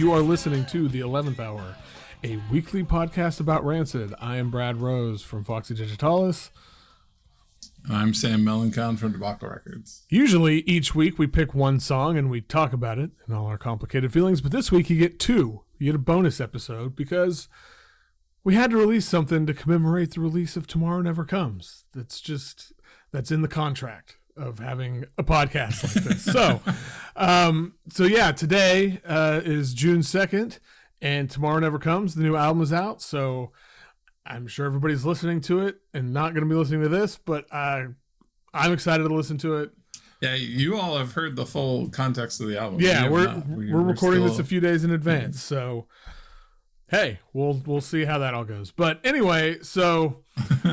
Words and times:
You 0.00 0.14
are 0.14 0.22
listening 0.22 0.64
to 0.70 0.88
The 0.88 1.00
11th 1.00 1.38
Hour, 1.38 1.76
a 2.24 2.40
weekly 2.50 2.82
podcast 2.82 3.38
about 3.38 3.66
Rancid. 3.66 4.14
I 4.18 4.38
am 4.38 4.50
Brad 4.50 4.78
Rose 4.78 5.20
from 5.20 5.44
Foxy 5.44 5.74
Digitalis. 5.74 6.50
I'm 7.86 8.14
Sam 8.14 8.40
Melancon 8.40 8.98
from 8.98 9.12
Debacle 9.12 9.50
Records. 9.50 10.06
Usually, 10.08 10.60
each 10.60 10.94
week 10.94 11.18
we 11.18 11.26
pick 11.26 11.54
one 11.54 11.80
song 11.80 12.16
and 12.16 12.30
we 12.30 12.40
talk 12.40 12.72
about 12.72 12.98
it 12.98 13.10
and 13.26 13.36
all 13.36 13.44
our 13.44 13.58
complicated 13.58 14.10
feelings, 14.10 14.40
but 14.40 14.52
this 14.52 14.72
week 14.72 14.88
you 14.88 14.98
get 14.98 15.20
two. 15.20 15.64
You 15.76 15.92
get 15.92 15.96
a 15.96 15.98
bonus 15.98 16.40
episode 16.40 16.96
because 16.96 17.50
we 18.42 18.54
had 18.54 18.70
to 18.70 18.78
release 18.78 19.06
something 19.06 19.44
to 19.44 19.52
commemorate 19.52 20.14
the 20.14 20.22
release 20.22 20.56
of 20.56 20.66
Tomorrow 20.66 21.02
Never 21.02 21.26
Comes. 21.26 21.84
That's 21.94 22.22
just, 22.22 22.72
that's 23.12 23.30
in 23.30 23.42
the 23.42 23.48
contract 23.48 24.16
of 24.40 24.58
having 24.58 25.04
a 25.18 25.22
podcast 25.22 25.82
like 25.84 26.04
this. 26.04 26.24
so, 26.24 26.60
um, 27.16 27.74
so 27.88 28.04
yeah, 28.04 28.32
today 28.32 29.00
uh, 29.06 29.40
is 29.44 29.74
June 29.74 30.02
second, 30.02 30.58
and 31.00 31.30
tomorrow 31.30 31.58
never 31.58 31.78
comes. 31.78 32.14
The 32.14 32.22
new 32.22 32.36
album 32.36 32.62
is 32.62 32.72
out, 32.72 33.02
so 33.02 33.52
I'm 34.24 34.46
sure 34.46 34.66
everybody's 34.66 35.04
listening 35.04 35.40
to 35.42 35.60
it 35.66 35.80
and 35.92 36.12
not 36.12 36.34
going 36.34 36.46
to 36.46 36.48
be 36.48 36.54
listening 36.54 36.82
to 36.82 36.88
this, 36.88 37.18
but 37.18 37.46
uh, 37.50 37.84
I'm 38.54 38.72
excited 38.72 39.04
to 39.04 39.14
listen 39.14 39.38
to 39.38 39.58
it. 39.58 39.70
Yeah, 40.20 40.34
you 40.34 40.78
all 40.78 40.98
have 40.98 41.12
heard 41.12 41.34
the 41.34 41.46
full 41.46 41.88
context 41.88 42.40
of 42.40 42.48
the 42.48 42.58
album. 42.58 42.80
Yeah, 42.80 43.08
we 43.08 43.24
are 43.24 43.42
we're, 43.48 43.72
we're, 43.72 43.82
recording 43.82 44.20
still... 44.20 44.28
this 44.28 44.38
a 44.38 44.44
few 44.44 44.60
days 44.60 44.84
in 44.84 44.90
advance, 44.90 45.42
so 45.42 45.86
hey, 46.90 47.20
we'll 47.32 47.62
we'll 47.66 47.80
see 47.80 48.04
how 48.04 48.18
that 48.18 48.34
all 48.34 48.44
goes. 48.44 48.70
But 48.70 49.00
anyway, 49.04 49.60
so 49.62 50.18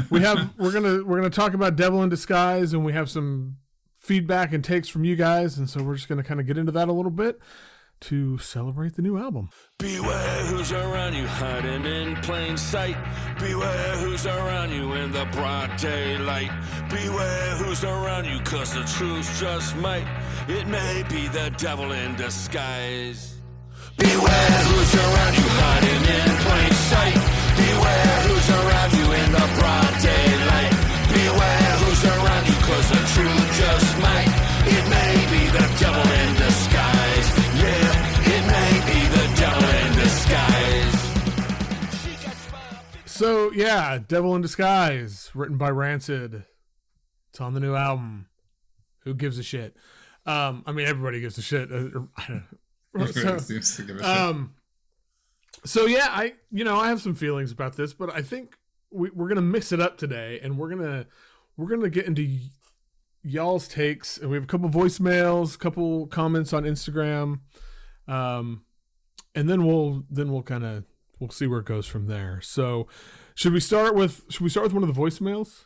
we 0.09 0.21
have 0.21 0.53
we're 0.57 0.73
gonna 0.73 1.03
we're 1.03 1.17
gonna 1.17 1.29
talk 1.29 1.53
about 1.53 1.75
Devil 1.75 2.03
in 2.03 2.09
Disguise, 2.09 2.73
and 2.73 2.83
we 2.83 2.93
have 2.93 3.09
some 3.09 3.57
feedback 3.99 4.53
and 4.53 4.63
takes 4.63 4.89
from 4.89 5.03
you 5.03 5.15
guys, 5.15 5.57
and 5.57 5.69
so 5.69 5.83
we're 5.83 5.95
just 5.95 6.09
gonna 6.09 6.23
kind 6.23 6.39
of 6.39 6.47
get 6.47 6.57
into 6.57 6.71
that 6.73 6.87
a 6.87 6.93
little 6.93 7.11
bit 7.11 7.39
to 7.99 8.37
celebrate 8.37 8.95
the 8.95 9.01
new 9.01 9.17
album. 9.17 9.49
Beware 9.79 10.45
who's 10.45 10.71
around 10.71 11.15
you 11.15 11.25
hiding 11.25 11.85
in 11.85 12.15
plain 12.17 12.55
sight. 12.57 12.95
Beware 13.39 13.95
who's 13.97 14.25
around 14.27 14.71
you 14.71 14.93
in 14.93 15.11
the 15.11 15.25
broad 15.31 15.75
daylight. 15.77 16.51
Beware 16.89 17.55
who's 17.55 17.83
around 17.83 18.25
you 18.25 18.39
cause 18.41 18.73
the 18.73 18.83
truth 18.83 19.39
just 19.39 19.75
might. 19.77 20.07
It 20.47 20.67
may 20.67 21.03
be 21.09 21.27
the 21.27 21.51
devil 21.57 21.91
in 21.91 22.15
disguise. 22.15 23.36
So, 43.17 43.51
yeah, 43.51 43.97
Devil 44.07 44.35
in 44.35 44.43
Disguise, 44.43 45.31
written 45.33 45.57
by 45.57 45.71
Rancid. 45.71 46.43
It's 47.31 47.41
on 47.41 47.55
the 47.55 47.59
new 47.59 47.73
album. 47.73 48.27
Who 49.05 49.15
gives 49.15 49.39
a 49.39 49.43
shit? 49.43 49.75
Um, 50.27 50.61
I 50.67 50.71
mean, 50.71 50.85
everybody 50.85 51.19
gives 51.19 51.35
a 51.39 51.41
shit. 51.41 51.69
so, 53.13 53.37
um, 54.03 54.53
so 55.65 55.85
yeah, 55.85 56.07
I 56.09 56.33
you 56.51 56.63
know 56.63 56.77
I 56.77 56.87
have 56.89 57.01
some 57.01 57.15
feelings 57.15 57.51
about 57.51 57.75
this, 57.75 57.93
but 57.93 58.13
I 58.13 58.21
think 58.21 58.55
we, 58.91 59.09
we're 59.11 59.27
gonna 59.27 59.41
mix 59.41 59.71
it 59.71 59.79
up 59.79 59.97
today, 59.97 60.39
and 60.41 60.57
we're 60.57 60.69
gonna 60.69 61.05
we're 61.55 61.67
gonna 61.67 61.89
get 61.89 62.05
into 62.05 62.23
y- 62.23 62.49
y'all's 63.23 63.67
takes, 63.67 64.17
and 64.17 64.29
we 64.29 64.37
have 64.37 64.43
a 64.43 64.47
couple 64.47 64.69
voicemails, 64.69 65.55
a 65.55 65.57
couple 65.57 66.07
comments 66.07 66.53
on 66.53 66.63
Instagram, 66.63 67.39
um, 68.07 68.63
and 69.35 69.49
then 69.49 69.65
we'll 69.65 70.03
then 70.09 70.31
we'll 70.31 70.43
kind 70.43 70.63
of 70.63 70.83
we'll 71.19 71.29
see 71.29 71.47
where 71.47 71.59
it 71.59 71.65
goes 71.65 71.85
from 71.87 72.07
there. 72.07 72.39
So, 72.41 72.87
should 73.35 73.53
we 73.53 73.59
start 73.59 73.95
with 73.95 74.23
should 74.29 74.41
we 74.41 74.49
start 74.49 74.65
with 74.65 74.73
one 74.73 74.83
of 74.83 74.93
the 74.93 74.99
voicemails? 74.99 75.65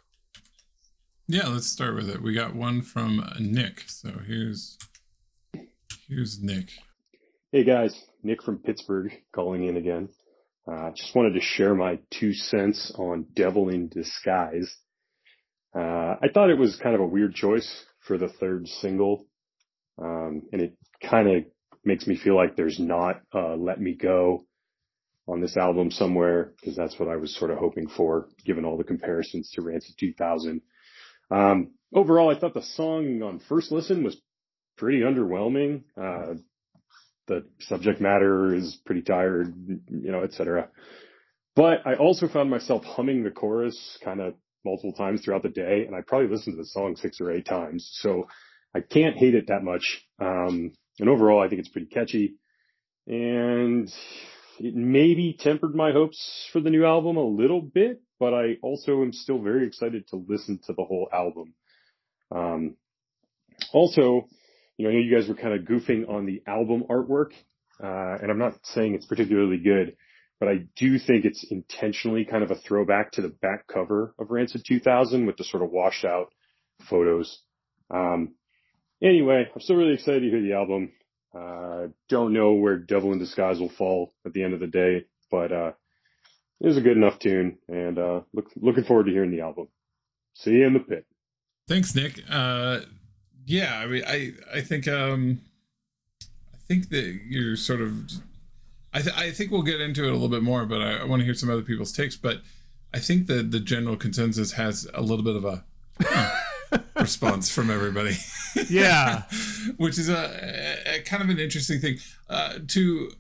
Yeah, 1.28 1.48
let's 1.48 1.68
start 1.68 1.96
with 1.96 2.10
it. 2.10 2.22
We 2.22 2.34
got 2.34 2.56
one 2.56 2.82
from 2.82 3.26
Nick. 3.40 3.84
So 3.88 4.20
here's 4.26 4.78
here's 6.08 6.42
Nick. 6.42 6.72
Hey 7.54 7.66
guys, 7.66 7.94
Nick 8.24 8.44
from 8.44 8.60
Pittsburgh 8.60 9.12
calling 9.36 9.68
in 9.68 9.76
again. 9.76 10.08
Uh, 10.66 10.92
just 10.92 11.14
wanted 11.14 11.34
to 11.34 11.42
share 11.42 11.76
my 11.76 12.00
two 12.10 12.32
cents 12.32 12.94
on 12.96 13.26
Devil 13.36 13.68
in 13.68 13.90
Disguise. 13.90 14.74
Uh, 15.76 16.16
I 16.24 16.30
thought 16.34 16.50
it 16.50 16.58
was 16.58 16.80
kind 16.82 16.96
of 16.96 17.02
a 17.02 17.06
weird 17.06 17.36
choice 17.36 17.70
for 18.08 18.18
the 18.18 18.30
third 18.30 18.70
single. 18.70 19.26
Um, 20.02 20.44
and 20.54 20.62
it 20.62 20.78
kind 21.04 21.28
of 21.28 21.44
makes 21.84 22.08
me 22.08 22.16
feel 22.16 22.38
like 22.38 22.56
there's 22.56 22.80
not 22.80 23.20
uh, 23.36 23.58
Let 23.58 23.82
Me 23.82 23.96
Go 23.96 24.46
on 25.28 25.42
this 25.42 25.58
album 25.58 25.92
somewhere 25.92 26.54
because 26.58 26.78
that's 26.78 26.98
what 26.98 27.10
I 27.10 27.18
was 27.18 27.38
sort 27.38 27.52
of 27.52 27.58
hoping 27.58 27.90
for 27.90 28.30
given 28.46 28.64
all 28.64 28.78
the 28.78 28.86
comparisons 28.86 29.52
to 29.56 29.62
Rancid 29.62 29.96
2000. 30.00 30.62
Um, 31.30 31.72
overall, 31.94 32.34
I 32.34 32.40
thought 32.40 32.54
the 32.54 32.62
song 32.62 33.22
on 33.22 33.42
first 33.50 33.74
listen 33.74 34.06
was 34.06 34.16
pretty 34.78 35.02
underwhelming. 35.02 35.84
Uh, 36.02 36.36
the 37.32 37.46
subject 37.60 38.02
matter 38.02 38.54
is 38.54 38.78
pretty 38.86 39.02
tired, 39.02 39.54
you 39.88 40.12
know, 40.12 40.24
etc. 40.24 40.70
But 41.56 41.86
I 41.86 41.96
also 41.96 42.28
found 42.28 42.50
myself 42.50 42.84
humming 42.84 43.24
the 43.24 43.32
chorus 43.32 43.98
kind 44.04 44.20
of 44.20 44.34
multiple 44.66 44.94
times 44.94 45.22
throughout 45.22 45.44
the 45.44 45.50
day, 45.50 45.86
and 45.86 45.96
I 45.96 46.02
probably 46.06 46.28
listened 46.28 46.56
to 46.56 46.62
the 46.62 46.68
song 46.68 46.96
six 46.96 47.22
or 47.22 47.32
eight 47.32 47.46
times. 47.46 47.90
So 48.02 48.28
I 48.76 48.82
can't 48.82 49.18
hate 49.18 49.36
it 49.36 49.48
that 49.48 49.64
much. 49.64 50.06
Um, 50.20 50.74
and 51.00 51.10
overall, 51.10 51.42
I 51.42 51.48
think 51.48 51.60
it's 51.60 51.70
pretty 51.70 51.88
catchy, 51.88 52.36
and 53.08 53.90
it 54.60 54.76
maybe 54.76 55.36
tempered 55.40 55.74
my 55.74 55.92
hopes 55.92 56.50
for 56.52 56.60
the 56.60 56.70
new 56.70 56.86
album 56.86 57.18
a 57.18 57.24
little 57.24 57.62
bit. 57.62 58.02
But 58.20 58.34
I 58.34 58.58
also 58.62 59.02
am 59.02 59.14
still 59.14 59.40
very 59.40 59.66
excited 59.66 60.08
to 60.10 60.24
listen 60.28 60.60
to 60.68 60.74
the 60.74 60.84
whole 60.84 61.08
album. 61.12 61.54
Um, 62.34 62.76
also, 63.74 64.28
you 64.78 64.86
know, 64.86 64.92
I 64.92 64.94
know 64.94 65.00
you 65.00 65.16
guys 65.16 65.28
were 65.28 65.36
kind 65.36 65.54
of 65.54 65.66
goofing 65.66 66.10
on 66.10 66.26
the 66.26 66.42
album 66.48 66.84
artwork, 66.90 67.32
uh, 67.84 68.18
and 68.22 68.32
I'm 68.32 68.38
not 68.38 68.54
saying 68.64 68.96
it's 68.96 69.06
particularly 69.06 69.58
good, 69.58 69.96
but 70.40 70.50
I 70.50 70.66
do 70.76 70.98
think 70.98 71.26
it's 71.26 71.46
intentionally 71.50 72.26
kind 72.26 72.44
of 72.44 72.52
a 72.52 72.56
throwback 72.56 73.12
to 73.14 73.22
the 73.22 73.30
back 73.30 73.68
cover 73.68 74.16
of 74.18 74.32
Rancid 74.32 74.64
2000 74.68 75.26
with 75.26 75.38
the 75.38 75.44
sort 75.44 75.64
of 75.64 75.70
washed 75.70 76.06
out 76.06 76.34
photos. 76.90 77.42
Um, 77.90 78.36
anyway, 79.04 79.46
I'm 79.54 79.62
still 79.62 79.76
really 79.76 79.94
excited 79.94 80.22
to 80.22 80.30
hear 80.30 80.42
the 80.42 80.54
album. 80.54 80.92
Uh, 81.34 81.88
don't 82.10 82.34
know 82.34 82.54
where 82.54 82.78
Devil 82.78 83.14
in 83.14 83.20
Disguise 83.20 83.60
will 83.60 83.70
fall 83.70 84.14
at 84.26 84.34
the 84.34 84.44
end 84.44 84.54
of 84.54 84.60
the 84.60 84.68
day, 84.68 85.06
but, 85.30 85.52
uh, 85.52 85.72
it 86.60 86.68
was 86.68 86.78
a 86.78 86.82
good 86.82 86.98
enough 86.98 87.20
tune 87.20 87.58
and, 87.68 87.98
uh, 87.98 88.22
look, 88.34 88.48
looking 88.56 88.84
forward 88.84 89.06
to 89.06 89.12
hearing 89.12 89.32
the 89.32 89.42
album. 89.42 89.68
See 90.36 90.52
you 90.52 90.68
in 90.68 90.74
the 90.74 90.80
pit. 90.80 91.06
Thanks, 91.68 91.96
Nick. 91.96 92.24
Uh, 92.30 92.82
yeah, 93.46 93.80
I 93.80 93.88
mean, 93.88 94.04
I 94.08 94.34
I 94.54 94.62
think 94.62 94.88
um, 94.88 95.42
I 96.54 96.58
think 96.68 96.90
that 96.90 97.20
you're 97.28 97.56
sort 97.56 97.82
of. 97.82 98.12
I 98.94 99.02
th- 99.02 99.16
I 99.16 99.32
think 99.32 99.52
we'll 99.52 99.62
get 99.62 99.80
into 99.80 100.04
it 100.04 100.10
a 100.10 100.14
little 100.14 100.30
bit 100.30 100.44
more, 100.44 100.66
but 100.66 100.82
I, 100.82 100.98
I 100.98 101.04
want 101.06 101.22
to 101.22 101.26
hear 101.26 101.34
some 101.34 101.50
other 101.50 101.62
people's 101.62 101.92
takes. 101.92 102.16
But 102.16 102.42
I 102.94 103.00
think 103.00 103.28
that 103.28 103.52
the 103.52 103.60
general 103.60 103.96
consensus 103.96 104.54
has 104.54 104.88
a 104.94 105.02
little 105.02 105.24
bit 105.24 105.36
of 105.36 105.46
a 105.46 105.64
response 107.00 107.50
from 107.50 107.70
everybody. 107.70 108.18
Yeah, 108.70 109.24
which 109.78 109.98
is 109.98 110.10
a, 110.10 110.78
a, 110.86 111.02
kind 111.02 111.24
of 111.24 111.30
an 111.30 111.40
interesting 111.40 111.80
thing. 111.80 111.98
Uh, 112.30 112.56
to 112.68 113.12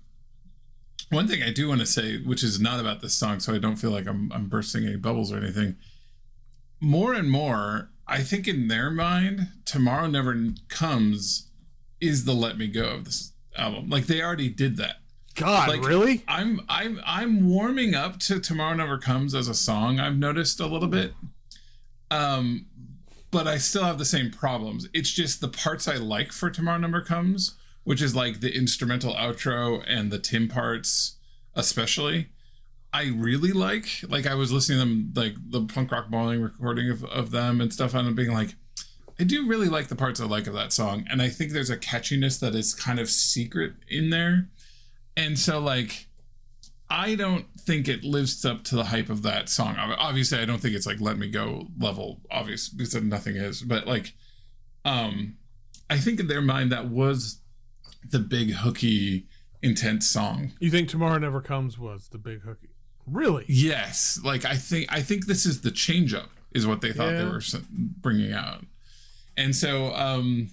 one 1.10 1.28
thing 1.28 1.42
I 1.42 1.52
do 1.52 1.68
want 1.68 1.80
to 1.80 1.86
say, 1.86 2.18
which 2.18 2.44
is 2.44 2.60
not 2.60 2.80
about 2.80 3.02
this 3.02 3.14
song, 3.14 3.40
so 3.40 3.54
I 3.54 3.58
don't 3.58 3.78
feel 3.78 3.92
like 3.92 4.07
I'm 4.07 4.31
I'm 4.34 4.48
bursting 4.48 4.86
any 4.86 4.98
bubbles 4.98 5.31
or 5.31 5.38
anything. 5.38 5.78
More 6.80 7.13
and 7.13 7.30
more, 7.30 7.90
I 8.12 8.24
think 8.24 8.46
in 8.46 8.68
their 8.68 8.92
mind, 8.92 9.48
Tomorrow 9.63 10.08
Never 10.08 10.36
Comes 10.68 11.50
is 12.02 12.25
the 12.25 12.34
Let 12.34 12.58
Me 12.58 12.68
Go 12.68 12.84
of 12.90 13.06
this 13.06 13.31
album. 13.56 13.90
Like 13.90 14.08
they 14.08 14.22
already 14.22 14.50
did 14.50 14.75
that. 14.78 14.98
God, 15.36 15.69
like, 15.69 15.86
really? 15.86 16.24
I'm 16.28 16.60
I'm 16.68 17.00
I'm 17.06 17.48
warming 17.48 17.96
up 17.96 18.19
to 18.19 18.42
Tomorrow 18.42 18.75
Never 18.75 18.98
Comes 18.98 19.34
as 19.34 19.48
a 19.48 19.54
song. 19.54 20.02
I've 20.02 20.18
noticed 20.18 20.60
a 20.60 20.68
little 20.68 20.90
bit. 20.90 21.13
Um 22.10 22.66
but 23.31 23.48
I 23.48 23.58
still 23.58 23.84
have 23.84 23.98
the 23.98 24.04
same 24.04 24.30
problems. 24.30 24.90
It's 24.94 25.12
just 25.12 25.40
the 25.40 25.48
parts 25.48 25.88
I 25.88 25.96
like 25.96 26.34
for 26.34 26.50
Tomorrow 26.50 26.80
Never 26.80 27.00
Comes, 27.00 27.56
which 27.86 28.02
is 28.02 28.14
like 28.14 28.42
the 28.42 28.54
instrumental 28.54 29.14
outro 29.14 29.81
and 29.88 30.12
the 30.12 30.19
Tim 30.19 30.50
parts 30.50 31.18
especially 31.56 32.28
I 32.94 33.08
really 33.08 33.52
like. 33.52 33.88
Like 34.08 34.28
I 34.28 34.36
was 34.36 34.52
listening 34.52 34.80
to 34.80 34.86
them, 34.86 35.14
like 35.16 35.36
the 35.52 35.66
punk 35.66 35.92
rock 35.92 36.10
bowling 36.10 36.42
recording 36.42 36.90
of, 36.90 37.04
of 37.06 37.32
them 37.32 37.62
and 37.62 37.72
stuff, 37.72 37.94
and 37.94 38.16
being 38.16 38.34
like, 38.34 38.56
I 39.20 39.24
do 39.24 39.48
really 39.48 39.70
like 39.70 39.88
the 39.88 39.96
parts 39.96 40.20
I 40.20 40.26
like 40.26 40.48
of 40.48 40.54
that 40.54 40.74
song, 40.74 41.06
and 41.10 41.22
I 41.22 41.30
think 41.30 41.52
there's 41.52 41.70
a 41.70 41.78
catchiness 41.78 42.40
that 42.40 42.56
is 42.56 42.74
kind 42.74 43.00
of 43.00 43.10
secret 43.10 43.74
in 43.88 44.10
there, 44.10 44.50
and 45.16 45.38
so 45.38 45.60
like. 45.60 46.08
I 46.94 47.16
don't 47.16 47.46
think 47.58 47.88
it 47.88 48.04
lives 48.04 48.44
up 48.44 48.66
to 48.66 48.76
the 48.76 48.84
hype 48.84 49.10
of 49.10 49.24
that 49.24 49.48
song. 49.48 49.78
Obviously, 49.78 50.40
I 50.40 50.44
don't 50.44 50.60
think 50.60 50.76
it's 50.76 50.86
like 50.86 51.00
"Let 51.00 51.18
Me 51.18 51.30
Go" 51.30 51.68
level, 51.80 52.20
obvious 52.30 52.68
because 52.68 52.94
nothing 52.96 53.38
is. 53.38 53.62
But 53.62 53.88
like, 53.88 54.12
um, 54.84 55.38
I 55.90 55.98
think 56.00 56.20
in 56.20 56.28
their 56.28 56.42
mind 56.42 56.70
that 56.74 56.90
was 56.90 57.40
the 58.10 58.20
big 58.20 58.52
hooky 58.52 59.28
intense 59.62 60.10
song. 60.10 60.52
You 60.60 60.70
think 60.70 60.90
Tomorrow 60.90 61.20
Never 61.20 61.40
Comes 61.40 61.80
was 61.80 62.10
the 62.10 62.18
big 62.18 62.42
hooky? 62.42 62.70
Really? 63.07 63.45
Yes, 63.48 64.19
like 64.24 64.45
I 64.45 64.56
think 64.56 64.88
I 64.92 65.01
think 65.01 65.25
this 65.25 65.45
is 65.45 65.62
the 65.62 65.71
change 65.71 66.13
up 66.13 66.30
is 66.53 66.68
what 66.68 66.81
they 66.81 66.92
thought 66.92 67.12
Yeah. 67.13 67.19
they 67.24 67.25
were 67.25 67.42
bringing 67.71 68.31
out. 68.33 68.65
And 69.38 69.56
so 69.56 69.94
um 69.95 70.50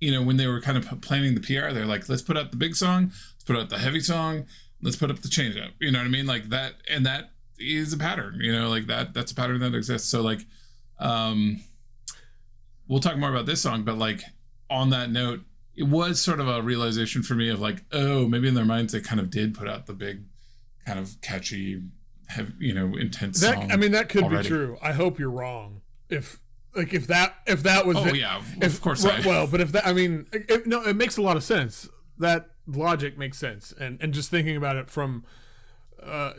you 0.00 0.10
know 0.10 0.22
when 0.22 0.36
they 0.36 0.46
were 0.46 0.60
kind 0.60 0.78
of 0.78 1.00
planning 1.02 1.34
the 1.34 1.40
PR 1.40 1.72
they're 1.72 1.86
like 1.86 2.08
let's 2.08 2.22
put 2.22 2.36
out 2.36 2.50
the 2.50 2.56
big 2.56 2.74
song, 2.76 3.06
let's 3.34 3.44
put 3.44 3.56
out 3.56 3.68
the 3.70 3.78
heavy 3.78 4.00
song, 4.00 4.46
let's 4.82 4.96
put 4.96 5.10
up 5.10 5.20
the 5.20 5.28
change 5.28 5.56
up. 5.56 5.72
You 5.80 5.90
know 5.90 5.98
what 5.98 6.06
I 6.06 6.10
mean? 6.10 6.26
Like 6.26 6.48
that 6.50 6.74
and 6.88 7.04
that 7.06 7.30
is 7.58 7.92
a 7.92 7.98
pattern, 7.98 8.38
you 8.40 8.52
know, 8.52 8.68
like 8.68 8.86
that 8.86 9.12
that's 9.14 9.32
a 9.32 9.34
pattern 9.34 9.60
that 9.60 9.74
exists. 9.74 10.08
So 10.08 10.22
like 10.22 10.40
um 10.98 11.60
we'll 12.88 13.00
talk 13.00 13.16
more 13.16 13.30
about 13.30 13.46
this 13.46 13.60
song, 13.62 13.82
but 13.84 13.98
like 13.98 14.22
on 14.68 14.90
that 14.90 15.10
note, 15.10 15.40
it 15.76 15.84
was 15.84 16.20
sort 16.20 16.40
of 16.40 16.48
a 16.48 16.60
realization 16.62 17.22
for 17.22 17.34
me 17.34 17.48
of 17.48 17.60
like, 17.60 17.84
oh, 17.92 18.26
maybe 18.28 18.48
in 18.48 18.54
their 18.54 18.64
minds 18.64 18.92
they 18.92 19.00
kind 19.00 19.20
of 19.20 19.30
did 19.30 19.54
put 19.54 19.68
out 19.68 19.86
the 19.86 19.92
big 19.92 20.22
kind 20.94 20.98
of 21.00 21.20
catchy, 21.20 21.82
have 22.28 22.52
you 22.58 22.74
know, 22.74 22.96
intense 22.96 23.40
That 23.40 23.54
song. 23.54 23.72
I 23.72 23.76
mean, 23.76 23.92
that 23.92 24.08
could 24.08 24.24
already. 24.24 24.42
be 24.42 24.48
true. 24.48 24.78
I 24.82 24.92
hope 24.92 25.18
you're 25.18 25.30
wrong. 25.30 25.80
If 26.08 26.40
like 26.74 26.92
if 26.94 27.06
that 27.08 27.34
if 27.46 27.62
that 27.64 27.86
was 27.86 27.96
Oh 27.96 28.06
it- 28.06 28.16
yeah, 28.16 28.36
of- 28.38 28.62
if 28.62 28.74
of 28.74 28.80
course. 28.80 29.04
right, 29.04 29.24
I, 29.24 29.28
well, 29.28 29.46
but 29.46 29.60
if 29.60 29.72
that 29.72 29.86
I 29.86 29.92
mean, 29.92 30.26
it, 30.32 30.66
no, 30.66 30.82
it 30.82 30.96
makes 30.96 31.16
a 31.16 31.22
lot 31.22 31.36
of 31.36 31.42
sense. 31.44 31.88
That 32.18 32.50
logic 32.66 33.16
makes 33.18 33.38
sense, 33.38 33.72
and 33.78 34.00
and 34.00 34.12
just 34.14 34.30
thinking 34.30 34.56
about 34.56 34.76
it 34.76 34.90
from 34.90 35.24
uh 36.02 36.32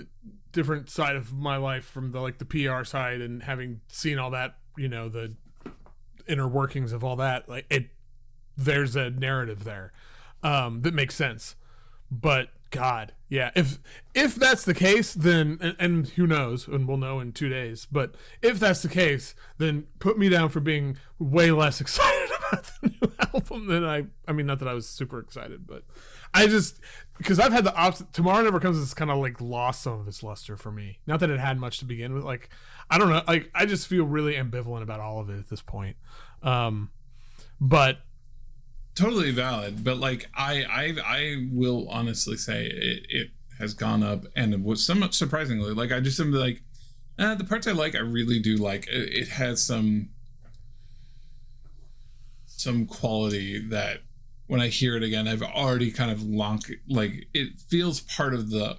different 0.52 0.90
side 0.90 1.16
of 1.16 1.34
my 1.34 1.56
life, 1.58 1.86
from 1.86 2.12
the 2.12 2.20
like 2.20 2.38
the 2.40 2.46
PR 2.46 2.84
side, 2.84 3.22
and 3.22 3.44
having 3.44 3.82
seen 3.88 4.18
all 4.20 4.32
that, 4.32 4.58
you 4.78 4.88
know, 4.90 5.08
the 5.10 5.36
inner 6.28 6.48
workings 6.48 6.92
of 6.94 7.04
all 7.04 7.16
that, 7.16 7.48
like 7.50 7.66
it, 7.70 7.90
there's 8.58 8.96
a 8.96 9.10
narrative 9.10 9.64
there 9.64 9.92
um 10.44 10.82
that 10.82 10.94
makes 10.94 11.16
sense, 11.16 11.56
but. 12.10 12.50
God, 12.72 13.14
yeah. 13.28 13.52
If 13.54 13.80
if 14.16 14.36
that's 14.36 14.64
the 14.64 14.74
case, 14.74 15.14
then 15.14 15.58
and, 15.62 15.76
and 15.78 16.08
who 16.08 16.26
knows, 16.26 16.68
and 16.68 16.88
we'll 16.88 16.98
know 16.98 17.20
in 17.20 17.34
two 17.34 17.50
days. 17.50 17.86
But 17.92 18.16
if 18.42 18.60
that's 18.60 18.82
the 18.82 18.90
case, 18.90 19.36
then 19.58 19.88
put 20.00 20.18
me 20.18 20.30
down 20.30 20.50
for 20.50 20.62
being 20.62 20.98
way 21.20 21.52
less 21.52 21.82
excited 21.82 22.30
about 22.38 22.72
the 22.82 22.90
new 22.90 23.14
album 23.34 23.68
than 23.68 23.84
I. 23.84 24.06
I 24.26 24.32
mean, 24.32 24.46
not 24.46 24.60
that 24.60 24.70
I 24.70 24.74
was 24.74 24.88
super 24.88 25.20
excited, 25.20 25.68
but 25.68 25.84
I 26.34 26.48
just 26.48 26.80
because 27.18 27.40
I've 27.40 27.52
had 27.52 27.66
the 27.66 27.76
opposite. 27.76 28.14
Tomorrow 28.14 28.44
Never 28.44 28.60
Comes 28.62 28.78
has 28.78 28.94
kind 28.94 29.12
of 29.12 29.18
like 29.18 29.42
lost 29.42 29.84
some 29.84 30.00
of 30.00 30.08
its 30.08 30.24
luster 30.24 30.56
for 30.56 30.72
me. 30.72 31.00
Not 31.06 31.20
that 31.20 31.30
it 31.30 31.40
had 31.40 31.60
much 31.60 31.80
to 31.80 31.86
begin 31.86 32.14
with. 32.14 32.24
Like 32.24 32.50
I 32.90 32.98
don't 32.98 33.10
know. 33.10 33.22
Like 33.28 33.52
I 33.54 33.66
just 33.66 33.88
feel 33.88 34.06
really 34.06 34.36
ambivalent 34.36 34.82
about 34.82 35.02
all 35.02 35.20
of 35.20 35.30
it 35.30 35.40
at 35.40 35.50
this 35.50 35.62
point. 35.62 35.98
Um, 36.42 36.90
but 37.60 38.00
totally 39.02 39.32
valid, 39.32 39.84
but 39.84 39.98
like 39.98 40.28
I, 40.36 40.64
I, 40.64 40.96
I 41.04 41.48
will 41.52 41.88
honestly 41.90 42.38
say 42.38 42.68
it, 42.68 43.06
it 43.10 43.30
has 43.58 43.74
gone 43.74 44.04
up, 44.04 44.26
and 44.36 44.64
was 44.64 44.86
somewhat 44.86 45.14
surprisingly. 45.16 45.74
Like 45.74 45.92
I 45.92 46.00
just 46.00 46.20
am 46.20 46.32
like, 46.32 46.62
uh, 47.18 47.36
the 47.36 47.44
parts 47.44 47.68
I 47.68 47.72
like, 47.72 47.96
I 47.96 48.00
really 48.00 48.40
do 48.40 48.58
like. 48.58 48.88
It, 48.88 49.14
it 49.14 49.28
has 49.30 49.62
some 49.64 50.10
some 52.46 52.86
quality 52.86 53.58
that 53.70 54.02
when 54.46 54.62
I 54.62 54.68
hear 54.68 54.96
it 54.96 55.04
again, 55.04 55.28
I've 55.28 55.42
already 55.42 55.90
kind 55.92 56.12
of 56.12 56.22
long 56.22 56.62
like 56.88 57.28
it 57.34 57.60
feels 57.60 58.02
part 58.02 58.36
of 58.36 58.52
the 58.52 58.78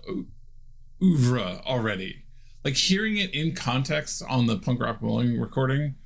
oeuvre 1.02 1.62
already. 1.66 2.24
Like 2.64 2.74
hearing 2.74 3.16
it 3.16 3.34
in 3.34 3.56
context 3.56 4.22
on 4.28 4.46
the 4.46 4.56
punk 4.56 4.80
rock 4.80 5.00
bowling 5.00 5.40
recording 5.40 5.96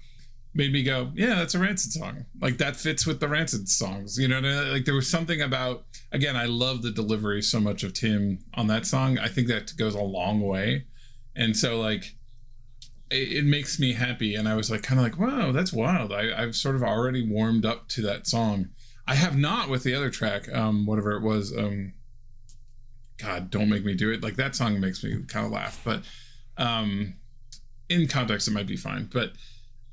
made 0.56 0.72
me 0.72 0.82
go, 0.82 1.12
yeah, 1.14 1.34
that's 1.34 1.54
a 1.54 1.58
Rancid 1.58 1.92
song. 1.92 2.24
Like 2.40 2.58
that 2.58 2.76
fits 2.76 3.06
with 3.06 3.20
the 3.20 3.28
Rancid 3.28 3.68
songs. 3.68 4.18
You 4.18 4.26
know, 4.26 4.40
mean? 4.40 4.72
like 4.72 4.84
there 4.84 4.94
was 4.94 5.08
something 5.08 5.40
about. 5.40 5.84
Again, 6.12 6.36
I 6.36 6.46
love 6.46 6.82
the 6.82 6.90
delivery 6.90 7.42
so 7.42 7.60
much 7.60 7.82
of 7.82 7.92
Tim 7.92 8.38
on 8.54 8.68
that 8.68 8.86
song. 8.86 9.18
I 9.18 9.28
think 9.28 9.48
that 9.48 9.76
goes 9.76 9.94
a 9.94 10.02
long 10.02 10.40
way, 10.40 10.86
and 11.34 11.56
so 11.56 11.78
like 11.78 12.16
it, 13.10 13.44
makes 13.44 13.78
me 13.78 13.92
happy. 13.92 14.34
And 14.34 14.48
I 14.48 14.54
was 14.54 14.70
like, 14.70 14.82
kind 14.82 14.98
of 14.98 15.04
like, 15.04 15.18
wow, 15.18 15.52
that's 15.52 15.72
wild. 15.72 16.12
I, 16.12 16.30
I've 16.36 16.56
sort 16.56 16.74
of 16.74 16.82
already 16.82 17.28
warmed 17.28 17.64
up 17.64 17.88
to 17.88 18.02
that 18.02 18.26
song. 18.26 18.70
I 19.06 19.14
have 19.14 19.36
not 19.36 19.68
with 19.68 19.84
the 19.84 19.94
other 19.94 20.10
track, 20.10 20.52
um, 20.52 20.86
whatever 20.86 21.12
it 21.12 21.22
was. 21.22 21.56
Um, 21.56 21.92
God, 23.18 23.50
don't 23.50 23.68
make 23.68 23.84
me 23.84 23.94
do 23.94 24.10
it. 24.10 24.22
Like 24.22 24.36
that 24.36 24.56
song 24.56 24.80
makes 24.80 25.04
me 25.04 25.22
kind 25.28 25.46
of 25.46 25.52
laugh, 25.52 25.80
but 25.84 26.02
um, 26.56 27.14
in 27.88 28.08
context, 28.08 28.48
it 28.48 28.52
might 28.52 28.66
be 28.66 28.76
fine. 28.76 29.08
But 29.12 29.32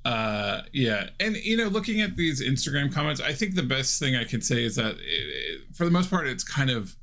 uh 0.06 0.62
yeah. 0.74 1.10
And 1.20 1.36
you 1.38 1.56
know 1.58 1.68
looking 1.68 2.02
at 2.02 2.18
these 2.18 2.42
instagram 2.42 2.94
comments 2.94 3.22
i 3.22 3.32
think 3.34 3.56
the 3.56 3.64
best 3.64 4.00
thing 4.00 4.16
i 4.16 4.24
can 4.26 4.42
say 4.42 4.64
is 4.64 4.76
that 4.76 4.96
it, 4.96 5.00
it- 5.02 5.62
for 5.76 5.86
the 5.86 5.92
most 5.92 6.10
part 6.10 6.28
it's 6.28 6.44
kind 6.44 6.70
of 6.70 6.96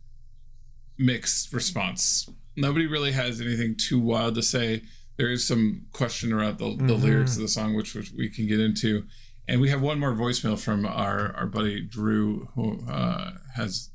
mixed 0.99 1.53
response. 1.53 2.29
Nobody 2.57 2.87
really 2.87 3.13
has 3.13 3.41
anything 3.41 3.75
too 3.75 3.99
wild 3.99 4.35
to 4.35 4.43
say. 4.43 4.83
There 5.17 5.31
is 5.31 5.47
some 5.47 5.87
question 5.93 6.33
around 6.33 6.59
the, 6.59 6.77
the 6.77 6.95
Mhm. 6.95 7.03
lyrics 7.03 7.37
of 7.37 7.43
the 7.43 7.49
song 7.49 7.75
which, 7.75 7.95
which 7.95 8.13
we 8.13 8.29
can 8.29 8.47
get 8.47 8.61
into. 8.61 9.07
And 9.49 9.61
we 9.63 9.71
have 9.71 9.81
one 9.81 9.99
more 9.99 10.13
voicemail 10.15 10.59
from 10.59 10.85
our 10.87 11.35
our 11.37 11.47
buddy 11.47 11.81
drew 11.81 12.49
who 12.55 12.87
uh 12.89 13.33
has 13.57 13.91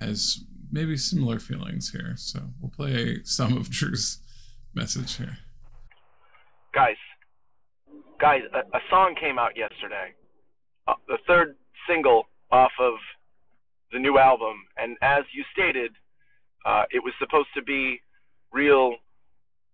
has 0.00 0.42
maybe 0.70 0.96
similar 0.96 1.38
feelings 1.38 1.90
here. 1.92 2.14
So 2.16 2.50
we'll 2.60 2.70
play 2.70 3.18
some 3.24 3.56
of 3.56 3.68
drew's 3.70 4.18
message 4.74 5.16
here. 5.16 5.36
Guys, 6.74 6.96
guys, 8.22 8.42
a, 8.54 8.60
a 8.76 8.80
song 8.88 9.16
came 9.20 9.36
out 9.36 9.56
yesterday, 9.56 10.14
uh, 10.86 10.94
the 11.08 11.18
third 11.26 11.56
single 11.88 12.28
off 12.52 12.70
of 12.78 12.94
the 13.90 13.98
new 13.98 14.16
album, 14.16 14.54
and 14.76 14.96
as 15.02 15.24
you 15.34 15.42
stated, 15.52 15.90
uh, 16.64 16.84
it 16.92 17.02
was 17.02 17.12
supposed 17.18 17.48
to 17.56 17.62
be 17.62 18.00
real 18.52 18.94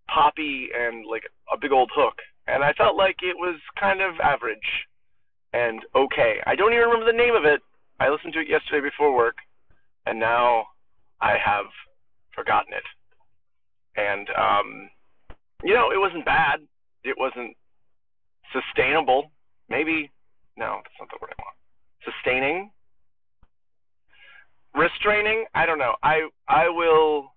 poppy 0.08 0.70
and 0.74 1.04
like 1.04 1.24
a 1.52 1.58
big 1.60 1.72
old 1.72 1.90
hook, 1.94 2.14
and 2.46 2.64
I 2.64 2.72
felt 2.72 2.96
like 2.96 3.16
it 3.22 3.36
was 3.36 3.60
kind 3.78 4.00
of 4.00 4.14
average 4.24 4.88
and 5.52 5.80
okay. 5.94 6.40
I 6.46 6.54
don't 6.56 6.72
even 6.72 6.88
remember 6.88 7.10
the 7.10 7.16
name 7.16 7.34
of 7.34 7.44
it. 7.44 7.60
I 8.00 8.08
listened 8.08 8.32
to 8.34 8.40
it 8.40 8.48
yesterday 8.48 8.86
before 8.86 9.14
work, 9.14 9.36
and 10.06 10.18
now 10.18 10.64
I 11.20 11.36
have 11.44 11.66
forgotten 12.34 12.72
it. 12.72 12.84
And 13.96 14.28
um, 14.30 14.90
you 15.64 15.74
know, 15.74 15.90
it 15.90 15.98
wasn't 15.98 16.24
bad. 16.24 16.60
It 17.04 17.16
wasn't 17.18 17.56
sustainable. 18.52 19.30
Maybe 19.68 20.10
no, 20.56 20.80
that's 20.82 20.94
not 20.98 21.08
the 21.10 21.18
word 21.20 21.32
I 21.38 21.42
want. 21.42 21.56
Sustaining, 22.04 22.70
restraining. 24.74 25.44
I 25.54 25.66
don't 25.66 25.78
know. 25.78 25.94
I 26.02 26.28
I 26.48 26.68
will 26.68 27.32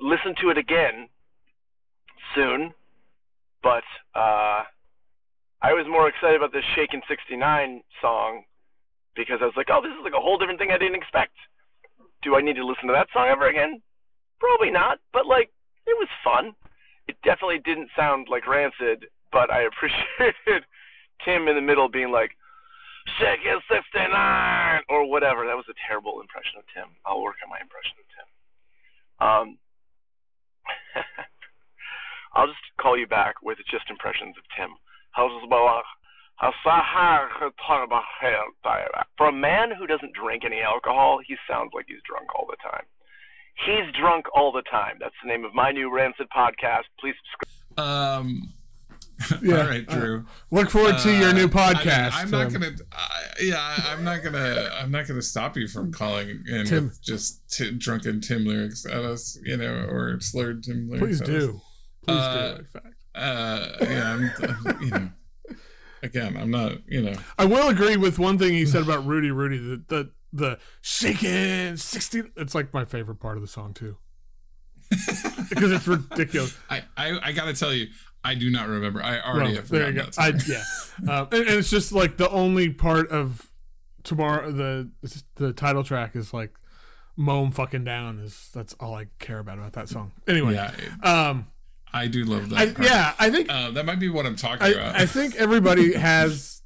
listen 0.00 0.34
to 0.42 0.50
it 0.50 0.58
again 0.58 1.08
soon, 2.34 2.72
but 3.62 3.84
uh, 4.14 4.64
I 5.62 5.72
was 5.74 5.86
more 5.88 6.08
excited 6.08 6.36
about 6.36 6.52
this 6.52 6.64
Shaken 6.74 7.02
'69 7.08 7.82
song 8.00 8.44
because 9.14 9.38
I 9.42 9.44
was 9.44 9.54
like, 9.56 9.68
oh, 9.70 9.82
this 9.82 9.92
is 9.92 10.04
like 10.04 10.16
a 10.16 10.20
whole 10.22 10.38
different 10.38 10.58
thing 10.58 10.70
I 10.72 10.78
didn't 10.78 10.96
expect. 10.96 11.34
Do 12.22 12.36
I 12.36 12.40
need 12.40 12.56
to 12.56 12.66
listen 12.66 12.86
to 12.86 12.92
that 12.92 13.08
song 13.12 13.28
ever 13.28 13.48
again? 13.48 13.82
Probably 14.38 14.70
not, 14.70 14.98
but 15.12 15.26
like 15.26 15.50
it 15.86 15.96
was 15.98 16.08
fun. 16.24 16.54
It 17.08 17.16
definitely 17.24 17.58
didn't 17.58 17.90
sound 17.96 18.28
like 18.30 18.46
Rancid, 18.46 19.06
but 19.32 19.50
I 19.50 19.62
appreciated 19.62 20.64
Tim 21.24 21.48
in 21.48 21.54
the 21.56 21.62
middle 21.62 21.88
being 21.88 22.10
like, 22.10 22.32
it 23.44 23.62
69 23.70 24.80
or 24.88 25.08
whatever. 25.08 25.46
That 25.46 25.56
was 25.56 25.68
a 25.68 25.78
terrible 25.86 26.20
impression 26.20 26.58
of 26.58 26.64
Tim. 26.74 26.94
I'll 27.04 27.22
work 27.22 27.36
on 27.42 27.50
my 27.50 27.60
impression 27.60 27.96
of 27.98 28.06
Tim. 28.12 28.28
Um, 29.20 29.46
I'll 32.34 32.46
just 32.46 32.60
call 32.80 32.96
you 32.96 33.06
back 33.06 33.42
with 33.42 33.58
just 33.70 33.90
impressions 33.90 34.36
of 34.38 34.44
Tim. 34.56 34.76
For 39.18 39.28
a 39.28 39.32
man 39.32 39.70
who 39.76 39.86
doesn't 39.86 40.14
drink 40.14 40.44
any 40.44 40.60
alcohol, 40.60 41.20
he 41.26 41.36
sounds 41.48 41.72
like 41.74 41.86
he's 41.88 42.02
drunk 42.08 42.34
all 42.34 42.46
the 42.48 42.56
time. 42.62 42.84
He's 43.66 43.92
drunk 43.98 44.24
all 44.34 44.52
the 44.52 44.62
time. 44.62 44.96
That's 45.00 45.14
the 45.22 45.28
name 45.28 45.44
of 45.44 45.54
my 45.54 45.70
new 45.70 45.92
Rancid 45.92 46.28
podcast. 46.34 46.88
Please 46.98 47.14
subscribe. 47.20 47.78
Um. 47.78 48.54
Yeah, 49.42 49.60
all 49.62 49.66
right, 49.68 49.86
Drew. 49.86 50.24
look 50.50 50.70
forward 50.70 50.98
to 50.98 51.12
your 51.16 51.28
Uh, 51.28 51.32
new 51.32 51.48
podcast. 51.48 52.10
I'm 52.14 52.30
not 52.30 52.50
Tim. 52.50 52.60
gonna. 52.62 52.74
Uh, 52.92 53.08
yeah, 53.42 53.58
I- 53.58 53.92
I'm 53.92 54.02
not 54.04 54.22
gonna. 54.22 54.70
I'm 54.74 54.90
not 54.90 55.06
gonna 55.06 55.20
stop 55.22 55.56
you 55.56 55.68
from 55.68 55.92
calling 55.92 56.42
in 56.48 56.64
Tim. 56.66 56.84
with 56.86 57.02
just 57.02 57.48
t- 57.50 57.70
drunken 57.72 58.20
Tim 58.20 58.44
lyrics 58.46 58.86
at 58.86 59.04
us, 59.04 59.38
you 59.44 59.56
know, 59.56 59.72
or 59.88 60.18
slurred 60.20 60.62
Tim 60.64 60.88
lyrics. 60.88 61.18
Please 61.18 61.20
do. 61.20 61.60
Please 62.06 62.16
Uh, 62.16 62.52
do. 62.52 62.58
In 62.60 62.64
fact. 62.64 62.86
Uh, 63.14 63.66
yeah, 63.82 64.12
I'm, 64.14 64.30
I'm- 64.42 64.78
you 64.82 64.90
know. 64.90 65.10
Again, 66.02 66.36
I'm 66.38 66.50
not. 66.50 66.78
You 66.88 67.02
know. 67.02 67.14
I 67.38 67.44
will 67.44 67.68
agree 67.68 67.98
with 67.98 68.18
one 68.18 68.38
thing 68.38 68.54
he 68.54 68.64
said 68.64 68.82
about 68.82 69.04
Rudy 69.06 69.30
Rudy. 69.30 69.58
The 69.58 69.82
the 69.88 70.10
the 70.32 70.58
shaking 70.80 71.76
sixty. 71.76 72.22
It's 72.36 72.54
like 72.54 72.72
my 72.72 72.86
favorite 72.86 73.16
part 73.20 73.36
of 73.36 73.42
the 73.42 73.48
song 73.48 73.74
too, 73.74 73.98
because 74.88 75.72
it's 75.72 75.86
ridiculous. 75.86 76.56
I, 76.70 76.84
I 76.96 77.18
I 77.22 77.32
gotta 77.32 77.52
tell 77.52 77.74
you, 77.74 77.88
I 78.22 78.34
do 78.34 78.50
not 78.50 78.68
remember. 78.68 79.02
I 79.02 79.20
already 79.20 79.50
Well, 79.52 79.56
have 79.56 79.68
there 79.68 79.90
you 79.92 80.00
forgotten 80.02 80.32
go. 80.32 80.38
that. 80.50 81.08
I, 81.08 81.12
yeah, 81.12 81.20
um, 81.20 81.28
and, 81.32 81.40
and 81.48 81.58
it's 81.58 81.70
just 81.70 81.92
like 81.92 82.16
the 82.18 82.28
only 82.30 82.68
part 82.70 83.08
of 83.10 83.50
tomorrow. 84.04 84.50
The 84.52 84.90
the 85.36 85.52
title 85.52 85.82
track 85.84 86.14
is 86.16 86.34
like 86.34 86.54
mow 87.16 87.44
'em 87.44 87.50
fucking 87.50 87.84
down 87.84 88.18
is 88.18 88.50
that's 88.54 88.74
all 88.80 88.94
I 88.94 89.06
care 89.18 89.38
about 89.38 89.58
about 89.58 89.72
that 89.74 89.88
song. 89.88 90.12
Anyway, 90.28 90.54
Yeah, 90.54 90.72
um, 91.02 91.46
I 91.92 92.06
do 92.08 92.24
love 92.24 92.50
that. 92.50 92.78
I, 92.78 92.82
yeah, 92.84 93.14
I 93.18 93.30
think 93.30 93.48
Uh, 93.50 93.70
that 93.72 93.84
might 93.86 93.98
be 94.00 94.08
what 94.08 94.26
I'm 94.26 94.36
talking 94.36 94.66
I, 94.66 94.68
about. 94.70 94.96
I 94.96 95.06
think 95.06 95.34
everybody 95.36 95.94
has. 95.98 96.62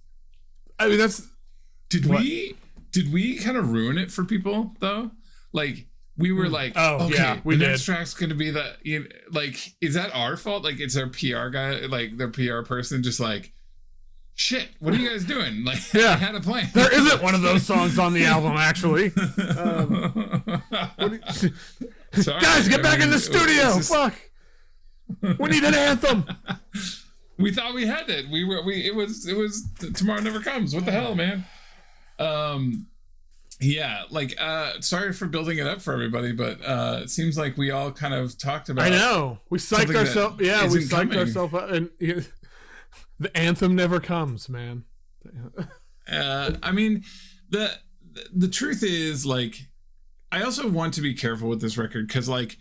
I 0.78 0.88
mean, 0.88 0.98
that's 0.98 1.26
did 1.88 2.06
what- 2.06 2.18
we 2.20 2.56
did 2.90 3.12
we 3.12 3.36
kind 3.38 3.56
of 3.56 3.70
ruin 3.70 3.96
it 3.96 4.10
for 4.10 4.24
people 4.24 4.74
though? 4.80 5.12
Like 5.52 5.86
we 6.16 6.32
were 6.32 6.48
like, 6.48 6.72
Oh, 6.76 7.06
okay, 7.06 7.14
yeah, 7.14 7.40
we 7.44 7.56
the 7.56 7.64
did. 7.64 7.70
next 7.70 7.84
track's 7.84 8.14
gonna 8.14 8.34
be 8.34 8.50
the 8.50 8.76
you 8.82 9.00
know, 9.00 9.06
like, 9.32 9.74
is 9.80 9.94
that 9.94 10.14
our 10.14 10.36
fault? 10.36 10.62
Like, 10.64 10.78
it's 10.80 10.96
our 10.96 11.08
PR 11.08 11.48
guy, 11.48 11.86
like 11.86 12.16
their 12.18 12.28
PR 12.28 12.62
person, 12.62 13.02
just 13.02 13.18
like, 13.20 13.52
shit, 14.34 14.68
what 14.78 14.94
are 14.94 14.96
you 14.96 15.08
guys 15.10 15.24
doing? 15.24 15.64
Like, 15.64 15.78
Yeah. 15.94 16.10
I 16.10 16.16
had 16.16 16.34
a 16.34 16.40
plan. 16.40 16.68
there 16.74 16.92
isn't 16.92 17.22
one 17.22 17.34
of 17.34 17.42
those 17.42 17.64
songs 17.66 17.98
on 17.98 18.12
the 18.12 18.24
album 18.24 18.52
actually. 18.56 19.12
Um, 19.58 20.62
what 20.96 21.42
you- 21.42 21.52
Sorry, 22.22 22.40
guys, 22.40 22.68
get 22.68 22.78
I 22.80 22.82
back 22.82 22.98
mean, 23.00 23.08
in 23.08 23.10
the 23.10 23.18
studio! 23.18 23.74
just- 23.74 23.92
Fuck. 23.92 24.14
We 25.20 25.48
need 25.48 25.64
an 25.64 25.74
anthem. 25.74 26.24
we 27.38 27.52
thought 27.52 27.74
we 27.74 27.86
had 27.86 28.08
it. 28.08 28.28
We 28.30 28.44
were 28.44 28.62
we 28.64 28.86
it 28.86 28.94
was 28.94 29.26
it 29.26 29.36
was 29.36 29.66
tomorrow 29.94 30.20
never 30.20 30.40
comes. 30.40 30.74
What 30.74 30.84
the 30.86 30.92
hell, 30.92 31.14
man? 31.14 31.44
Um 32.18 32.86
yeah, 33.64 34.02
like 34.10 34.34
uh 34.38 34.80
sorry 34.80 35.12
for 35.12 35.26
building 35.26 35.58
it 35.58 35.66
up 35.66 35.80
for 35.80 35.92
everybody, 35.92 36.32
but 36.32 36.60
uh 36.64 37.00
it 37.02 37.10
seems 37.10 37.38
like 37.38 37.56
we 37.56 37.70
all 37.70 37.90
kind 37.90 38.12
of 38.12 38.36
talked 38.36 38.68
about 38.68 38.86
I 38.86 38.90
know. 38.90 39.38
We 39.50 39.58
psyched 39.58 39.94
ourselves. 39.94 40.40
Yeah, 40.40 40.64
we 40.64 40.80
psyched 40.80 41.16
ourselves 41.16 41.54
up, 41.54 41.70
and 41.70 41.90
yeah, 41.98 42.20
the 43.18 43.34
anthem 43.36 43.74
never 43.74 44.00
comes, 44.00 44.48
man. 44.48 44.84
Uh 46.08 46.52
I 46.62 46.72
mean 46.72 47.04
the 47.48 47.78
the 48.34 48.48
truth 48.48 48.82
is 48.82 49.24
like 49.24 49.56
I 50.30 50.42
also 50.42 50.68
want 50.68 50.94
to 50.94 51.00
be 51.00 51.14
careful 51.14 51.48
with 51.48 51.60
this 51.60 51.78
record 51.78 52.10
cuz 52.10 52.28
like 52.28 52.58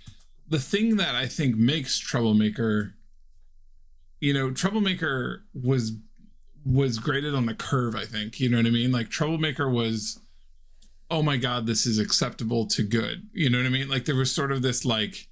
the 0.47 0.59
thing 0.59 0.97
that 0.97 1.15
I 1.15 1.27
think 1.27 1.55
makes 1.55 1.97
Troublemaker 1.97 2.95
you 4.21 4.33
know, 4.33 4.51
Troublemaker 4.51 5.43
was 5.53 5.97
was 6.65 6.97
graded 6.97 7.35
on 7.35 7.45
the 7.45 7.53
curve, 7.53 7.93
I 7.93 8.05
think. 8.05 8.39
You 8.39 8.47
know 8.49 8.55
what 8.55 8.65
I 8.65 8.69
mean? 8.69 8.89
Like 8.89 9.09
Troublemaker 9.09 9.69
was 9.69 10.17
oh 11.13 11.21
my 11.21 11.37
god, 11.37 11.67
this 11.67 11.85
is 11.85 11.99
acceptable 11.99 12.65
to 12.65 12.81
good. 12.81 13.29
You 13.33 13.47
know 13.47 13.59
what 13.59 13.67
I 13.67 13.69
mean? 13.69 13.87
Like 13.87 14.05
there 14.05 14.15
was 14.15 14.31
sort 14.31 14.51
of 14.51 14.63
this 14.63 14.83
like 14.83 15.27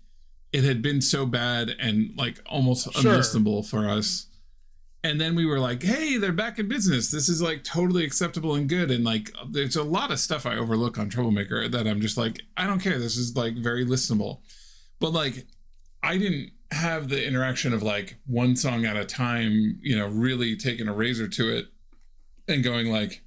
it 0.54 0.64
had 0.64 0.84
been 0.84 1.02
so 1.02 1.26
bad 1.26 1.72
and 1.80 2.12
like 2.16 2.40
almost 2.46 2.94
Sure. 2.94 3.14
unlistenable 3.14 3.68
for 3.68 3.90
us. 3.90 4.28
And 5.04 5.20
then 5.20 5.34
we 5.34 5.48
were 5.48 5.58
like, 5.60 5.82
hey, 5.82 6.18
they're 6.18 6.32
back 6.32 6.60
in 6.60 6.68
business. 6.68 7.10
This 7.10 7.28
is 7.28 7.42
like 7.42 7.64
totally 7.64 8.06
acceptable 8.06 8.54
and 8.54 8.70
good. 8.70 8.92
And 8.92 9.04
like 9.04 9.32
there's 9.50 9.76
a 9.76 9.82
lot 9.84 10.12
of 10.12 10.20
stuff 10.20 10.46
I 10.46 10.56
overlook 10.56 11.00
on 11.00 11.10
Troublemaker 11.10 11.68
that 11.68 11.88
I'm 11.88 12.00
just 12.00 12.16
like, 12.18 12.40
I 12.56 12.68
don't 12.68 12.80
care. 12.80 13.00
This 13.00 13.18
is 13.18 13.36
like 13.36 13.56
very 13.56 13.84
listenable. 13.84 14.42
But 15.00 15.14
like 15.14 15.48
I 16.04 16.20
didn't 16.20 16.52
have 16.70 17.10
the 17.10 17.26
interaction 17.28 17.74
of 17.74 17.82
like 17.82 18.18
one 18.28 18.56
song 18.56 18.86
at 18.86 18.96
a 18.98 19.06
time, 19.06 19.80
you 19.82 19.96
know, 19.98 20.06
really 20.08 20.56
taking 20.56 20.88
a 20.88 20.94
razor 20.94 21.28
to 21.28 21.50
it 21.58 21.66
and 22.48 22.64
going 22.64 22.92
like, 22.92 23.24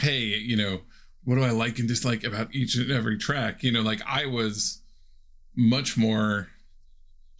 hey, 0.00 0.20
you 0.20 0.56
know, 0.56 0.80
what 1.26 1.34
do 1.34 1.42
I 1.42 1.50
like 1.50 1.80
and 1.80 1.88
dislike 1.88 2.22
about 2.22 2.54
each 2.54 2.76
and 2.76 2.90
every 2.90 3.18
track? 3.18 3.64
You 3.64 3.72
know, 3.72 3.82
like 3.82 4.00
I 4.06 4.26
was 4.26 4.80
much 5.56 5.96
more 5.96 6.48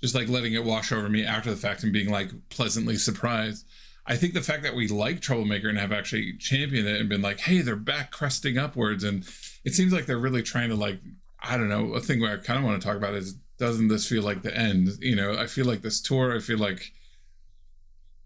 just 0.02 0.12
like 0.14 0.28
letting 0.28 0.54
it 0.54 0.64
wash 0.64 0.90
over 0.90 1.08
me 1.08 1.24
after 1.24 1.50
the 1.50 1.56
fact 1.56 1.84
and 1.84 1.92
being 1.92 2.10
like 2.10 2.30
pleasantly 2.50 2.96
surprised. 2.96 3.64
I 4.04 4.16
think 4.16 4.34
the 4.34 4.42
fact 4.42 4.64
that 4.64 4.74
we 4.74 4.88
like 4.88 5.20
Troublemaker 5.20 5.68
and 5.68 5.78
have 5.78 5.92
actually 5.92 6.36
championed 6.36 6.88
it 6.88 7.00
and 7.00 7.08
been 7.08 7.22
like, 7.22 7.38
hey, 7.38 7.60
they're 7.60 7.76
back 7.76 8.10
cresting 8.10 8.58
upwards. 8.58 9.04
And 9.04 9.24
it 9.64 9.74
seems 9.74 9.92
like 9.92 10.06
they're 10.06 10.18
really 10.18 10.42
trying 10.42 10.70
to 10.70 10.76
like, 10.76 10.98
I 11.40 11.56
don't 11.56 11.68
know, 11.68 11.94
a 11.94 12.00
thing 12.00 12.20
where 12.20 12.32
I 12.32 12.36
kind 12.38 12.58
of 12.58 12.64
want 12.64 12.82
to 12.82 12.86
talk 12.86 12.96
about 12.96 13.14
is 13.14 13.34
doesn't 13.58 13.86
this 13.86 14.08
feel 14.08 14.24
like 14.24 14.42
the 14.42 14.56
end? 14.56 14.88
You 15.00 15.14
know, 15.14 15.38
I 15.38 15.46
feel 15.46 15.64
like 15.64 15.82
this 15.82 16.00
tour, 16.00 16.34
I 16.34 16.40
feel 16.40 16.58
like 16.58 16.92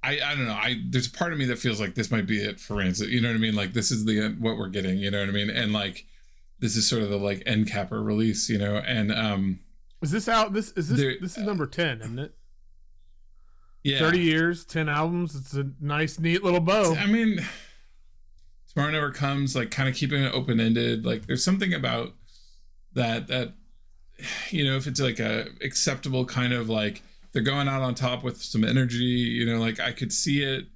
I, 0.02 0.18
I 0.24 0.34
don't 0.34 0.46
know. 0.46 0.52
I 0.54 0.80
there's 0.88 1.06
a 1.06 1.10
part 1.10 1.32
of 1.32 1.38
me 1.38 1.44
that 1.46 1.58
feels 1.58 1.78
like 1.80 1.94
this 1.94 2.10
might 2.10 2.26
be 2.26 2.38
it 2.42 2.58
for 2.58 2.76
Rancid. 2.76 3.10
You 3.10 3.20
know 3.20 3.28
what 3.28 3.34
I 3.36 3.38
mean? 3.40 3.54
Like 3.54 3.72
this 3.74 3.90
is 3.90 4.04
the 4.06 4.20
end, 4.20 4.40
what 4.40 4.56
we're 4.56 4.68
getting. 4.68 4.98
You 4.98 5.10
know 5.10 5.20
what 5.20 5.28
I 5.28 5.32
mean? 5.32 5.50
And 5.50 5.72
like 5.72 6.06
this 6.58 6.76
is 6.76 6.88
sort 6.88 7.02
of 7.02 7.10
the 7.10 7.18
like 7.18 7.42
end 7.46 7.68
capper 7.70 8.02
release. 8.02 8.48
You 8.48 8.58
know, 8.58 8.76
and 8.76 9.12
um 9.12 9.60
Is 10.00 10.10
this 10.10 10.28
out? 10.28 10.52
This 10.54 10.70
is 10.72 10.88
this. 10.88 10.98
There- 10.98 11.16
this 11.20 11.36
is 11.36 11.44
number 11.44 11.66
ten, 11.66 12.00
isn't 12.00 12.18
it? 12.18 12.34
yeah, 13.82 13.98
Thirty 13.98 14.20
years, 14.20 14.64
ten 14.64 14.88
albums. 14.88 15.34
It's 15.34 15.54
a 15.54 15.70
nice, 15.80 16.18
neat 16.18 16.42
little 16.44 16.60
bow. 16.60 16.94
I 16.94 17.06
mean, 17.06 17.40
tomorrow 18.72 18.90
never 18.92 19.10
comes. 19.10 19.54
Like 19.56 19.70
kind 19.70 19.88
of 19.88 19.94
keeping 19.94 20.22
it 20.22 20.32
open 20.34 20.60
ended. 20.60 21.04
Like 21.04 21.26
there's 21.26 21.44
something 21.44 21.74
about 21.74 22.14
that 22.94 23.26
that 23.28 23.52
you 24.50 24.64
know 24.64 24.76
if 24.76 24.86
it's 24.86 25.00
like 25.00 25.18
a 25.20 25.48
acceptable 25.62 26.24
kind 26.24 26.52
of 26.52 26.68
like 26.68 27.02
they're 27.32 27.42
going 27.42 27.68
out 27.68 27.82
on 27.82 27.94
top 27.94 28.22
with 28.22 28.42
some 28.42 28.64
energy. 28.64 29.04
You 29.04 29.46
know, 29.46 29.58
like 29.58 29.80
I 29.80 29.92
could 29.92 30.12
see 30.12 30.42
it. 30.42 30.66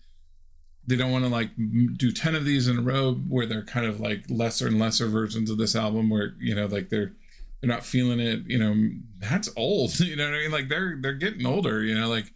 They 0.87 0.97
don't 0.97 1.13
want 1.13 1.25
to 1.25 1.31
like 1.31 1.51
do 1.97 2.13
ten 2.13 2.35
of 2.35 2.45
these 2.45 2.69
in 2.69 2.79
a 2.79 2.83
row 2.83 3.15
where 3.15 3.47
they're 3.47 3.65
kind 3.65 3.87
of 3.87 4.01
like 4.01 4.25
lesser 4.29 4.67
and 4.67 4.79
lesser 4.79 5.07
versions 5.07 5.51
of 5.51 5.59
this 5.59 5.75
album 5.75 6.11
where 6.11 6.35
you 6.39 6.55
know 6.55 6.67
like 6.67 6.91
they're 6.91 7.13
they're 7.61 7.71
not 7.71 7.85
feeling 7.85 8.21
it. 8.21 8.41
You 8.47 8.59
know, 8.59 8.91
that's 9.19 9.49
old. 9.57 9.99
You 10.01 10.17
know 10.17 10.25
what 10.25 10.35
I 10.35 10.39
mean? 10.39 10.51
Like 10.51 10.69
they're 10.69 10.99
they're 11.01 11.15
getting 11.15 11.47
older. 11.47 11.83
You 11.83 11.99
know, 11.99 12.09
like 12.09 12.27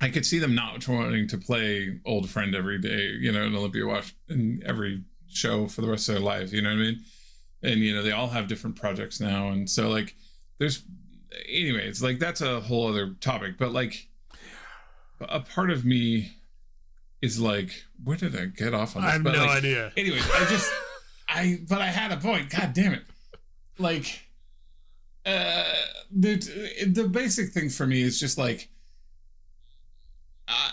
I 0.00 0.10
could 0.10 0.24
see 0.24 0.38
them 0.38 0.54
not 0.54 0.86
wanting 0.86 1.26
to 1.28 1.38
play 1.38 1.98
old 2.04 2.30
friend 2.30 2.54
every 2.54 2.78
day, 2.78 3.16
you 3.18 3.32
know, 3.32 3.42
in 3.42 3.56
Olympia 3.56 3.84
Watch 3.86 4.14
in 4.28 4.62
every 4.64 5.02
show 5.28 5.66
for 5.66 5.80
the 5.80 5.88
rest 5.88 6.08
of 6.08 6.14
their 6.14 6.24
lives, 6.24 6.52
you 6.52 6.62
know 6.62 6.70
what 6.70 6.76
I 6.76 6.82
mean? 6.82 7.00
And 7.62 7.80
you 7.80 7.94
know, 7.94 8.02
they 8.02 8.12
all 8.12 8.28
have 8.28 8.46
different 8.46 8.76
projects 8.76 9.20
now, 9.20 9.48
and 9.48 9.68
so 9.68 9.88
like 9.88 10.14
there's 10.58 10.84
anyways, 11.48 12.02
like 12.02 12.18
that's 12.18 12.40
a 12.40 12.60
whole 12.60 12.88
other 12.88 13.14
topic, 13.20 13.56
but 13.58 13.72
like 13.72 14.08
a 15.20 15.40
part 15.40 15.70
of 15.70 15.84
me 15.84 16.32
is 17.20 17.40
like, 17.40 17.70
where 18.02 18.16
did 18.16 18.36
I 18.36 18.46
get 18.46 18.74
off 18.74 18.96
on 18.96 19.02
this? 19.02 19.10
I 19.10 19.12
have 19.14 19.24
but 19.24 19.34
no 19.34 19.46
like, 19.46 19.58
idea. 19.58 19.92
anyways, 19.96 20.28
I 20.30 20.44
just 20.46 20.72
I 21.28 21.60
but 21.68 21.80
I 21.80 21.86
had 21.86 22.12
a 22.12 22.16
point. 22.16 22.50
God 22.50 22.72
damn 22.72 22.94
it. 22.94 23.04
Like 23.78 24.24
uh 25.26 25.64
the 26.10 26.36
the 26.86 27.08
basic 27.08 27.50
thing 27.50 27.68
for 27.68 27.86
me 27.86 28.02
is 28.02 28.18
just 28.18 28.38
like 28.38 28.68
uh, 30.46 30.70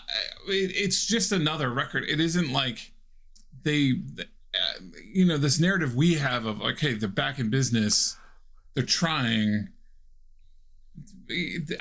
it, 0.48 0.72
it's 0.74 1.06
just 1.06 1.32
another 1.32 1.70
record. 1.70 2.06
It 2.08 2.20
isn't 2.20 2.52
like 2.52 2.94
they 3.64 3.96
uh, 4.20 4.84
you 5.04 5.26
know 5.26 5.38
this 5.38 5.60
narrative 5.60 5.96
we 5.96 6.16
have 6.16 6.46
of 6.46 6.62
okay, 6.62 6.94
they're 6.94 7.10
back 7.10 7.40
in 7.40 7.50
business 7.50 8.18
they're 8.76 8.84
trying 8.84 9.70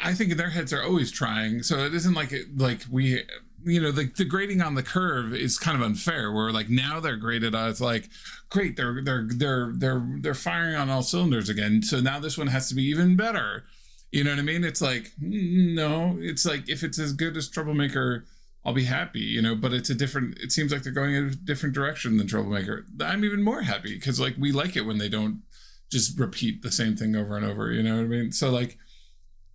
I 0.02 0.14
think 0.14 0.36
their 0.36 0.50
heads 0.50 0.72
are 0.72 0.82
always 0.82 1.10
trying. 1.10 1.62
So 1.62 1.78
it 1.78 1.94
isn't 1.94 2.14
like 2.14 2.32
it, 2.32 2.56
like 2.56 2.82
we, 2.90 3.22
you 3.64 3.80
know, 3.80 3.90
the, 3.90 4.04
the 4.16 4.24
grading 4.24 4.60
on 4.60 4.74
the 4.74 4.82
curve 4.82 5.34
is 5.34 5.58
kind 5.58 5.76
of 5.76 5.82
unfair. 5.82 6.30
Where 6.32 6.52
like 6.52 6.68
now 6.68 7.00
they're 7.00 7.16
graded 7.16 7.54
as 7.54 7.80
like, 7.80 8.08
great, 8.50 8.76
they're 8.76 9.02
they're 9.02 9.26
they're 9.28 9.72
they're 9.74 10.06
they're 10.20 10.34
firing 10.34 10.76
on 10.76 10.90
all 10.90 11.02
cylinders 11.02 11.48
again. 11.48 11.82
So 11.82 12.00
now 12.00 12.18
this 12.18 12.36
one 12.38 12.48
has 12.48 12.68
to 12.68 12.74
be 12.74 12.84
even 12.84 13.16
better. 13.16 13.64
You 14.12 14.22
know 14.22 14.30
what 14.30 14.38
I 14.38 14.42
mean? 14.42 14.64
It's 14.64 14.80
like 14.80 15.12
mm, 15.20 15.74
no, 15.74 16.16
it's 16.20 16.44
like 16.46 16.68
if 16.68 16.82
it's 16.82 16.98
as 16.98 17.12
good 17.12 17.36
as 17.36 17.48
Troublemaker, 17.48 18.26
I'll 18.64 18.74
be 18.74 18.84
happy. 18.84 19.20
You 19.20 19.42
know, 19.42 19.54
but 19.54 19.72
it's 19.72 19.90
a 19.90 19.94
different. 19.94 20.38
It 20.38 20.52
seems 20.52 20.72
like 20.72 20.82
they're 20.82 20.92
going 20.92 21.14
in 21.14 21.24
a 21.26 21.30
different 21.30 21.74
direction 21.74 22.16
than 22.16 22.26
Troublemaker. 22.26 22.86
I'm 23.00 23.24
even 23.24 23.42
more 23.42 23.62
happy 23.62 23.94
because 23.94 24.20
like 24.20 24.36
we 24.38 24.52
like 24.52 24.76
it 24.76 24.86
when 24.86 24.98
they 24.98 25.08
don't 25.08 25.42
just 25.90 26.18
repeat 26.18 26.62
the 26.62 26.72
same 26.72 26.96
thing 26.96 27.16
over 27.16 27.36
and 27.36 27.46
over. 27.46 27.72
You 27.72 27.82
know 27.82 27.96
what 27.96 28.04
I 28.04 28.08
mean? 28.08 28.32
So 28.32 28.50
like. 28.50 28.78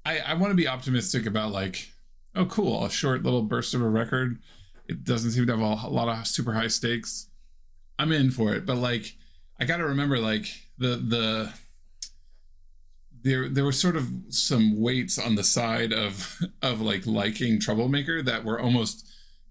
I, 0.10 0.32
I 0.32 0.34
want 0.34 0.50
to 0.50 0.56
be 0.56 0.68
optimistic 0.68 1.28
about 1.28 1.52
like, 1.52 1.92
oh, 2.36 2.46
cool, 2.46 2.84
a 2.84 2.90
short 2.90 3.22
little 3.22 3.44
burst 3.44 3.76
of 3.76 3.82
a 3.82 3.88
record. 3.88 4.40
It 4.88 5.04
doesn't 5.04 5.32
seem 5.32 5.46
to 5.46 5.56
have 5.56 5.62
a, 5.62 5.88
a 5.88 5.90
lot 5.90 6.10
of 6.10 6.26
super 6.26 6.54
high 6.54 6.68
stakes. 6.68 7.28
I'm 8.00 8.12
in 8.12 8.32
for 8.32 8.56
it, 8.56 8.66
but 8.66 8.78
like, 8.78 9.16
I 9.60 9.66
got 9.66 9.78
to 9.78 9.86
remember 9.86 10.18
like 10.18 10.48
the 10.78 10.96
the 10.96 11.54
there 13.22 13.50
there 13.50 13.66
were 13.66 13.74
sort 13.74 13.98
of 13.98 14.10
some 14.30 14.80
weights 14.80 15.20
on 15.20 15.36
the 15.36 15.44
side 15.44 15.94
of 15.94 16.40
of 16.62 16.82
like 16.82 17.06
liking 17.06 17.60
Troublemaker 17.60 18.24
that 18.24 18.44
were 18.44 18.60
almost 18.60 19.06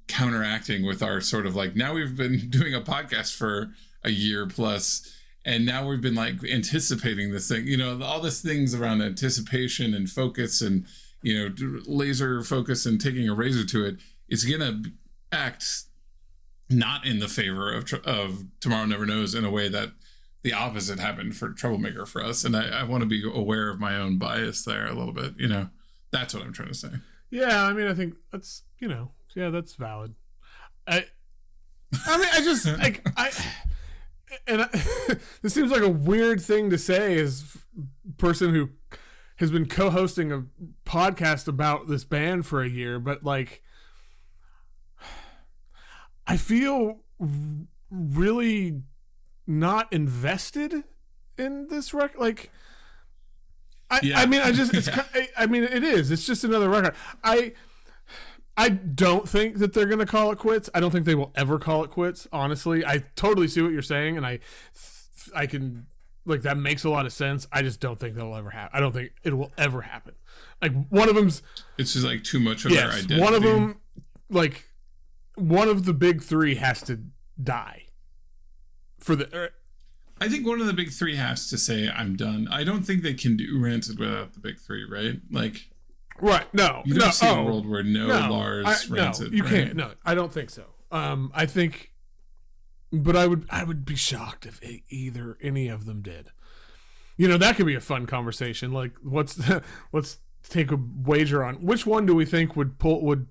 counteracting 0.08 0.84
with 0.84 1.02
our 1.02 1.20
sort 1.20 1.46
of 1.46 1.54
like 1.54 1.76
now 1.76 1.92
we've 1.92 2.16
been 2.16 2.48
doing 2.50 2.74
a 2.74 2.80
podcast 2.80 3.36
for 3.36 3.74
a 4.02 4.10
year 4.10 4.46
plus 4.46 5.14
and 5.48 5.64
now 5.64 5.88
we've 5.88 6.02
been 6.02 6.14
like 6.14 6.44
anticipating 6.44 7.32
this 7.32 7.48
thing 7.48 7.66
you 7.66 7.76
know 7.76 8.00
all 8.02 8.20
these 8.20 8.42
things 8.42 8.74
around 8.74 9.00
anticipation 9.00 9.94
and 9.94 10.10
focus 10.10 10.60
and 10.60 10.84
you 11.22 11.36
know 11.36 11.80
laser 11.86 12.42
focus 12.42 12.84
and 12.84 13.00
taking 13.00 13.28
a 13.28 13.34
razor 13.34 13.64
to 13.64 13.84
it 13.84 13.96
it's 14.28 14.44
gonna 14.44 14.82
act 15.32 15.84
not 16.68 17.06
in 17.06 17.18
the 17.18 17.28
favor 17.28 17.72
of 17.72 17.92
of 18.04 18.44
tomorrow 18.60 18.84
never 18.84 19.06
knows 19.06 19.34
in 19.34 19.44
a 19.44 19.50
way 19.50 19.68
that 19.68 19.88
the 20.42 20.52
opposite 20.52 21.00
happened 21.00 21.34
for 21.34 21.50
troublemaker 21.50 22.06
for 22.06 22.22
us. 22.22 22.44
And 22.44 22.56
i, 22.56 22.80
I 22.80 22.82
want 22.84 23.02
to 23.02 23.08
be 23.08 23.24
aware 23.26 23.70
of 23.70 23.80
my 23.80 23.96
own 23.96 24.18
bias 24.18 24.64
there 24.64 24.86
a 24.86 24.94
little 24.94 25.14
bit 25.14 25.34
you 25.38 25.48
know? 25.48 25.70
That's 26.12 26.34
what 26.34 26.42
i'm 26.42 26.52
trying 26.52 26.68
to 26.68 26.74
say. 26.74 26.90
Yeah, 27.30 27.64
I 27.64 27.72
mean, 27.72 27.86
I 27.86 27.94
think 27.94 28.14
that's 28.30 28.62
you 28.78 28.88
know, 28.88 29.12
yeah, 29.34 29.50
that's 29.50 29.74
valid. 29.74 30.14
I, 30.86 31.04
I 32.06 32.16
mean, 32.16 32.28
I 32.32 32.40
just 32.40 32.66
like 32.66 33.06
I, 33.16 33.30
and 34.46 34.62
I, 34.62 34.68
this 35.42 35.54
seems 35.54 35.70
like 35.70 35.82
a 35.82 35.88
weird 35.88 36.40
thing 36.40 36.70
to 36.70 36.78
say 36.78 37.18
as 37.18 37.56
person 38.16 38.54
who 38.54 38.70
has 39.36 39.50
been 39.50 39.66
co-hosting 39.66 40.32
a 40.32 40.44
podcast 40.84 41.46
about 41.46 41.88
this 41.88 42.04
band 42.04 42.46
for 42.46 42.62
a 42.62 42.68
year, 42.68 42.98
but 42.98 43.22
like 43.24 43.62
I 46.28 46.36
feel 46.36 46.98
really 47.90 48.82
not 49.46 49.90
invested 49.92 50.84
in 51.38 51.68
this 51.68 51.94
record. 51.94 52.20
Like, 52.20 52.50
I, 53.90 54.00
yeah. 54.02 54.20
I 54.20 54.26
mean, 54.26 54.42
I 54.42 54.52
just, 54.52 54.74
it's, 54.74 54.86
yeah. 54.88 55.04
I, 55.14 55.28
I 55.38 55.46
mean, 55.46 55.64
it 55.64 55.82
is. 55.82 56.10
It's 56.10 56.26
just 56.26 56.44
another 56.44 56.68
record. 56.68 56.94
I, 57.24 57.54
I 58.58 58.70
don't 58.70 59.28
think 59.28 59.58
that 59.58 59.72
they're 59.72 59.86
going 59.86 60.00
to 60.00 60.06
call 60.06 60.32
it 60.32 60.38
quits. 60.38 60.68
I 60.74 60.80
don't 60.80 60.90
think 60.90 61.04
they 61.04 61.14
will 61.14 61.30
ever 61.36 61.60
call 61.60 61.84
it 61.84 61.90
quits. 61.90 62.26
Honestly, 62.32 62.84
I 62.84 63.04
totally 63.14 63.46
see 63.46 63.62
what 63.62 63.70
you're 63.70 63.82
saying, 63.82 64.16
and 64.16 64.26
I, 64.26 64.40
I 65.32 65.46
can 65.46 65.86
like 66.26 66.42
that 66.42 66.58
makes 66.58 66.82
a 66.82 66.90
lot 66.90 67.06
of 67.06 67.12
sense. 67.12 67.46
I 67.52 67.62
just 67.62 67.78
don't 67.78 68.00
think 68.00 68.16
that'll 68.16 68.34
ever 68.34 68.50
happen. 68.50 68.76
I 68.76 68.80
don't 68.80 68.92
think 68.92 69.12
it 69.22 69.34
will 69.34 69.52
ever 69.56 69.82
happen. 69.82 70.14
Like 70.60 70.72
one 70.88 71.08
of 71.08 71.14
them's 71.14 71.40
it's 71.78 71.92
just 71.92 72.04
like 72.04 72.24
too 72.24 72.40
much 72.40 72.64
of 72.64 72.72
yes, 72.72 72.82
their 72.82 72.92
identity. 72.92 73.20
One 73.20 73.34
of 73.34 73.42
them, 73.44 73.80
like 74.28 74.64
one 75.36 75.68
of 75.68 75.84
the 75.84 75.94
big 75.94 76.20
three, 76.20 76.56
has 76.56 76.82
to 76.82 77.00
die 77.40 77.86
for 78.98 79.14
the. 79.14 79.32
Er, 79.32 79.50
I 80.20 80.28
think 80.28 80.44
one 80.44 80.60
of 80.60 80.66
the 80.66 80.72
big 80.72 80.90
three 80.90 81.14
has 81.14 81.48
to 81.50 81.58
say, 81.58 81.88
"I'm 81.88 82.16
done." 82.16 82.48
I 82.50 82.64
don't 82.64 82.82
think 82.82 83.02
they 83.02 83.14
can 83.14 83.36
do 83.36 83.56
Rancid 83.56 84.00
without 84.00 84.34
the 84.34 84.40
big 84.40 84.58
three, 84.58 84.84
right? 84.84 85.20
Like, 85.30 85.70
right? 86.20 86.52
No, 86.52 86.82
you 86.84 86.94
don't 86.94 87.06
no, 87.06 87.10
see 87.10 87.26
oh, 87.26 87.40
a 87.40 87.44
world 87.44 87.66
where 87.66 87.82
no, 87.82 88.06
no 88.06 88.32
Lars 88.32 88.66
I, 88.66 88.94
Rancid. 88.94 89.30
No, 89.30 89.36
you 89.36 89.42
right? 89.44 89.52
can't. 89.52 89.76
No, 89.76 89.92
I 90.04 90.14
don't 90.14 90.32
think 90.32 90.50
so. 90.50 90.64
Um, 90.90 91.30
I 91.34 91.46
think 91.46 91.92
but 92.92 93.16
I 93.16 93.26
would 93.26 93.46
I 93.50 93.64
would 93.64 93.84
be 93.84 93.96
shocked 93.96 94.46
if 94.46 94.60
either 94.88 95.36
any 95.42 95.68
of 95.68 95.84
them 95.84 96.02
did. 96.02 96.30
You 97.16 97.28
know 97.28 97.38
that 97.38 97.56
could 97.56 97.66
be 97.66 97.74
a 97.74 97.80
fun 97.80 98.06
conversation. 98.06 98.72
Like, 98.72 98.92
what's 99.02 99.34
the, 99.34 99.62
let's 99.92 100.18
take 100.48 100.70
a 100.70 100.78
wager 100.78 101.44
on 101.44 101.56
which 101.56 101.84
one 101.86 102.06
do 102.06 102.14
we 102.14 102.24
think 102.24 102.56
would 102.56 102.78
pull 102.78 103.02
would 103.02 103.26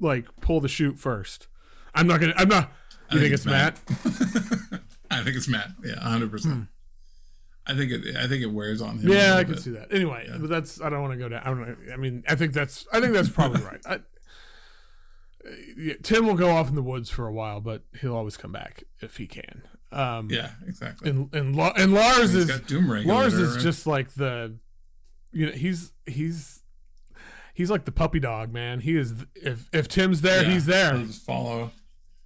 like 0.00 0.26
pull 0.40 0.60
the 0.60 0.68
shoot 0.68 0.98
first? 0.98 1.48
I'm 1.94 2.06
not 2.06 2.20
gonna. 2.20 2.34
I'm 2.36 2.48
not. 2.48 2.72
You 3.10 3.20
think, 3.20 3.22
think, 3.22 3.34
it's 3.34 3.46
Matt? 3.46 3.80
Matt? 3.88 4.80
I 5.10 5.22
think 5.22 5.36
it's 5.36 5.48
Matt. 5.48 5.70
Yeah, 5.82 6.00
hundred 6.00 6.30
percent. 6.30 6.68
I 7.68 7.74
think 7.74 7.92
it. 7.92 8.16
I 8.16 8.26
think 8.26 8.42
it 8.42 8.50
wears 8.50 8.80
on 8.80 8.98
him. 8.98 9.12
Yeah, 9.12 9.36
I 9.36 9.44
can 9.44 9.54
bit. 9.54 9.62
see 9.62 9.70
that. 9.72 9.92
Anyway, 9.92 10.26
yeah. 10.28 10.38
but 10.38 10.48
that's. 10.48 10.80
I 10.80 10.88
don't 10.88 11.02
want 11.02 11.12
to 11.12 11.18
go 11.18 11.28
down. 11.28 11.42
I 11.42 11.48
don't. 11.48 11.78
I 11.92 11.96
mean, 11.96 12.24
I 12.26 12.34
think 12.34 12.54
that's. 12.54 12.86
I 12.92 13.00
think 13.00 13.12
that's 13.12 13.28
probably 13.28 13.62
right. 13.62 13.80
I, 13.86 14.00
yeah, 15.76 15.94
Tim 16.02 16.26
will 16.26 16.34
go 16.34 16.50
off 16.50 16.68
in 16.68 16.74
the 16.74 16.82
woods 16.82 17.10
for 17.10 17.26
a 17.26 17.32
while, 17.32 17.60
but 17.60 17.82
he'll 18.00 18.16
always 18.16 18.36
come 18.36 18.52
back 18.52 18.84
if 19.00 19.18
he 19.18 19.26
can. 19.26 19.62
Um, 19.92 20.28
yeah, 20.30 20.52
exactly. 20.66 21.10
And 21.10 21.32
and, 21.34 21.58
and 21.58 21.94
Lars 21.94 22.34
is 22.34 22.48
Lars 23.06 23.34
is 23.34 23.56
right? 23.56 23.62
just 23.62 23.86
like 23.86 24.14
the, 24.14 24.56
you 25.32 25.46
know, 25.46 25.52
he's 25.52 25.92
he's 26.06 26.62
he's 27.54 27.70
like 27.70 27.84
the 27.84 27.92
puppy 27.92 28.20
dog, 28.20 28.52
man. 28.52 28.80
He 28.80 28.96
is 28.96 29.14
if 29.34 29.68
if 29.72 29.88
Tim's 29.88 30.22
there, 30.22 30.42
yeah, 30.42 30.50
he's 30.50 30.66
there. 30.66 30.96
He'll 30.96 31.06
just 31.06 31.24
follow 31.24 31.70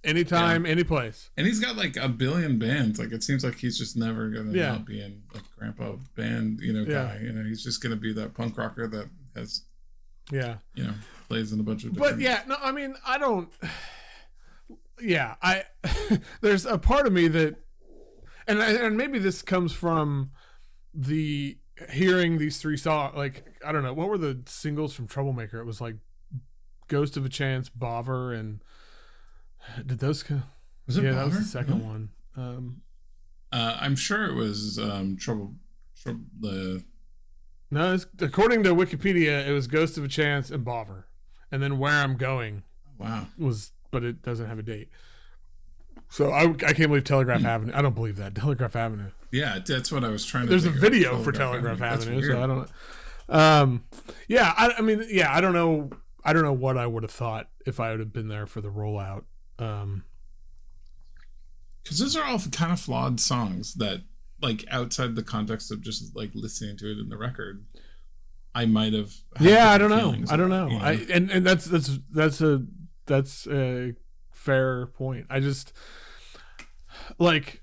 anytime, 0.03 0.65
yeah. 0.65 0.71
any 0.71 0.83
place. 0.83 1.29
And 1.37 1.47
he's 1.47 1.59
got 1.59 1.75
like 1.75 1.97
a 1.97 2.09
billion 2.09 2.59
bands. 2.59 2.99
Like 2.99 3.11
it 3.11 3.23
seems 3.23 3.43
like 3.43 3.55
he's 3.55 3.77
just 3.77 3.95
never 3.95 4.29
gonna 4.29 4.51
yeah. 4.51 4.71
not 4.73 4.85
be 4.85 5.01
in 5.01 5.23
a 5.35 5.39
grandpa 5.57 5.93
band, 6.15 6.59
you 6.61 6.73
know, 6.73 6.85
guy. 6.85 7.19
You 7.21 7.31
know, 7.31 7.43
he's 7.43 7.63
just 7.63 7.81
gonna 7.81 7.95
be 7.95 8.13
that 8.13 8.33
punk 8.33 8.57
rocker 8.57 8.87
that 8.87 9.09
has, 9.35 9.63
yeah, 10.31 10.57
you 10.75 10.85
know, 10.85 10.93
plays 11.27 11.51
in 11.51 11.59
a 11.59 11.63
bunch 11.63 11.83
of. 11.83 11.93
But 11.95 12.19
yeah, 12.19 12.43
no, 12.47 12.57
I 12.61 12.71
mean, 12.71 12.95
I 13.05 13.17
don't. 13.17 13.49
Yeah, 15.01 15.35
I 15.41 15.63
there's 16.41 16.67
a 16.67 16.77
part 16.77 17.07
of 17.07 17.13
me 17.13 17.27
that, 17.27 17.55
and 18.47 18.59
and 18.59 18.95
maybe 18.95 19.17
this 19.17 19.41
comes 19.41 19.73
from 19.73 20.29
the 20.93 21.57
hearing 21.89 22.37
these 22.37 22.59
three 22.59 22.77
songs. 22.77 23.17
Like 23.17 23.43
I 23.65 23.71
don't 23.71 23.81
know, 23.81 23.91
what 23.91 24.07
were 24.07 24.19
the 24.19 24.43
singles 24.45 24.93
from 24.93 25.07
Troublemaker? 25.07 25.59
It 25.59 25.65
was 25.65 25.81
like 25.81 25.95
Ghost 26.87 27.17
of 27.17 27.25
a 27.25 27.29
Chance, 27.29 27.69
Bovver, 27.69 28.37
and 28.39 28.61
did 29.85 29.99
those? 29.99 30.23
Was 30.87 30.97
it? 30.97 31.03
Yeah, 31.03 31.11
Bovver? 31.11 31.15
that 31.15 31.25
was 31.25 31.37
the 31.37 31.43
second 31.43 31.79
no. 31.79 31.85
one. 31.85 32.09
Um, 32.35 32.81
uh, 33.51 33.77
I'm 33.79 33.95
sure 33.95 34.25
it 34.25 34.33
was 34.33 34.79
um, 34.79 35.17
Trouble. 35.17 35.53
Trouble 36.01 36.21
the. 36.39 36.83
No, 37.71 37.97
according 38.19 38.63
to 38.63 38.75
Wikipedia, 38.75 39.47
it 39.47 39.51
was 39.51 39.67
Ghost 39.67 39.97
of 39.97 40.03
a 40.03 40.07
Chance 40.07 40.51
and 40.51 40.63
Bovver 40.63 41.05
and 41.53 41.61
then 41.61 41.77
where 41.77 41.93
I'm 41.93 42.17
going. 42.17 42.63
Wow. 42.97 43.27
Was 43.37 43.71
but 43.91 44.03
it 44.03 44.23
doesn't 44.23 44.47
have 44.47 44.57
a 44.57 44.63
date. 44.63 44.89
So 46.09 46.31
I, 46.31 46.45
I 46.49 46.73
can't 46.73 46.89
believe 46.89 47.03
Telegraph 47.03 47.41
mm. 47.41 47.45
Avenue. 47.45 47.73
I 47.75 47.81
don't 47.83 47.93
believe 47.93 48.17
that 48.17 48.33
Telegraph 48.35 48.75
Avenue. 48.75 49.11
Yeah, 49.31 49.59
that's 49.65 49.91
what 49.91 50.03
I 50.03 50.09
was 50.09 50.25
trying 50.25 50.45
to. 50.45 50.49
There's 50.49 50.65
a 50.65 50.71
video 50.71 51.11
Telegraph 51.11 51.23
for 51.23 51.31
Telegraph 51.31 51.81
Avenue, 51.81 52.17
Avenue 52.17 52.33
so 52.33 52.43
I 52.43 52.47
don't. 52.47 52.69
Um, 53.29 53.83
yeah, 54.27 54.53
I, 54.57 54.73
I 54.79 54.81
mean, 54.81 55.05
yeah, 55.09 55.31
I 55.31 55.41
don't 55.41 55.53
know. 55.53 55.91
I 56.25 56.33
don't 56.33 56.43
know 56.43 56.53
what 56.53 56.75
I 56.75 56.87
would 56.87 57.03
have 57.03 57.11
thought 57.11 57.49
if 57.67 57.79
I 57.79 57.91
would 57.91 57.99
have 57.99 58.13
been 58.13 58.29
there 58.29 58.47
for 58.47 58.61
the 58.61 58.69
rollout. 58.69 59.25
Um, 59.59 60.03
because 61.83 61.99
those 61.99 62.15
are 62.15 62.23
all 62.23 62.39
kind 62.39 62.71
of 62.71 62.79
flawed 62.79 63.19
songs 63.19 63.73
that, 63.75 64.01
like, 64.41 64.63
outside 64.71 65.15
the 65.15 65.23
context 65.23 65.71
of 65.71 65.81
just 65.81 66.15
like 66.15 66.31
listening 66.33 66.77
to 66.77 66.91
it 66.91 66.97
in 66.97 67.09
the 67.09 67.17
record, 67.17 67.65
I 68.55 68.65
might 68.65 68.93
have. 68.93 69.13
Yeah, 69.39 69.71
I 69.71 69.77
don't 69.77 69.89
know. 69.89 70.15
I 70.29 70.35
don't 70.37 70.49
know. 70.49 70.77
I 70.79 70.93
and 71.11 71.29
and 71.29 71.45
that's 71.45 71.65
that's 71.65 71.99
that's 72.11 72.39
a 72.39 72.65
that's 73.05 73.47
a 73.47 73.95
fair 74.31 74.87
point. 74.87 75.25
I 75.29 75.39
just 75.39 75.73
like, 77.17 77.61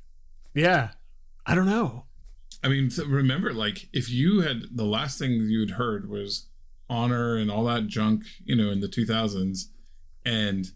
yeah, 0.54 0.90
I 1.46 1.54
don't 1.54 1.66
know. 1.66 2.04
I 2.62 2.68
mean, 2.68 2.90
remember, 3.06 3.54
like, 3.54 3.88
if 3.92 4.10
you 4.10 4.40
had 4.40 4.64
the 4.76 4.84
last 4.84 5.18
thing 5.18 5.32
you'd 5.32 5.72
heard 5.72 6.10
was 6.10 6.46
honor 6.90 7.36
and 7.36 7.50
all 7.50 7.64
that 7.64 7.86
junk, 7.86 8.24
you 8.44 8.54
know, 8.54 8.70
in 8.70 8.80
the 8.80 8.88
2000s, 8.88 9.66
and 10.26 10.72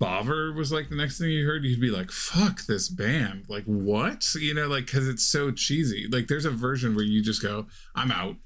Bovver 0.00 0.54
was 0.54 0.72
like 0.72 0.88
the 0.88 0.96
next 0.96 1.18
thing 1.18 1.30
you 1.30 1.46
heard, 1.46 1.64
you'd 1.64 1.80
be 1.80 1.90
like, 1.90 2.10
fuck 2.10 2.66
this 2.66 2.88
band. 2.88 3.44
Like, 3.48 3.64
what? 3.64 4.34
You 4.34 4.52
know, 4.52 4.66
like, 4.66 4.86
because 4.86 5.08
it's 5.08 5.24
so 5.24 5.50
cheesy. 5.50 6.08
Like, 6.10 6.26
there's 6.26 6.44
a 6.44 6.50
version 6.50 6.94
where 6.94 7.04
you 7.04 7.22
just 7.22 7.42
go, 7.42 7.66
I'm 7.94 8.10
out. 8.10 8.36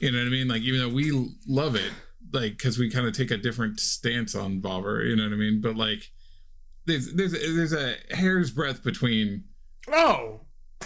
You 0.00 0.10
know 0.10 0.18
what 0.18 0.26
I 0.26 0.30
mean? 0.30 0.48
Like 0.48 0.62
even 0.62 0.80
though 0.80 0.94
we 0.94 1.30
love 1.46 1.74
it, 1.74 1.92
like 2.32 2.52
because 2.52 2.78
we 2.78 2.90
kind 2.90 3.06
of 3.06 3.16
take 3.16 3.30
a 3.30 3.36
different 3.36 3.80
stance 3.80 4.34
on 4.34 4.60
Bovver. 4.60 5.06
You 5.06 5.16
know 5.16 5.24
what 5.24 5.32
I 5.32 5.36
mean? 5.36 5.60
But 5.60 5.76
like 5.76 6.10
there's 6.86 7.12
there's 7.12 7.32
there's 7.32 7.72
a 7.72 7.96
hair's 8.10 8.50
breadth 8.50 8.82
between 8.82 9.44
oh 9.88 10.40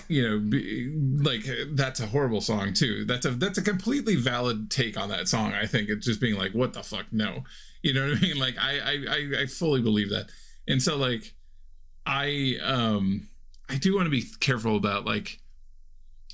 you 0.09 0.29
know 0.29 0.39
be, 0.39 0.95
like 1.23 1.43
that's 1.71 2.01
a 2.01 2.07
horrible 2.07 2.41
song 2.43 2.75
too 2.75 3.05
that's 3.07 3.25
a 3.25 3.31
that's 3.31 3.57
a 3.57 3.63
completely 3.63 4.15
valid 4.15 4.71
take 4.71 4.99
on 4.99 5.09
that 5.09 5.27
song 5.27 5.55
i 5.55 5.65
think 5.65 5.89
it's 5.89 6.05
just 6.05 6.21
being 6.21 6.37
like 6.37 6.53
what 6.53 6.75
the 6.75 6.83
fuck 6.83 7.07
no 7.13 7.43
you 7.87 7.95
know 7.95 8.09
what 8.09 8.19
i 8.19 8.21
mean? 8.21 8.37
Like 8.37 8.57
i 8.59 8.81
i 9.09 9.43
i 9.43 9.47
fully 9.47 9.81
believe 9.81 10.11
that. 10.11 10.27
And 10.67 10.83
so 10.83 10.97
like 10.97 11.35
i 12.05 12.57
um 12.63 13.29
i 13.69 13.77
do 13.77 13.95
want 13.95 14.07
to 14.07 14.11
be 14.11 14.25
careful 14.41 14.77
about 14.77 15.05
like 15.05 15.39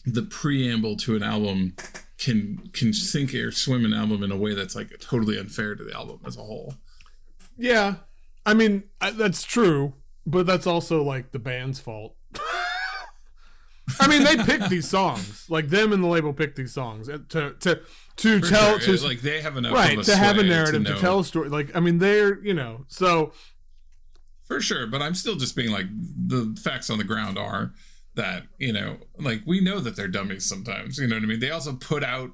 the 0.06 0.22
preamble 0.22 0.96
to 0.96 1.14
an 1.14 1.22
album 1.22 1.76
can 2.18 2.70
can 2.72 2.94
sink 2.94 3.34
or 3.34 3.50
swim 3.50 3.84
an 3.84 3.92
album 3.92 4.22
in 4.22 4.32
a 4.32 4.36
way 4.36 4.54
that's 4.54 4.74
like 4.74 4.98
totally 4.98 5.38
unfair 5.38 5.74
to 5.74 5.84
the 5.84 5.94
album 5.94 6.20
as 6.24 6.36
a 6.38 6.40
whole. 6.40 6.74
Yeah, 7.58 7.96
I 8.46 8.54
mean 8.54 8.84
I, 8.98 9.10
that's 9.10 9.42
true, 9.42 9.92
but 10.24 10.46
that's 10.46 10.66
also 10.66 11.02
like 11.02 11.32
the 11.32 11.38
band's 11.38 11.80
fault. 11.80 12.16
I 14.00 14.06
mean, 14.06 14.24
they 14.24 14.36
picked 14.36 14.70
these 14.70 14.88
songs, 14.88 15.46
like 15.50 15.68
them 15.68 15.92
and 15.92 16.02
the 16.02 16.08
label 16.08 16.32
picked 16.32 16.56
these 16.56 16.72
songs. 16.72 17.08
To 17.08 17.54
to 17.60 17.80
to 18.16 18.40
For 18.40 18.48
tell 18.48 18.78
sure. 18.78 18.96
to 18.96 19.04
like 19.04 19.20
they 19.20 19.40
have 19.40 19.56
enough 19.56 19.72
right 19.72 20.02
to 20.02 20.16
have 20.16 20.38
a 20.38 20.42
narrative 20.42 20.84
to, 20.84 20.94
to 20.94 21.00
tell 21.00 21.20
a 21.20 21.24
story. 21.24 21.48
Like 21.48 21.74
I 21.74 21.80
mean, 21.80 21.98
they're 21.98 22.42
you 22.44 22.54
know 22.54 22.84
so 22.88 23.32
for 24.44 24.60
sure. 24.60 24.86
But 24.86 25.02
I'm 25.02 25.14
still 25.14 25.36
just 25.36 25.56
being 25.56 25.72
like 25.72 25.86
the 25.90 26.56
facts 26.62 26.90
on 26.90 26.98
the 26.98 27.04
ground 27.04 27.38
are 27.38 27.72
that 28.14 28.44
you 28.58 28.72
know 28.72 28.98
like 29.18 29.42
we 29.46 29.60
know 29.60 29.80
that 29.80 29.96
they're 29.96 30.08
dummies 30.08 30.44
sometimes 30.44 30.98
you 30.98 31.06
know 31.06 31.16
what 31.16 31.22
i 31.22 31.26
mean 31.26 31.40
they 31.40 31.50
also 31.50 31.74
put 31.74 32.04
out 32.04 32.30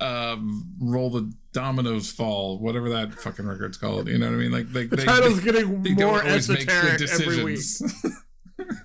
um 0.00 0.64
roll 0.80 1.08
the 1.08 1.32
dominoes 1.52 2.10
fall 2.10 2.58
whatever 2.58 2.90
that 2.90 3.14
fucking 3.14 3.46
record's 3.46 3.76
called 3.76 4.08
you 4.08 4.18
know 4.18 4.26
what 4.26 4.34
i 4.34 4.38
mean 4.38 4.52
like, 4.52 4.66
like 4.72 4.90
the 4.90 4.96
they, 4.96 5.04
title's 5.04 5.42
they, 5.42 5.52
getting 5.52 5.82
they 5.82 5.94
more 5.94 6.22
esoteric 6.22 7.00
every 7.00 7.44
week 7.44 7.60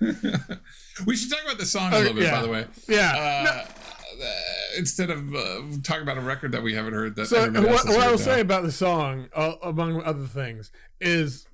we 1.06 1.16
should 1.16 1.30
talk 1.30 1.42
about 1.44 1.58
the 1.58 1.66
song 1.66 1.92
a 1.92 1.98
little 1.98 2.14
bit 2.14 2.24
yeah. 2.24 2.36
by 2.36 2.42
the 2.42 2.48
way 2.48 2.66
yeah 2.88 3.12
uh, 3.12 3.44
no. 3.44 4.24
Instead 4.76 5.10
of 5.10 5.34
uh, 5.34 5.62
talking 5.82 6.02
about 6.02 6.18
a 6.18 6.22
record 6.22 6.52
that 6.52 6.62
we 6.62 6.74
haven't 6.74 6.94
heard, 6.94 7.16
that 7.16 7.26
so 7.26 7.50
what, 7.50 7.86
what 7.86 8.00
I 8.00 8.10
will 8.10 8.18
say 8.18 8.40
about 8.40 8.62
the 8.62 8.72
song, 8.72 9.28
uh, 9.34 9.54
among 9.62 10.02
other 10.02 10.26
things, 10.26 10.70
is 11.00 11.46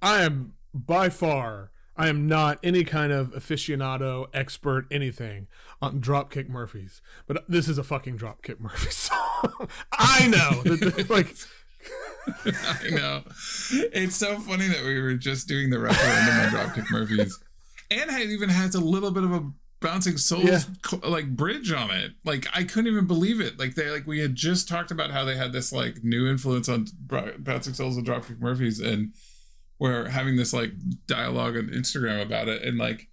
I 0.00 0.22
am 0.22 0.54
by 0.74 1.08
far 1.08 1.72
I 1.96 2.08
am 2.08 2.26
not 2.26 2.58
any 2.62 2.84
kind 2.84 3.12
of 3.12 3.30
aficionado, 3.30 4.26
expert, 4.32 4.86
anything 4.90 5.46
on 5.80 6.00
Dropkick 6.00 6.48
Murphys, 6.48 7.02
but 7.26 7.44
this 7.48 7.68
is 7.68 7.76
a 7.76 7.84
fucking 7.84 8.18
Dropkick 8.18 8.60
Murphys 8.60 8.96
song. 9.10 9.68
I 9.92 10.26
know, 10.26 10.62
that, 10.62 11.06
like. 11.10 11.34
I 12.46 12.90
know. 12.90 13.22
It's 13.92 14.16
so 14.16 14.38
funny 14.38 14.68
that 14.68 14.84
we 14.84 15.00
were 15.00 15.14
just 15.14 15.48
doing 15.48 15.70
the 15.70 15.80
referendum 15.80 16.40
on 16.40 16.48
Dropkick 16.50 16.90
Murphys, 16.90 17.38
and 17.90 18.10
it 18.10 18.30
even 18.30 18.48
has 18.48 18.74
a 18.74 18.80
little 18.80 19.10
bit 19.10 19.24
of 19.24 19.32
a 19.32 19.50
bouncing 19.82 20.16
souls 20.16 20.44
Yeah. 20.44 20.60
co- 20.82 21.00
like 21.08 21.36
bridge 21.36 21.70
on 21.72 21.90
it. 21.90 22.12
Like 22.24 22.46
I 22.54 22.64
couldn't 22.64 22.90
even 22.90 23.06
believe 23.06 23.40
it. 23.40 23.58
Like 23.58 23.74
they 23.74 23.90
like 23.90 24.06
we 24.06 24.20
had 24.20 24.34
just 24.34 24.68
talked 24.68 24.90
about 24.90 25.10
how 25.10 25.24
they 25.24 25.36
had 25.36 25.52
this 25.52 25.72
like 25.72 26.02
new 26.02 26.26
influence 26.30 26.68
on 26.68 26.86
bouncing 27.38 27.74
souls 27.74 27.96
and 27.96 28.06
Dropkick 28.06 28.40
Murphys, 28.40 28.80
and 28.80 29.12
we're 29.78 30.08
having 30.08 30.36
this 30.36 30.52
like 30.52 30.72
dialogue 31.06 31.56
on 31.56 31.68
Instagram 31.68 32.22
about 32.22 32.48
it, 32.48 32.62
and 32.62 32.78
like, 32.78 33.08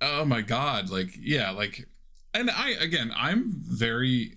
oh 0.00 0.24
my 0.24 0.40
god, 0.40 0.90
like 0.90 1.10
yeah, 1.18 1.50
like, 1.50 1.86
and 2.32 2.50
I 2.50 2.70
again, 2.80 3.12
I'm 3.16 3.44
very, 3.62 4.34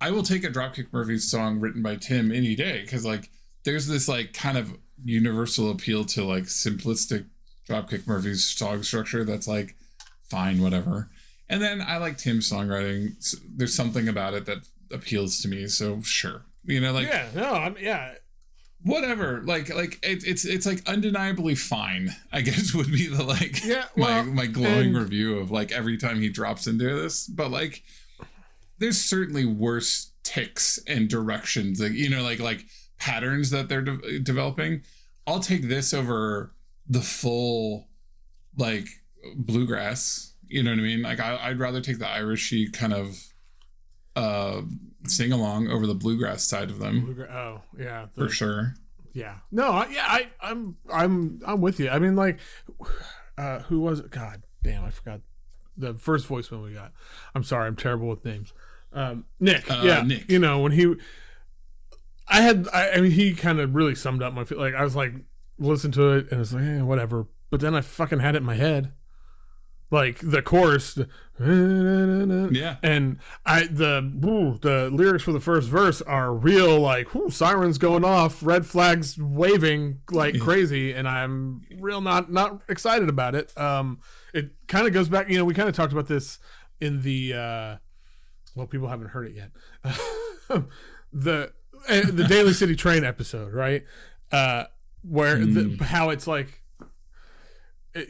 I 0.00 0.10
will 0.10 0.22
take 0.22 0.44
a 0.44 0.48
Dropkick 0.50 0.92
Murphys 0.92 1.30
song 1.30 1.60
written 1.60 1.82
by 1.82 1.96
Tim 1.96 2.30
any 2.32 2.54
day 2.54 2.82
because 2.82 3.04
like 3.04 3.30
there's 3.64 3.86
this 3.86 4.08
like 4.08 4.32
kind 4.32 4.56
of 4.56 4.76
universal 5.04 5.70
appeal 5.70 6.04
to 6.04 6.24
like 6.24 6.44
simplistic 6.44 7.26
Dropkick 7.68 8.06
Murphys 8.06 8.44
song 8.44 8.82
structure 8.82 9.24
that's 9.24 9.48
like 9.48 9.74
fine, 10.30 10.62
whatever. 10.62 11.10
And 11.48 11.60
then 11.62 11.82
I 11.82 11.98
like 11.98 12.16
Tim's 12.18 12.50
songwriting. 12.50 13.16
S- 13.18 13.36
There's 13.48 13.74
something 13.74 14.08
about 14.08 14.34
it 14.34 14.46
that 14.46 14.66
appeals 14.92 15.40
to 15.42 15.48
me, 15.48 15.66
so 15.68 16.00
sure, 16.02 16.42
you 16.64 16.80
know, 16.80 16.92
like 16.92 17.06
yeah, 17.08 17.28
no, 17.34 17.52
I'm 17.52 17.76
yeah. 17.78 18.14
whatever. 18.82 19.42
Like 19.44 19.74
like 19.74 19.98
it, 20.02 20.24
it's 20.26 20.44
it's 20.44 20.66
like 20.66 20.82
undeniably 20.88 21.54
fine. 21.54 22.14
I 22.32 22.40
guess 22.48 22.74
would 22.74 22.90
be 22.90 23.06
the 23.08 23.22
like 23.24 23.64
Yeah, 23.64 23.84
my 23.96 24.22
my 24.22 24.46
glowing 24.46 24.88
and- 24.94 24.98
review 24.98 25.38
of 25.38 25.50
like 25.50 25.72
every 25.72 25.96
time 25.98 26.20
he 26.20 26.28
drops 26.28 26.66
into 26.66 26.84
this. 27.02 27.26
But 27.26 27.50
like, 27.50 27.82
there's 28.78 29.00
certainly 29.00 29.44
worse 29.44 30.12
ticks 30.22 30.78
and 30.86 31.08
directions. 31.08 31.80
Like 31.80 31.92
you 31.92 32.08
know, 32.08 32.22
like 32.22 32.40
like 32.40 32.64
patterns 32.98 33.50
that 33.50 33.68
they're 33.68 33.82
de- 33.82 34.18
developing. 34.20 34.82
I'll 35.26 35.40
take 35.40 35.68
this 35.68 35.92
over 35.94 36.52
the 36.88 37.00
full 37.00 37.88
like 38.56 38.86
bluegrass. 39.36 40.32
You 40.46 40.62
know 40.62 40.70
what 40.70 40.78
I 40.78 40.82
mean? 40.82 41.02
Like 41.02 41.20
I, 41.20 41.38
I'd 41.42 41.58
rather 41.58 41.80
take 41.80 41.98
the 41.98 42.04
Irishy 42.06 42.72
kind 42.72 42.92
of 42.92 43.18
uh 44.16 44.62
sing 45.06 45.32
along 45.32 45.68
over 45.68 45.86
the 45.86 45.94
bluegrass 45.94 46.44
side 46.44 46.70
of 46.70 46.78
them 46.78 47.26
Oh, 47.30 47.60
yeah. 47.78 48.06
for 48.16 48.28
sure. 48.28 48.74
Yeah. 49.12 49.36
No, 49.52 49.70
I, 49.70 49.88
yeah, 49.88 50.04
I, 50.08 50.28
I'm, 50.40 50.76
I'm, 50.92 51.40
I'm 51.46 51.60
with 51.60 51.78
you. 51.78 51.88
I 51.90 51.98
mean, 51.98 52.16
like, 52.16 52.38
uh, 53.38 53.60
who 53.60 53.80
was 53.80 54.00
it? 54.00 54.10
God 54.10 54.42
damn, 54.62 54.82
I 54.84 54.90
forgot 54.90 55.20
the 55.76 55.94
first 55.94 56.26
voicemail 56.28 56.64
we 56.64 56.72
got. 56.72 56.92
I'm 57.34 57.44
sorry, 57.44 57.66
I'm 57.66 57.76
terrible 57.76 58.08
with 58.08 58.24
names. 58.24 58.52
Um, 58.92 59.24
Nick. 59.38 59.70
Uh, 59.70 59.82
yeah. 59.84 60.02
Nick. 60.02 60.28
You 60.30 60.38
know 60.38 60.60
when 60.60 60.72
he, 60.72 60.94
I 62.28 62.40
had, 62.40 62.66
I, 62.72 62.92
I 62.92 63.00
mean, 63.00 63.10
he 63.12 63.34
kind 63.34 63.60
of 63.60 63.74
really 63.74 63.94
summed 63.94 64.22
up 64.22 64.32
my 64.32 64.44
feel. 64.44 64.58
Like 64.58 64.74
I 64.74 64.82
was 64.82 64.96
like, 64.96 65.12
listen 65.58 65.92
to 65.92 66.12
it, 66.12 66.32
and 66.32 66.40
it's 66.40 66.52
like, 66.52 66.64
eh, 66.64 66.82
whatever. 66.82 67.26
But 67.50 67.60
then 67.60 67.74
I 67.74 67.82
fucking 67.82 68.20
had 68.20 68.34
it 68.34 68.38
in 68.38 68.44
my 68.44 68.54
head, 68.56 68.92
like 69.94 70.18
the 70.18 70.42
chorus. 70.42 70.98
Yeah. 71.38 72.76
and 72.82 73.18
I 73.46 73.64
the 73.64 74.58
the 74.60 74.90
lyrics 74.90 75.24
for 75.24 75.32
the 75.32 75.40
first 75.40 75.68
verse 75.68 76.02
are 76.02 76.34
real 76.34 76.78
like 76.78 77.14
whoo, 77.14 77.30
sirens 77.30 77.78
going 77.78 78.04
off, 78.04 78.42
red 78.42 78.66
flags 78.66 79.16
waving 79.18 80.00
like 80.10 80.38
crazy, 80.38 80.92
and 80.92 81.08
I'm 81.08 81.62
real 81.78 82.00
not 82.00 82.30
not 82.30 82.62
excited 82.68 83.08
about 83.08 83.34
it. 83.34 83.56
Um, 83.58 84.00
it 84.32 84.50
kind 84.68 84.86
of 84.86 84.92
goes 84.92 85.08
back, 85.08 85.28
you 85.28 85.38
know, 85.38 85.44
we 85.44 85.54
kind 85.54 85.68
of 85.68 85.74
talked 85.74 85.92
about 85.92 86.08
this 86.08 86.38
in 86.80 87.02
the 87.02 87.32
uh, 87.32 87.76
well, 88.54 88.66
people 88.66 88.88
haven't 88.88 89.08
heard 89.08 89.26
it 89.26 89.34
yet. 89.34 89.50
the 91.12 91.52
uh, 91.88 92.00
the 92.10 92.26
Daly 92.28 92.52
City 92.52 92.76
Train 92.76 93.04
episode, 93.04 93.52
right? 93.52 93.84
Uh, 94.32 94.64
where 95.02 95.36
the, 95.44 95.84
how 95.84 96.10
it's 96.10 96.26
like 96.26 96.63
Uh, 97.96 98.00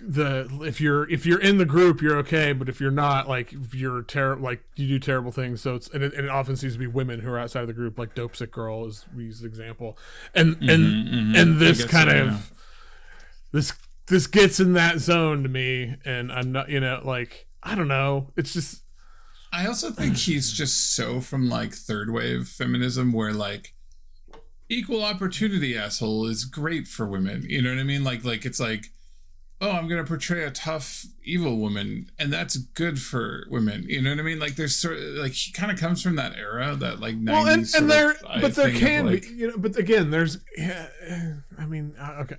the 0.00 0.48
if 0.62 0.80
you're 0.80 1.08
if 1.10 1.26
you're 1.26 1.40
in 1.40 1.58
the 1.58 1.66
group 1.66 2.00
you're 2.00 2.16
okay 2.16 2.54
but 2.54 2.66
if 2.66 2.80
you're 2.80 2.90
not 2.90 3.28
like 3.28 3.52
if 3.52 3.74
you're 3.74 4.00
terrible 4.00 4.42
like 4.42 4.64
you 4.74 4.88
do 4.88 4.98
terrible 4.98 5.30
things 5.30 5.60
so 5.60 5.74
it's 5.74 5.86
and 5.90 6.02
it, 6.02 6.14
and 6.14 6.24
it 6.24 6.30
often 6.30 6.56
seems 6.56 6.72
to 6.72 6.78
be 6.78 6.86
women 6.86 7.20
who 7.20 7.28
are 7.30 7.38
outside 7.38 7.60
of 7.60 7.66
the 7.66 7.74
group 7.74 7.98
like 7.98 8.14
dope 8.14 8.34
sick 8.34 8.50
girl 8.50 8.86
is 8.86 9.04
we 9.14 9.24
use 9.24 9.40
the 9.40 9.46
example 9.46 9.98
and 10.34 10.56
and 10.62 11.36
and 11.36 11.60
this 11.60 11.84
kind 11.84 12.08
so, 12.08 12.16
of 12.16 12.26
yeah. 12.28 12.38
this 13.52 13.74
this 14.06 14.26
gets 14.26 14.60
in 14.60 14.72
that 14.72 14.98
zone 14.98 15.42
to 15.42 15.48
me 15.50 15.94
and 16.06 16.32
i'm 16.32 16.50
not 16.50 16.70
you 16.70 16.80
know 16.80 17.02
like 17.04 17.46
i 17.62 17.74
don't 17.74 17.88
know 17.88 18.30
it's 18.36 18.54
just 18.54 18.84
I 19.54 19.66
also 19.66 19.92
think 19.92 20.16
he's 20.16 20.52
just 20.52 20.96
so 20.96 21.20
from 21.20 21.48
like 21.48 21.72
third 21.72 22.10
wave 22.10 22.48
feminism 22.48 23.12
where 23.12 23.32
like 23.32 23.72
equal 24.68 25.04
opportunity 25.04 25.78
asshole 25.78 26.26
is 26.26 26.44
great 26.44 26.88
for 26.88 27.06
women. 27.06 27.44
You 27.48 27.62
know 27.62 27.70
what 27.70 27.78
I 27.78 27.84
mean? 27.84 28.02
Like 28.02 28.24
like 28.24 28.44
it's 28.44 28.58
like 28.58 28.86
oh, 29.64 29.70
I'm 29.70 29.88
going 29.88 30.02
to 30.02 30.06
portray 30.06 30.44
a 30.44 30.50
tough 30.50 31.06
evil 31.24 31.56
woman 31.56 32.10
and 32.18 32.32
that's 32.32 32.56
good 32.56 33.00
for 33.00 33.46
women. 33.50 33.84
You 33.88 34.02
know 34.02 34.10
what 34.10 34.18
I 34.18 34.22
mean? 34.22 34.38
Like 34.38 34.56
there's 34.56 34.76
sort 34.76 34.98
of 34.98 35.02
like 35.14 35.32
he 35.32 35.52
kind 35.52 35.72
of 35.72 35.78
comes 35.78 36.02
from 36.02 36.16
that 36.16 36.36
era 36.36 36.76
that 36.76 37.00
like 37.00 37.16
90s 37.16 37.26
well 37.26 37.46
and, 37.48 37.74
and 37.74 37.90
there 37.90 38.14
but 38.40 38.54
there 38.54 38.70
can 38.70 39.06
like- 39.06 39.22
be 39.22 39.28
you 39.28 39.48
know 39.48 39.56
but 39.56 39.76
again 39.76 40.10
there's 40.10 40.38
yeah, 40.56 40.86
i 41.58 41.64
mean 41.64 41.94
uh, 41.98 42.16
okay 42.20 42.36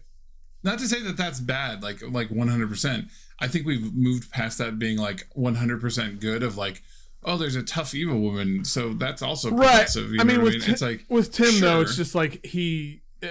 not 0.64 0.80
to 0.80 0.88
say 0.88 1.02
that 1.02 1.18
that's 1.18 1.40
bad 1.40 1.84
like 1.84 2.02
like 2.10 2.30
100% 2.30 3.10
i 3.40 3.48
think 3.48 3.66
we've 3.66 3.94
moved 3.94 4.32
past 4.32 4.58
that 4.58 4.80
being 4.80 4.98
like 4.98 5.28
100% 5.38 6.20
good 6.20 6.44
of 6.44 6.58
like 6.58 6.82
oh 7.24 7.38
there's 7.38 7.56
a 7.56 7.64
tough 7.64 7.94
evil 7.94 8.20
woman 8.20 8.64
so 8.64 8.94
that's 8.94 9.22
also 9.22 9.52
right 9.52 9.90
i 10.20 10.24
mean 10.24 10.42
with 10.42 10.56
I 10.56 10.58
mean? 10.58 10.70
It's 10.70 10.82
like 10.82 11.06
with 11.10 11.32
tim 11.32 11.60
though 11.60 11.82
it's 11.82 11.96
just 11.96 12.16
like 12.16 12.46
he 12.46 13.02
uh, 13.24 13.28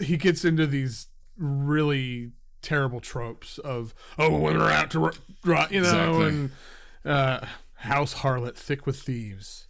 he 0.00 0.16
gets 0.16 0.44
into 0.44 0.66
these 0.66 1.08
really 1.36 2.32
terrible 2.62 3.00
tropes 3.00 3.58
of 3.58 3.92
oh 4.18 4.38
women 4.38 4.62
are 4.62 4.70
out 4.70 4.90
to 4.90 4.98
ro- 5.00 5.10
ro- 5.44 5.66
you 5.70 5.80
know 5.80 6.22
Exactly. 6.22 6.28
and 6.28 6.50
uh 7.04 7.40
house 7.74 8.14
harlot 8.14 8.54
thick 8.56 8.86
with 8.86 9.00
thieves 9.00 9.66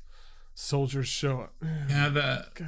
soldiers 0.55 1.09
show 1.09 1.41
up. 1.41 1.55
Yeah 1.89 2.09
that 2.11 2.61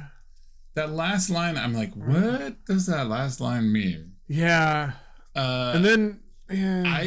that 0.73 0.89
last 0.91 1.29
line 1.29 1.55
i'm 1.57 1.73
like 1.73 1.93
what 1.93 2.65
does 2.65 2.87
that 2.87 3.07
last 3.07 3.39
line 3.39 3.71
mean? 3.71 4.13
Yeah. 4.27 4.93
Uh 5.35 5.71
and 5.75 5.85
then 5.85 6.19
yeah. 6.49 6.83
I 6.85 7.01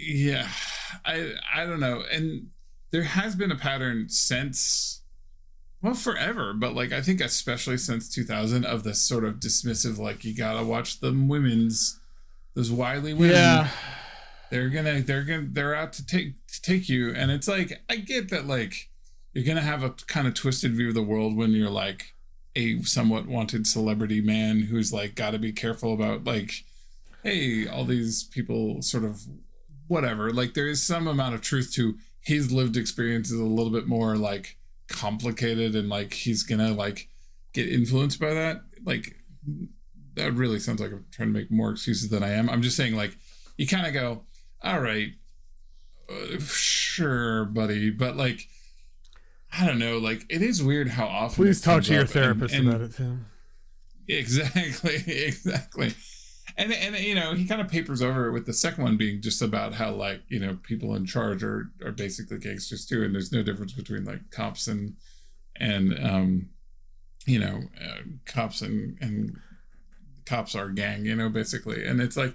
yeah, 0.00 0.48
I 1.04 1.32
I 1.54 1.64
don't 1.66 1.80
know. 1.80 2.02
And 2.12 2.48
there 2.90 3.02
has 3.04 3.34
been 3.36 3.50
a 3.50 3.56
pattern 3.56 4.08
since 4.08 5.00
well 5.82 5.94
forever, 5.94 6.52
but 6.54 6.74
like 6.74 6.92
I 6.92 7.00
think 7.02 7.20
especially 7.20 7.78
since 7.78 8.08
2000 8.08 8.64
of 8.64 8.84
this 8.84 9.00
sort 9.00 9.24
of 9.24 9.34
dismissive 9.40 9.98
like 9.98 10.24
you 10.24 10.34
got 10.36 10.58
to 10.58 10.64
watch 10.64 11.00
the 11.00 11.10
women's 11.12 11.98
those 12.54 12.70
wily 12.70 13.14
women. 13.14 13.34
yeah 13.34 13.68
They're 14.50 14.70
to 14.70 15.02
they're 15.02 15.24
to 15.24 15.48
they're 15.50 15.74
out 15.74 15.92
to 15.94 16.06
take 16.06 16.46
to 16.48 16.62
take 16.62 16.88
you 16.88 17.12
and 17.14 17.30
it's 17.30 17.48
like 17.48 17.82
I 17.88 17.96
get 17.96 18.30
that 18.30 18.46
like 18.46 18.90
you're 19.32 19.44
going 19.44 19.56
to 19.56 19.62
have 19.62 19.82
a 19.82 19.90
kind 20.08 20.28
of 20.28 20.34
twisted 20.34 20.74
view 20.74 20.88
of 20.88 20.94
the 20.94 21.02
world 21.02 21.34
when 21.36 21.52
you're 21.52 21.70
like 21.70 22.14
a 22.54 22.82
somewhat 22.82 23.26
wanted 23.26 23.66
celebrity 23.66 24.20
man 24.20 24.60
who's 24.60 24.92
like 24.92 25.14
got 25.14 25.30
to 25.30 25.38
be 25.38 25.52
careful 25.52 25.94
about 25.94 26.24
like 26.24 26.64
hey, 27.22 27.68
all 27.68 27.84
these 27.84 28.24
people 28.24 28.82
sort 28.82 29.04
of 29.04 29.20
whatever. 29.86 30.30
Like 30.30 30.54
there 30.54 30.68
is 30.68 30.82
some 30.82 31.06
amount 31.06 31.34
of 31.34 31.40
truth 31.40 31.72
to 31.74 31.96
his 32.20 32.52
lived 32.52 32.76
experience 32.76 33.30
is 33.30 33.40
a 33.40 33.44
little 33.44 33.72
bit 33.72 33.86
more 33.86 34.16
like 34.16 34.56
complicated 34.88 35.74
and 35.74 35.88
like 35.88 36.12
he's 36.12 36.42
gonna 36.42 36.72
like 36.72 37.08
get 37.52 37.68
influenced 37.68 38.20
by 38.20 38.34
that. 38.34 38.62
Like 38.84 39.16
that 40.14 40.32
really 40.34 40.58
sounds 40.58 40.80
like 40.80 40.92
I'm 40.92 41.04
trying 41.10 41.32
to 41.32 41.38
make 41.38 41.50
more 41.50 41.70
excuses 41.72 42.08
than 42.10 42.22
I 42.22 42.30
am. 42.32 42.48
I'm 42.50 42.62
just 42.62 42.76
saying 42.76 42.94
like 42.96 43.16
you 43.56 43.66
kind 43.66 43.86
of 43.86 43.92
go, 43.92 44.22
all 44.62 44.80
right, 44.80 45.12
uh, 46.10 46.38
sure, 46.40 47.44
buddy, 47.46 47.90
but 47.90 48.16
like. 48.16 48.48
I 49.54 49.66
don't 49.66 49.78
know. 49.78 49.98
Like 49.98 50.24
it 50.30 50.40
is 50.40 50.62
weird 50.62 50.88
how 50.88 51.04
often. 51.06 51.44
please 51.44 51.60
talk 51.60 51.82
to 51.82 51.92
your 51.92 52.00
up 52.00 52.06
and- 52.06 52.10
therapist 52.14 52.54
and- 52.54 52.68
about 52.68 52.80
it 52.80 52.94
tim 52.94 53.26
Exactly, 54.08 54.94
exactly. 55.06 55.94
And 56.56 56.72
and 56.72 56.96
you 56.98 57.14
know, 57.14 57.34
he 57.34 57.46
kind 57.46 57.60
of 57.60 57.68
papers 57.68 58.00
over 58.00 58.28
it 58.28 58.32
with 58.32 58.46
the 58.46 58.52
second 58.54 58.82
one 58.84 58.96
being 58.96 59.20
just 59.20 59.42
about 59.42 59.74
how 59.74 59.90
like, 59.92 60.22
you 60.28 60.38
know, 60.40 60.58
people 60.62 60.94
in 60.94 61.04
charge 61.04 61.42
are 61.44 61.70
are 61.84 61.92
basically 61.92 62.38
gangsters 62.38 62.86
too 62.86 63.04
and 63.04 63.14
there's 63.14 63.30
no 63.30 63.42
difference 63.42 63.72
between 63.72 64.04
like 64.06 64.30
cops 64.30 64.68
and 64.68 64.94
and 65.56 65.98
um 66.02 66.48
you 67.26 67.38
know, 67.38 67.60
uh, 67.82 67.98
cops 68.24 68.62
and 68.62 68.96
and 69.02 69.36
cops 70.26 70.54
are 70.54 70.70
gang, 70.70 71.04
you 71.04 71.14
know, 71.14 71.28
basically. 71.28 71.86
And 71.86 72.00
it's 72.00 72.16
like 72.16 72.34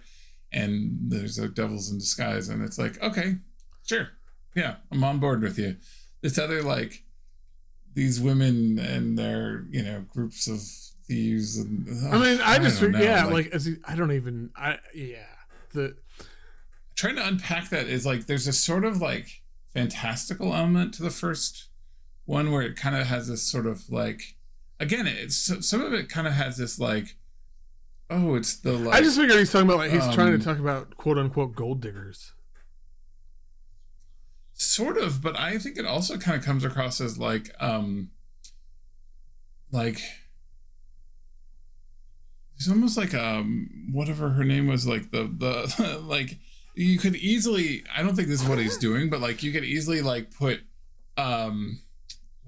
and 0.51 0.97
there's 1.11 1.37
a 1.37 1.47
devils 1.47 1.91
in 1.91 1.97
disguise 1.97 2.49
and 2.49 2.63
it's 2.63 2.77
like, 2.77 3.01
okay, 3.01 3.35
sure. 3.85 4.09
Yeah, 4.55 4.75
I'm 4.91 5.03
on 5.03 5.19
board 5.19 5.41
with 5.41 5.59
you. 5.59 5.77
This 6.21 6.37
other 6.37 6.63
like 6.63 7.03
these 7.97 8.21
women 8.21 8.77
and 8.77 9.17
their 9.17 9.65
you 9.71 9.81
know 9.81 10.05
groups 10.13 10.47
of 10.47 10.61
thieves 11.07 11.57
and 11.57 11.87
i 12.13 12.17
mean 12.19 12.39
i 12.43 12.59
just 12.59 12.79
know, 12.79 12.99
yeah 12.99 13.25
like, 13.25 13.47
as 13.47 13.65
he, 13.65 13.77
i 13.85 13.95
don't 13.95 14.11
even 14.11 14.51
i 14.55 14.77
yeah 14.93 15.25
the 15.73 15.97
trying 16.93 17.15
to 17.15 17.25
unpack 17.25 17.69
that 17.69 17.87
is 17.87 18.05
like 18.05 18.27
there's 18.27 18.45
a 18.45 18.53
sort 18.53 18.85
of 18.85 19.01
like 19.01 19.41
fantastical 19.73 20.53
element 20.53 20.93
to 20.93 21.01
the 21.01 21.09
first 21.09 21.69
one 22.25 22.51
where 22.51 22.61
it 22.61 22.75
kind 22.75 22.95
of 22.95 23.07
has 23.07 23.29
this 23.29 23.41
sort 23.41 23.65
of 23.65 23.89
like 23.89 24.35
again 24.79 25.07
it's 25.07 25.67
some 25.67 25.81
of 25.81 25.91
it 25.91 26.07
kind 26.07 26.27
of 26.27 26.33
has 26.33 26.57
this 26.57 26.77
like 26.77 27.15
oh, 28.09 28.35
it's 28.35 28.57
the 28.57 28.73
like. 28.73 28.95
I 28.95 29.01
just 29.01 29.17
figured 29.17 29.37
he's 29.37 29.51
talking 29.51 29.67
about 29.67 29.79
like 29.79 29.91
he's 29.91 30.13
trying 30.13 30.33
um, 30.33 30.39
to 30.39 30.45
talk 30.45 30.59
about 30.59 30.97
quote 30.97 31.17
unquote 31.17 31.55
gold 31.55 31.81
diggers. 31.81 32.33
sort 34.53 34.97
of, 34.97 35.21
but 35.21 35.37
I 35.37 35.57
think 35.57 35.77
it 35.77 35.85
also 35.85 36.17
kind 36.17 36.37
of 36.37 36.43
comes 36.43 36.63
across 36.63 36.99
as 36.99 37.17
like, 37.17 37.51
um, 37.59 38.11
like 39.71 40.01
it's 42.57 42.69
almost 42.69 42.97
like 42.97 43.13
um 43.13 43.69
whatever 43.91 44.29
her 44.29 44.43
name 44.43 44.67
was 44.67 44.87
like 44.87 45.11
the 45.11 45.23
the 45.23 45.99
like 46.03 46.39
you 46.75 46.97
could 46.97 47.15
easily 47.15 47.83
i 47.95 48.01
don't 48.01 48.15
think 48.15 48.27
this 48.27 48.41
is 48.41 48.49
what 48.49 48.59
he's 48.59 48.77
doing 48.77 49.09
but 49.09 49.21
like 49.21 49.43
you 49.43 49.51
could 49.51 49.63
easily 49.63 50.01
like 50.01 50.31
put 50.35 50.61
um 51.17 51.79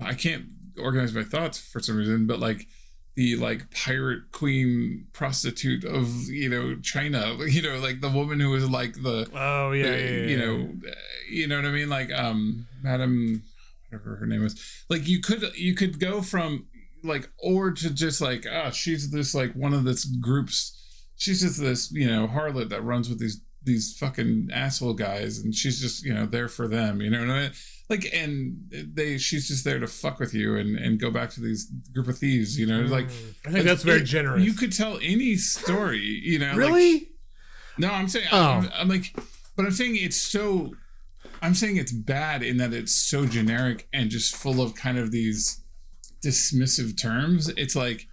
i 0.01 0.13
can't 0.13 0.45
organize 0.77 1.13
my 1.13 1.23
thoughts 1.23 1.59
for 1.59 1.79
some 1.79 1.95
reason 1.95 2.25
but 2.25 2.39
like 2.39 2.67
the 3.15 3.35
like 3.35 3.69
pirate 3.71 4.31
queen 4.31 5.05
prostitute 5.13 5.83
of 5.83 6.07
you 6.29 6.47
know 6.47 6.75
china 6.81 7.35
you 7.47 7.61
know 7.61 7.77
like 7.79 7.99
the 8.01 8.09
woman 8.09 8.39
who 8.39 8.49
was 8.49 8.69
like 8.69 8.93
the 9.01 9.29
Oh 9.33 9.71
yeah, 9.71 9.83
the- 9.83 9.89
yeah, 9.89 9.95
yeah, 9.95 10.09
you 10.27 10.37
yeah. 10.37 10.45
know 10.45 10.69
uh, 10.87 10.93
you 11.29 11.47
know 11.47 11.55
what 11.57 11.65
i 11.65 11.71
mean 11.71 11.89
like 11.89 12.11
um 12.13 12.67
madam 12.81 13.43
whatever 13.89 14.15
her 14.17 14.25
name 14.25 14.41
was 14.43 14.59
like 14.89 15.07
you 15.07 15.19
could 15.21 15.43
you 15.55 15.75
could 15.75 15.99
go 15.99 16.21
from 16.21 16.67
like 17.03 17.29
or 17.39 17.71
to 17.71 17.89
just 17.89 18.21
like 18.21 18.45
ah 18.51 18.69
she's 18.69 19.11
this 19.11 19.33
like 19.35 19.53
one 19.53 19.73
of 19.73 19.83
this 19.83 20.05
groups 20.05 20.75
she's 21.17 21.41
just 21.41 21.59
this 21.59 21.91
you 21.91 22.07
know 22.09 22.27
harlot 22.27 22.69
that 22.69 22.83
runs 22.83 23.09
with 23.09 23.19
these 23.19 23.41
these 23.63 23.97
fucking 23.97 24.49
asshole 24.53 24.93
guys 24.93 25.39
and 25.39 25.53
she's 25.53 25.81
just 25.81 26.03
you 26.05 26.13
know 26.13 26.25
there 26.25 26.47
for 26.47 26.67
them 26.67 27.01
you 27.01 27.09
know 27.09 27.19
what 27.19 27.29
I 27.29 27.41
mean? 27.41 27.51
Like 27.89 28.09
and 28.13 28.57
they 28.71 29.17
she's 29.17 29.47
just 29.47 29.63
there 29.65 29.79
to 29.79 29.87
fuck 29.87 30.19
with 30.19 30.33
you 30.33 30.55
and 30.55 30.77
and 30.77 30.99
go 30.99 31.09
back 31.11 31.29
to 31.31 31.41
these 31.41 31.65
group 31.93 32.07
of 32.07 32.17
thieves 32.17 32.57
you 32.59 32.65
know 32.65 32.81
like 32.81 33.07
Mm. 33.09 33.33
I 33.47 33.51
think 33.51 33.65
that's 33.65 33.83
very 33.83 34.01
it- 34.01 34.05
generous. 34.05 34.43
you 34.45 34.53
could 34.53 34.71
tell 34.71 34.99
any 35.01 35.35
story 35.35 35.99
you 35.99 36.37
know 36.39 36.47
like- 36.49 36.57
really? 36.57 37.09
no, 37.77 37.89
I'm 37.89 38.07
saying 38.07 38.27
Oh. 38.31 38.37
I'm, 38.37 38.69
I'm 38.73 38.87
like, 38.89 39.15
but 39.55 39.65
I'm 39.65 39.71
saying 39.71 39.95
it's 39.97 40.17
so. 40.17 40.73
I'm 41.41 41.55
saying 41.55 41.77
it's 41.77 41.91
bad 41.93 42.43
in 42.43 42.57
that 42.57 42.73
it's 42.73 42.91
so 42.93 43.25
generic 43.25 43.87
and 43.93 44.09
just 44.09 44.35
full 44.35 44.61
of 44.61 44.75
kind 44.75 44.97
of 44.97 45.11
these 45.11 45.61
dismissive 46.23 46.99
terms. 47.01 47.47
It's 47.55 47.75
like, 47.75 48.07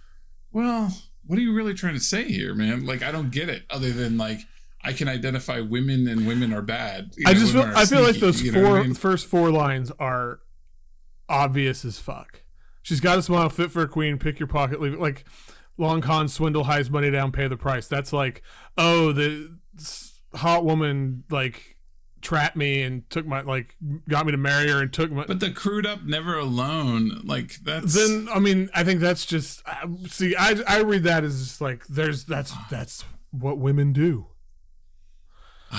well, 0.53 0.95
what 1.25 1.37
are 1.37 1.41
you 1.41 1.53
really 1.53 1.73
trying 1.73 1.93
to 1.95 1.99
say 1.99 2.23
here, 2.23 2.53
man? 2.55 2.85
Like, 2.85 3.03
I 3.03 3.11
don't 3.11 3.29
get 3.31 3.49
it. 3.49 3.63
Other 3.69 3.91
than 3.91 4.17
like, 4.17 4.39
I 4.87 4.93
can 4.93 5.09
identify 5.09 5.59
women 5.59 6.07
and 6.07 6.25
women 6.25 6.53
are 6.53 6.61
bad. 6.61 7.13
You 7.17 7.25
I 7.27 7.33
know, 7.33 7.39
just 7.39 7.51
feel 7.51 7.63
I 7.63 7.85
feel 7.85 8.03
like 8.03 8.11
sneaky, 8.11 8.19
those 8.21 8.41
you 8.41 8.51
know 8.53 8.63
four 8.63 8.79
I 8.79 8.83
mean? 8.83 8.93
first 8.93 9.27
four 9.27 9.51
lines 9.51 9.91
are 9.99 10.39
obvious 11.27 11.83
as 11.83 11.99
fuck. 11.99 12.43
She's 12.83 13.01
got 13.01 13.19
a 13.19 13.21
smile 13.21 13.49
fit 13.49 13.69
for 13.69 13.81
a 13.81 13.87
queen. 13.89 14.17
Pick 14.17 14.39
your 14.39 14.47
pocket, 14.47 14.79
leave 14.79 14.93
it 14.93 14.99
like 15.01 15.25
long 15.77 15.99
con 15.99 16.29
swindle, 16.29 16.63
hides 16.63 16.89
money 16.89 17.11
down, 17.11 17.33
pay 17.33 17.49
the 17.49 17.57
price. 17.57 17.89
That's 17.89 18.13
like, 18.13 18.41
oh, 18.77 19.11
the 19.11 19.57
hot 20.33 20.63
woman 20.63 21.25
like 21.29 21.75
trapped 22.21 22.55
me 22.55 22.81
and 22.81 23.09
took 23.09 23.25
my 23.25 23.41
like 23.41 23.75
got 24.07 24.25
me 24.25 24.31
to 24.31 24.37
marry 24.37 24.69
her 24.69 24.81
and 24.81 24.93
took 24.93 25.11
my. 25.11 25.25
But 25.25 25.41
the 25.41 25.51
crude 25.51 25.85
up, 25.85 26.03
never 26.05 26.37
alone. 26.37 27.23
Like 27.25 27.55
that's 27.55 27.93
then 27.93 28.29
I 28.33 28.39
mean 28.39 28.69
I 28.73 28.85
think 28.85 29.01
that's 29.01 29.25
just 29.25 29.63
uh, 29.65 29.85
see 30.07 30.33
I 30.37 30.55
I 30.65 30.79
read 30.79 31.03
that 31.03 31.25
as 31.25 31.39
just 31.45 31.59
like 31.59 31.85
there's 31.87 32.23
that's 32.23 32.53
that's 32.69 33.03
what 33.31 33.57
women 33.57 33.91
do. 33.91 34.27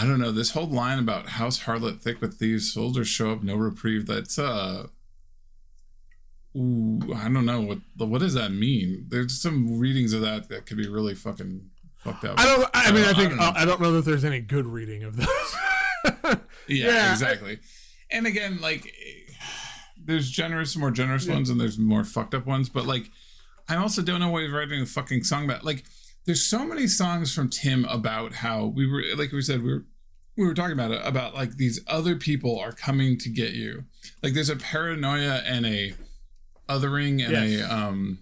I 0.01 0.07
don't 0.07 0.21
know. 0.21 0.31
This 0.31 0.51
whole 0.53 0.69
line 0.69 0.99
about 1.01 1.27
house 1.31 1.65
harlot 1.65 2.01
thick 2.01 2.21
with 2.21 2.39
thieves, 2.39 2.73
soldiers 2.73 3.09
show 3.09 3.33
up, 3.33 3.43
no 3.43 3.57
reprieve. 3.57 4.07
That's 4.07 4.39
uh 4.39 4.87
Ooh, 6.57 7.01
I 7.15 7.25
don't 7.25 7.45
know 7.47 7.61
what 7.61 7.79
what 7.97 8.21
does 8.21 8.35
that 8.35 8.53
mean. 8.53 9.07
There's 9.09 9.41
some 9.41 9.79
readings 9.79 10.13
of 10.13 10.21
that 10.23 10.49
that 10.49 10.67
could 10.67 10.77
be 10.77 10.89
really 10.89 11.15
fucking 11.15 11.71
fucked 11.97 12.25
up. 12.25 12.39
I 12.39 12.45
don't. 12.47 12.71
I 12.75 12.93
mean, 12.93 13.05
Uh, 13.05 13.11
I 13.11 13.13
think 13.13 13.33
I 13.33 13.37
don't, 13.37 13.57
I 13.57 13.65
don't 13.65 13.81
know 13.81 13.93
that 13.93 14.05
there's 14.05 14.25
any 14.25 14.41
good 14.41 14.67
reading 14.67 15.03
of 15.03 15.17
this. 15.17 15.57
yeah, 16.25 16.37
yeah. 16.69 17.13
exactly. 17.13 17.59
And 18.11 18.27
again, 18.27 18.61
like 18.61 18.93
there's 20.03 20.31
generous, 20.31 20.77
more 20.77 20.91
generous 20.91 21.29
ones, 21.29 21.51
and 21.51 21.61
there's 21.61 21.79
more 21.79 22.05
fucked 22.05 22.35
up 22.35 22.47
ones. 22.47 22.69
But 22.69 22.87
like, 22.87 23.11
I 23.69 23.77
also 23.77 24.01
don't 24.01 24.21
know 24.21 24.31
what 24.31 24.43
he's 24.43 24.53
writing 24.53 24.81
a 24.81 24.87
fucking 24.87 25.25
song 25.25 25.45
about. 25.45 25.65
Like, 25.65 25.85
there's 26.29 26.45
so 26.45 26.67
many 26.67 26.87
songs 26.87 27.35
from 27.35 27.49
Tim 27.49 27.87
about 27.87 28.35
how 28.35 28.67
we 28.67 28.87
were, 28.87 29.03
like 29.17 29.33
we 29.33 29.41
said, 29.41 29.63
we 29.63 29.73
were 29.73 29.85
we 30.37 30.47
were 30.47 30.53
talking 30.53 30.75
about 30.75 30.91
it 30.91 31.01
about 31.05 31.35
like 31.35 31.57
these 31.57 31.81
other 31.89 32.17
people 32.17 32.59
are 32.61 32.71
coming 32.73 33.17
to 33.19 33.31
get 33.31 33.55
you. 33.55 33.85
Like, 34.23 34.35
there's 34.35 34.51
a 34.51 34.57
paranoia 34.57 35.43
and 35.47 35.65
a 35.65 35.95
othering 36.69 37.25
and 37.25 37.33
Yes. 37.33 37.63
a 37.63 37.75
um 37.75 38.19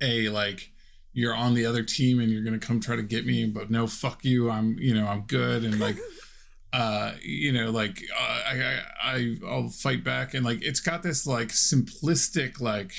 a 0.00 0.28
like 0.28 0.70
you're 1.12 1.34
on 1.34 1.54
the 1.54 1.66
other 1.66 1.82
team 1.82 2.20
and 2.20 2.30
you're 2.30 2.44
gonna 2.44 2.60
come 2.60 2.78
try 2.78 2.94
to 2.94 3.02
get 3.02 3.26
me 3.26 3.44
but 3.44 3.70
no 3.72 3.88
fuck 3.88 4.24
you 4.24 4.48
i'm 4.48 4.78
you 4.78 4.94
know 4.94 5.04
i'm 5.08 5.22
good 5.22 5.64
and 5.64 5.80
like 5.80 5.96
uh 6.72 7.12
you 7.20 7.50
know 7.50 7.70
like 7.72 8.04
uh, 8.16 8.42
I, 8.46 8.54
I 8.62 8.82
i 9.02 9.36
i'll 9.48 9.68
fight 9.68 10.04
back 10.04 10.32
and 10.34 10.44
like 10.44 10.62
it's 10.62 10.78
got 10.78 11.02
this 11.02 11.26
like 11.26 11.48
simplistic 11.48 12.60
like 12.60 12.92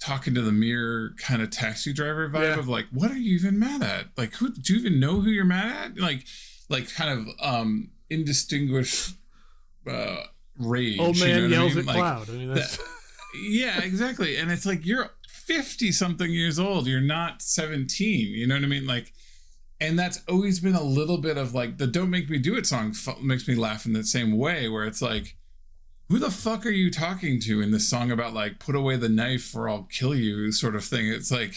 talking 0.00 0.34
to 0.34 0.40
the 0.42 0.52
mirror 0.52 1.14
kind 1.18 1.42
of 1.42 1.50
taxi 1.50 1.92
driver 1.92 2.28
vibe 2.28 2.42
Yeah. 2.54 2.58
of 2.58 2.68
like 2.68 2.86
what 2.90 3.10
are 3.10 3.18
you 3.18 3.34
even 3.36 3.58
mad 3.58 3.82
at 3.82 4.06
like 4.16 4.34
who 4.34 4.50
do 4.50 4.72
you 4.74 4.80
even 4.80 4.98
know 4.98 5.20
who 5.20 5.28
you're 5.30 5.44
mad 5.44 5.92
at 5.92 5.98
like 6.00 6.24
like 6.70 6.92
kind 6.94 7.10
of 7.10 7.28
um 7.40 7.90
indistinguished 8.08 9.14
uh 9.86 10.16
rage 10.58 10.98
Old 10.98 11.16
you 11.16 11.26
know 11.26 11.32
man 11.34 11.44
I 11.44 11.46
yells 11.48 11.74
mean? 11.74 11.78
at 11.80 11.86
Like, 11.86 11.96
cloud. 11.96 12.28
I 12.28 12.32
mean, 12.32 12.54
that's 12.54 12.78
yeah, 13.42 13.80
exactly. 13.82 14.36
And 14.36 14.50
it's 14.50 14.66
like 14.66 14.84
you're 14.84 15.10
50 15.28 15.92
something 15.92 16.30
years 16.30 16.58
old. 16.58 16.86
You're 16.86 17.00
not 17.00 17.42
17. 17.42 18.28
You 18.34 18.46
know 18.46 18.56
what 18.56 18.64
I 18.64 18.66
mean? 18.66 18.86
Like, 18.86 19.12
and 19.80 19.96
that's 19.98 20.20
always 20.28 20.58
been 20.60 20.74
a 20.74 20.82
little 20.82 21.18
bit 21.18 21.36
of 21.38 21.54
like 21.54 21.78
the 21.78 21.86
"Don't 21.86 22.10
Make 22.10 22.28
Me 22.28 22.38
Do 22.38 22.56
It" 22.56 22.66
song 22.66 22.92
f- 22.94 23.20
makes 23.22 23.46
me 23.46 23.54
laugh 23.54 23.86
in 23.86 23.92
the 23.92 24.02
same 24.04 24.36
way, 24.36 24.68
where 24.68 24.84
it's 24.84 25.00
like, 25.00 25.36
who 26.10 26.18
the 26.18 26.30
fuck 26.30 26.66
are 26.66 26.70
you 26.70 26.90
talking 26.90 27.38
to 27.38 27.62
in 27.62 27.70
this 27.70 27.88
song 27.88 28.10
about 28.10 28.34
like 28.34 28.58
put 28.58 28.74
away 28.74 28.96
the 28.96 29.08
knife 29.08 29.54
or 29.54 29.68
I'll 29.68 29.84
kill 29.84 30.14
you 30.14 30.50
sort 30.50 30.74
of 30.74 30.84
thing? 30.84 31.06
It's 31.06 31.30
like 31.30 31.54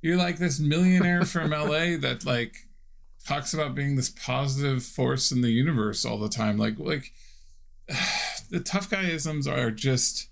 you're 0.00 0.16
like 0.16 0.38
this 0.38 0.60
millionaire 0.60 1.24
from 1.24 1.50
LA 1.50 1.96
that 1.98 2.24
like 2.24 2.68
talks 3.26 3.52
about 3.52 3.74
being 3.74 3.96
this 3.96 4.08
positive 4.08 4.84
force 4.84 5.32
in 5.32 5.40
the 5.40 5.50
universe 5.50 6.04
all 6.04 6.18
the 6.18 6.28
time. 6.28 6.56
Like, 6.56 6.78
like 6.78 7.12
the 8.50 8.60
tough 8.60 8.88
guyisms 8.88 9.50
are 9.50 9.72
just 9.72 10.28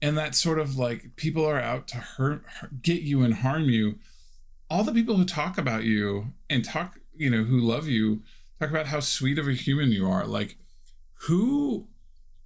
and 0.00 0.16
that 0.16 0.34
sort 0.34 0.58
of 0.58 0.78
like 0.78 1.14
people 1.16 1.44
are 1.44 1.60
out 1.60 1.86
to 1.88 1.98
hurt, 1.98 2.42
hurt- 2.60 2.80
get 2.80 3.02
you 3.02 3.22
and 3.22 3.34
harm 3.34 3.64
you 3.64 3.98
all 4.70 4.82
the 4.82 4.92
people 4.92 5.16
who 5.16 5.26
talk 5.26 5.58
about 5.58 5.84
you 5.84 6.32
and 6.48 6.64
talk 6.64 6.98
you 7.14 7.28
know 7.28 7.44
who 7.44 7.60
love 7.60 7.86
you 7.86 8.22
talk 8.58 8.70
about 8.70 8.86
how 8.86 9.00
sweet 9.00 9.38
of 9.38 9.46
a 9.46 9.52
human 9.52 9.92
you 9.92 10.08
are 10.08 10.26
like 10.26 10.56
who 11.26 11.86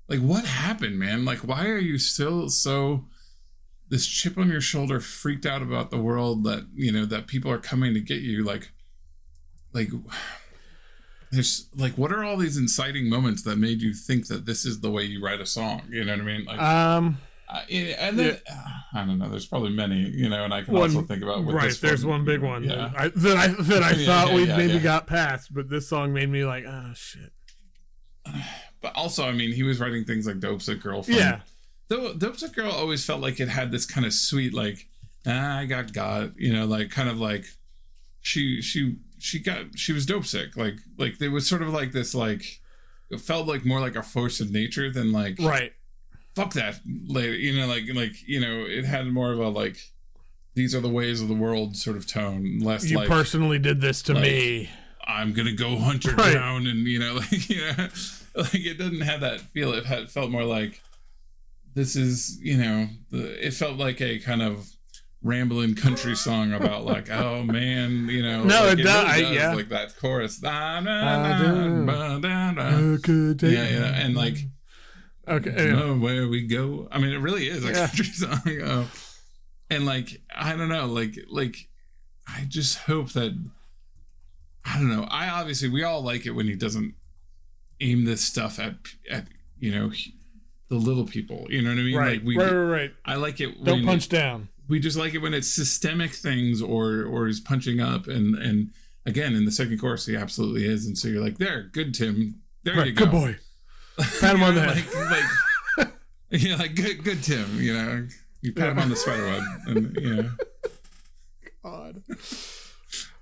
like 0.09 0.21
what 0.21 0.45
happened 0.45 0.99
man 0.99 1.25
like 1.25 1.41
why 1.41 1.67
are 1.67 1.79
you 1.79 1.99
still 1.99 2.49
so 2.49 3.05
this 3.89 4.07
chip 4.07 4.37
on 4.37 4.51
your 4.51 4.61
shoulder 4.61 5.01
freaked 5.01 5.47
out 5.47 5.63
about 5.63 5.91
the 5.91 5.99
world 5.99 6.45
that 6.45 6.67
you 6.75 6.91
know 6.91 7.05
that 7.05 7.27
people 7.27 7.51
are 7.51 7.59
coming 7.59 7.95
to 7.95 8.01
get 8.01 8.21
you 8.21 8.43
like 8.43 8.71
like 9.73 9.89
there's 11.31 11.69
like 11.77 11.93
what 11.93 12.13
are 12.13 12.25
all 12.25 12.37
these 12.37 12.57
inciting 12.57 13.09
moments 13.09 13.43
that 13.43 13.57
made 13.57 13.81
you 13.83 13.93
think 13.93 14.27
that 14.29 14.47
this 14.47 14.65
is 14.65 14.81
the 14.81 14.91
way 14.91 15.03
you 15.03 15.23
write 15.23 15.41
a 15.41 15.47
song 15.47 15.83
you 15.91 16.05
know 16.05 16.13
what 16.13 16.21
i 16.21 16.25
mean 16.25 16.45
like 16.45 16.61
um 16.61 17.19
uh, 17.51 17.63
and 17.71 18.19
then 18.19 18.39
I 18.93 19.07
don't 19.07 19.19
know. 19.19 19.31
There's 19.31 19.47
probably 19.47 19.71
many, 19.71 20.01
you 20.01 20.29
know, 20.29 20.45
and 20.45 20.53
I 20.53 20.61
can 20.61 20.75
one 20.75 20.83
also 20.83 21.01
think 21.01 21.23
about 21.23 21.47
right. 21.47 21.75
There's 21.81 22.05
one 22.05 22.23
big 22.27 22.43
one 22.43 22.63
Yeah, 22.63 22.91
that 22.93 22.95
I 22.95 23.09
that 23.09 23.37
I, 23.39 23.47
that 23.63 23.83
I 23.83 23.91
Yeah, 23.97 24.07
thought 24.07 24.29
yeah, 24.29 24.35
we 24.35 24.45
yeah, 24.45 24.57
maybe 24.59 24.75
yeah. 24.75 24.81
got 24.81 25.07
past, 25.07 25.55
but 25.55 25.71
this 25.71 25.89
song 25.89 26.13
made 26.13 26.29
me 26.29 26.45
like, 26.45 26.65
oh 26.67 26.93
shit. 26.95 27.33
but 28.81 28.95
also, 28.97 29.25
I 29.27 29.33
mean, 29.33 29.53
he 29.53 29.63
was 29.63 29.81
writing 29.81 30.05
things 30.05 30.27
like 30.27 30.41
"Dope 30.41 30.63
Sick 30.63 30.81
Girlfriend." 30.83 31.19
Yeah, 31.21 31.41
though 31.89 32.15
"Dope 32.15 32.37
Sick 32.37 32.55
Girl" 32.55 32.71
always 32.71 33.05
felt 33.05 33.21
like 33.21 33.41
it 33.41 33.49
had 33.49 33.71
this 33.73 33.87
kind 33.87 34.07
of 34.07 34.13
sweet, 34.13 34.55
like 34.55 34.87
ah, 35.27 35.59
I 35.59 35.67
got 35.67 35.93
God, 35.93 36.35
you 36.37 36.53
know, 36.53 36.65
like 36.65 36.91
kind 36.91 37.09
of 37.09 37.19
like 37.19 37.45
she 38.21 38.61
she 38.63 38.97
she 39.19 39.39
got 39.41 39.77
she 39.77 39.93
was 39.93 40.07
dope 40.07 40.25
sick, 40.27 40.57
like 40.57 40.77
like 40.97 41.19
there 41.19 41.31
was 41.31 41.47
sort 41.49 41.63
of 41.63 41.69
like 41.71 41.93
this 41.93 42.15
like 42.15 42.61
it 43.11 43.21
felt 43.21 43.47
like 43.47 43.65
more 43.65 43.81
like 43.81 43.97
a 43.97 44.03
force 44.03 44.41
of 44.41 44.51
nature 44.51 44.91
than 44.91 45.13
like 45.13 45.37
right. 45.41 45.73
fuck 46.37 46.53
that 46.53 46.79
later 47.07 47.35
you 47.35 47.59
know 47.59 47.67
like 47.67 47.85
like 47.95 48.13
you 48.27 48.39
know 48.39 48.65
it 48.69 48.85
had 48.85 49.07
more 49.07 49.33
of 49.33 49.39
a 49.39 49.49
like 49.49 49.79
these 50.55 50.75
are 50.75 50.81
the 50.81 50.89
ways 50.91 51.23
of 51.23 51.29
the 51.29 51.35
world 51.35 51.75
sort 51.77 51.97
of 51.97 52.07
tone 52.07 52.59
less 52.61 52.91
You 52.91 52.99
like 52.99 53.09
personally 53.09 53.59
did 53.59 53.81
this 53.81 54.03
to 54.03 54.15
like- 54.15 54.23
me. 54.23 54.71
I'm 55.07 55.33
gonna 55.33 55.55
go 55.55 55.79
hunt 55.79 56.05
her 56.05 56.15
Right. 56.17 56.35
down, 56.35 56.67
and 56.67 56.87
you 56.87 56.99
know, 56.99 57.15
like 57.17 57.49
you 57.49 57.63
know, 57.63 57.89
like 58.53 58.55
it 58.67 58.79
doesn't 58.79 59.01
have 59.03 59.21
that 59.21 59.41
feel. 59.41 59.73
It 59.73 59.85
had 59.87 60.11
felt 60.11 60.31
more 60.31 60.45
like 60.45 60.81
this 61.75 61.95
is, 61.97 62.39
you 62.43 62.57
know, 62.57 62.89
the, 63.11 63.47
it 63.47 63.53
felt 63.55 63.77
like 63.79 64.01
a 64.01 64.19
kind 64.19 64.43
of 64.43 64.69
rambling 65.23 65.75
country 65.75 66.15
song 66.17 66.53
about 66.53 66.85
like, 66.85 67.11
oh 67.13 67.43
man, 67.43 68.09
you 68.09 68.23
know, 68.23 68.45
No, 68.45 68.65
like, 68.67 68.79
it 68.79 68.83
does, 68.83 69.05
I- 69.09 69.17
yeah. 69.19 69.55
like 69.55 69.69
that 69.69 69.97
chorus, 69.99 70.39
da, 70.39 70.81
da, 70.81 70.91
I 70.91 71.39
da, 71.87 72.19
da, 72.19 72.53
da. 72.53 72.95
A 72.95 72.99
good 72.99 73.37
day. 73.39 73.53
yeah, 73.53 73.69
yeah, 73.69 73.95
and 74.05 74.15
like 74.17 74.37
Okay. 75.29 75.51
anyway. 75.51 75.73
know 75.79 75.97
where 75.99 76.27
we 76.29 76.47
go. 76.47 76.89
I 76.91 76.99
mean, 76.99 77.13
it 77.13 77.21
really 77.21 77.49
is 77.49 77.65
a 77.65 77.69
Yeah. 77.73 77.87
country 77.87 78.05
song. 78.07 78.63
Uh, 78.63 78.87
and 79.71 79.85
like, 79.85 80.23
I 80.35 80.57
don't 80.57 80.69
know, 80.71 80.87
like, 80.87 81.19
like, 81.29 81.69
I 82.27 82.45
just 82.49 82.79
hope 82.79 83.11
that 83.13 83.33
I 84.65 84.75
don't 84.79 84.89
know. 84.89 85.07
I 85.11 85.29
obviously 85.29 85.69
we 85.69 85.83
all 85.85 86.03
like 86.03 86.27
it 86.27 86.31
when 86.33 86.47
he 86.47 86.55
doesn't 86.55 86.95
aim 87.81 88.05
this 88.05 88.23
stuff 88.23 88.59
at 88.59 88.75
at 89.11 89.27
you 89.59 89.71
know 89.73 89.91
the 90.69 90.77
little 90.77 91.07
people. 91.07 91.47
You 91.51 91.63
know 91.63 91.71
what 91.71 91.79
I 91.79 91.83
mean? 91.83 91.97
Right, 91.97 92.13
Like 92.19 92.27
we, 92.27 92.37
right, 92.37 92.53
right, 92.53 92.71
right. 92.81 92.93
I 93.05 93.15
like 93.15 93.41
it. 93.41 93.65
Don't 93.65 93.85
punch 93.85 94.07
it- 94.07 94.11
down. 94.11 94.49
we 94.69 94.79
just 94.79 94.97
like 94.99 95.15
it 95.15 95.19
when 95.19 95.33
it's 95.35 95.49
systemic 95.49 96.13
things 96.13 96.61
or 96.61 97.03
or 97.05 97.27
is 97.27 97.41
punching 97.41 97.81
up 97.81 98.07
and 98.07 98.35
and 98.37 98.71
again 99.07 99.35
in 99.35 99.45
the 99.47 99.51
second 99.53 99.79
course 99.81 100.05
he 100.05 100.15
absolutely 100.15 100.67
is 100.67 100.85
and 100.87 100.99
so 100.99 101.09
you're 101.09 101.23
like 101.25 101.39
there 101.39 101.63
good 101.73 101.95
tim 101.95 102.43
there 102.65 102.77
Right, 102.77 102.89
you 102.89 102.93
go 102.93 103.05
good 103.07 103.11
boy. 103.11 103.37
Pat 104.21 104.35
him 104.35 104.43
on 104.43 104.55
the 104.55 104.61
head. 104.61 104.85
like, 105.09 105.79
like 105.79 105.89
yeah 106.31 106.57
like 106.57 106.75
good 106.75 107.03
good 107.03 107.23
tim 107.23 107.59
you 107.63 107.73
know 107.73 108.07
you 108.43 108.53
pat 108.53 108.69
him 108.69 108.79
on 108.79 108.91
the 108.91 108.97
spider 108.97 109.25
web 109.25 109.43
and 109.69 109.97
you 109.97 110.15
know 110.17 110.31
God. 111.65 112.03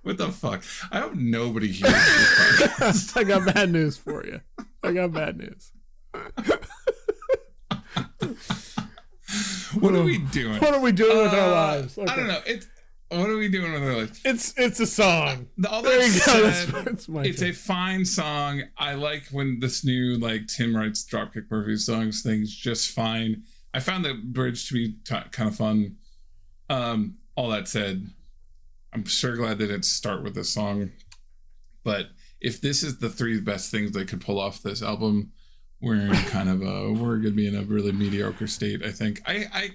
What 0.06 0.16
the 0.18 0.30
fuck 0.30 0.62
i 0.92 1.00
hope 1.00 1.14
nobody 1.14 1.66
hears 1.68 1.92
this 1.92 2.34
podcast. 2.68 3.16
I 3.20 3.24
got 3.24 3.54
bad 3.54 3.70
news 3.72 3.96
for 3.96 4.24
you. 4.24 4.40
I 4.82 4.92
got 4.92 5.12
bad 5.12 5.36
news. 5.36 5.72
what 9.80 9.94
are 9.94 10.02
we 10.02 10.18
doing 10.18 10.58
What 10.60 10.74
are 10.74 10.80
we 10.80 10.92
doing 10.92 11.16
with 11.18 11.32
our 11.34 11.48
Uh, 11.48 11.52
lives? 11.52 11.98
i 11.98 12.04
don't 12.16 12.28
know 12.28 12.40
it's 12.46 12.66
what 13.08 13.28
are 13.30 13.36
we 13.36 13.48
doing 13.48 13.72
with 13.72 13.82
our 13.82 13.94
lives 13.98 14.20
It's 14.24 14.52
it's 14.56 14.80
a 14.80 14.86
song. 14.86 15.46
The- 15.58 15.68
all 15.70 15.82
There 15.82 15.94
you 16.04 16.20
go. 16.26 16.42
That's, 16.42 16.56
said, 16.58 16.84
that's 16.84 17.08
my 17.08 17.22
it's 17.22 17.40
a 17.42 17.52
fine 17.52 18.04
song. 18.04 18.62
I 18.76 18.94
like 18.94 19.26
when 19.30 19.60
this 19.60 19.84
new 19.84 20.18
like 20.18 20.48
Tim 20.48 20.74
writes 20.74 21.04
Dropkick 21.04 21.48
Murphys 21.50 21.86
songs 21.86 22.22
things 22.22 22.52
just 22.54 22.90
fine. 22.90 23.44
I 23.72 23.78
found 23.78 24.04
the 24.04 24.14
bridge 24.14 24.66
to 24.68 24.74
be 24.74 24.96
t- 25.04 25.14
kind 25.30 25.48
of 25.48 25.54
fun. 25.54 25.96
Um, 26.68 27.18
all 27.36 27.50
that 27.50 27.68
said, 27.68 28.10
I'm 28.96 29.04
sure 29.04 29.36
glad 29.36 29.58
they 29.58 29.66
didn't 29.66 29.84
start 29.84 30.22
with 30.22 30.34
this 30.34 30.48
song. 30.48 30.90
But 31.84 32.06
if 32.40 32.62
this 32.62 32.82
is 32.82 32.98
the 32.98 33.10
three 33.10 33.38
best 33.40 33.70
things 33.70 33.92
they 33.92 34.06
could 34.06 34.22
pull 34.22 34.40
off 34.40 34.62
this 34.62 34.82
album, 34.82 35.32
we're 35.82 35.96
in 36.00 36.12
kind 36.30 36.48
of 36.48 36.62
a 36.62 36.92
we're 36.94 37.18
gonna 37.18 37.32
be 37.32 37.46
in 37.46 37.54
a 37.54 37.62
really 37.62 37.92
mediocre 37.92 38.46
state. 38.46 38.82
I 38.82 38.90
think. 38.90 39.20
I 39.26 39.46
I 39.52 39.70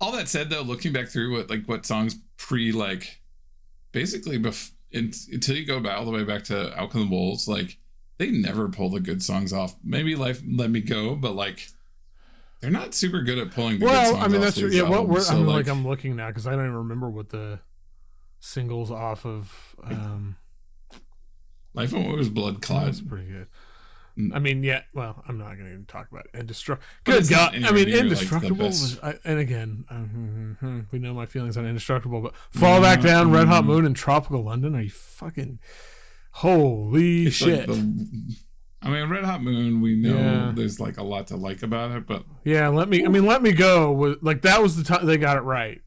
all 0.00 0.12
that 0.12 0.28
said 0.28 0.48
though, 0.48 0.62
looking 0.62 0.92
back 0.92 1.08
through 1.08 1.32
what 1.32 1.50
like 1.50 1.66
what 1.66 1.84
songs 1.84 2.16
pre 2.36 2.70
like 2.70 3.20
basically 3.90 4.38
bef- 4.38 4.70
in, 4.92 5.12
until 5.32 5.56
you 5.56 5.66
go 5.66 5.80
back 5.80 5.98
all 5.98 6.04
the 6.04 6.12
way 6.12 6.22
back 6.22 6.44
to 6.44 6.78
Out 6.80 6.90
Come 6.90 7.08
the 7.08 7.16
Wolves, 7.16 7.48
like 7.48 7.78
they 8.18 8.30
never 8.30 8.68
pull 8.68 8.90
the 8.90 9.00
good 9.00 9.24
songs 9.24 9.52
off. 9.52 9.74
Maybe 9.82 10.14
Life 10.14 10.40
Let 10.48 10.70
Me 10.70 10.80
Go, 10.80 11.16
but 11.16 11.34
like 11.34 11.68
they're 12.60 12.70
not 12.70 12.94
super 12.94 13.22
good 13.22 13.38
at 13.38 13.50
pulling 13.50 13.80
the 13.80 13.86
good 13.86 13.90
Well, 13.90 14.16
I 14.16 14.28
mean 14.28 14.40
that's 14.40 14.56
Yeah, 14.56 14.88
what 14.88 15.08
we're, 15.08 15.20
So, 15.20 15.34
I'm 15.34 15.46
like, 15.46 15.66
I'm 15.66 15.84
looking 15.84 16.14
now 16.14 16.28
because 16.28 16.46
I 16.46 16.52
don't 16.52 16.60
even 16.60 16.74
remember 16.74 17.10
what 17.10 17.30
the 17.30 17.58
singles 18.44 18.90
off 18.90 19.24
of. 19.24 19.74
Um, 19.82 20.36
Life 21.72 21.92
and 21.92 22.12
was 22.12 22.28
Blood 22.28 22.62
Clot. 22.62 22.84
that's 22.84 23.00
pretty 23.00 23.26
good. 23.26 23.48
Mm. 24.16 24.30
I 24.32 24.38
mean, 24.38 24.62
yeah. 24.62 24.82
Well, 24.94 25.24
I'm 25.26 25.38
not 25.38 25.54
going 25.54 25.64
to 25.64 25.72
even 25.72 25.86
talk 25.86 26.06
about 26.12 26.28
Indestructible. 26.32 26.86
Good 27.02 27.28
God! 27.28 27.52
I 27.56 27.72
mean, 27.72 27.86
near, 27.86 27.96
like, 27.96 28.04
Indestructible. 28.04 28.66
was, 28.66 29.00
I, 29.02 29.18
and 29.24 29.40
again, 29.40 29.84
um, 29.90 30.86
we 30.92 31.00
know 31.00 31.12
my 31.14 31.26
feelings 31.26 31.56
on 31.56 31.66
Indestructible, 31.66 32.20
but 32.20 32.36
Fall 32.50 32.80
Back 32.80 33.00
Down, 33.00 33.32
Red 33.32 33.48
Hot. 33.48 33.64
Moon, 33.64 33.84
and 33.84 33.96
Tropical 33.96 34.44
London. 34.44 34.76
Are 34.76 34.82
you 34.82 34.90
fucking 34.90 35.58
holy 36.30 37.24
It's 37.26 37.36
shit? 37.36 37.68
like 37.68 37.78
the, 37.78 38.36
I 38.82 38.90
mean, 38.90 39.08
Red 39.08 39.24
Hot 39.24 39.42
Moon. 39.42 39.80
We 39.80 39.96
know 39.96 40.16
Yeah. 40.16 40.52
there's 40.54 40.78
like 40.78 40.96
a 40.98 41.02
lot 41.02 41.26
to 41.28 41.36
like 41.36 41.64
about 41.64 41.90
it, 41.90 42.06
but 42.06 42.22
yeah, 42.44 42.68
let 42.68 42.88
me. 42.88 43.04
I 43.04 43.08
mean, 43.08 43.26
let 43.26 43.42
me 43.42 43.50
go. 43.50 43.90
Was 43.92 44.16
like 44.22 44.42
that 44.42 44.62
was 44.62 44.76
the 44.76 44.84
time 44.84 45.06
they 45.06 45.16
got 45.16 45.38
it 45.38 45.42
right. 45.42 45.80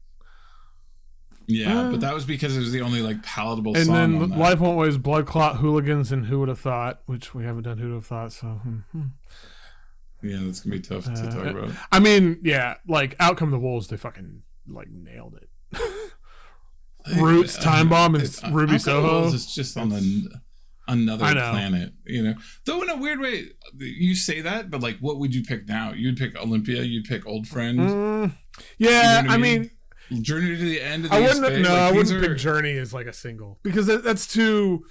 Yeah, 1.50 1.78
Uh, 1.78 1.90
but 1.92 2.00
that 2.00 2.12
was 2.14 2.26
because 2.26 2.54
it 2.56 2.60
was 2.60 2.72
the 2.72 2.82
only 2.82 3.00
like 3.00 3.22
palatable 3.22 3.74
and 3.74 3.86
song. 3.86 4.18
then. 4.18 4.38
Life 4.38 4.60
Won't 4.60 4.76
Wait 4.78 4.88
is 4.90 4.98
Blood 4.98 5.26
Clot, 5.26 5.56
Hooligans, 5.56 6.12
and 6.12 6.26
Who 6.26 6.40
Would 6.40 6.50
Have 6.50 6.60
Thought, 6.60 7.00
which 7.06 7.34
we 7.34 7.44
haven't 7.44 7.62
done 7.62 7.78
Who 7.78 7.88
Would 7.88 7.94
Have 7.94 8.06
Thought. 8.06 8.32
So, 8.34 8.46
hmm, 8.48 8.78
hmm. 8.92 9.02
yeah, 10.22 10.40
that's 10.42 10.60
gonna 10.60 10.76
be 10.76 10.82
tough 10.82 11.04
to 11.06 11.10
Uh, 11.12 11.30
talk 11.32 11.46
about. 11.56 11.70
I 11.90 12.00
mean, 12.00 12.38
yeah, 12.42 12.74
like 12.86 13.16
Out 13.18 13.38
Come 13.38 13.50
the 13.50 13.58
Wolves, 13.58 13.88
they 13.88 13.96
fucking 13.96 14.42
like 14.68 14.88
nailed 14.90 15.36
it. 15.40 15.48
Roots, 17.16 17.56
Time 17.56 17.88
Bomb, 17.88 18.14
and 18.16 18.24
It's- 18.24 18.42
Ruby 18.50 18.74
Alcohol 18.74 18.78
Soho. 19.02 19.20
Wolves 19.22 19.34
is 19.34 19.46
just 19.54 19.78
on 19.78 19.92
an, 19.92 20.28
another 20.86 21.24
planet, 21.24 21.94
you 22.06 22.22
know. 22.22 22.34
Though 22.66 22.82
in 22.82 22.90
a 22.90 22.96
weird 22.98 23.20
way, 23.20 23.44
you 23.78 24.14
say 24.14 24.42
that, 24.42 24.70
but 24.70 24.82
like, 24.82 24.98
what 24.98 25.18
would 25.18 25.34
you 25.34 25.42
pick 25.42 25.66
now? 25.66 25.92
You'd 25.92 26.18
pick 26.18 26.36
Olympia. 26.36 26.82
You'd 26.82 27.04
pick 27.06 27.26
Old 27.26 27.46
Friend. 27.48 27.78
Mm, 27.78 28.32
yeah, 28.76 29.22
You 29.22 29.26
know 29.28 29.30
I 29.30 29.34
I 29.34 29.38
mean, 29.38 29.60
mean? 29.62 29.70
Journey 30.22 30.56
to 30.56 30.64
the 30.64 30.80
End 30.80 31.04
of 31.04 31.10
the 31.10 31.16
I 31.16 31.20
wouldn't. 31.20 31.44
Space. 31.46 31.62
no, 31.64 31.70
like, 31.72 31.78
I 31.80 31.92
wouldn't 31.92 32.24
are- 32.24 32.28
pick 32.28 32.38
Journey 32.38 32.76
as 32.78 32.92
like 32.94 33.06
a 33.06 33.12
single 33.12 33.58
because 33.62 33.86
that, 33.86 34.02
that's 34.04 34.26
too 34.26 34.84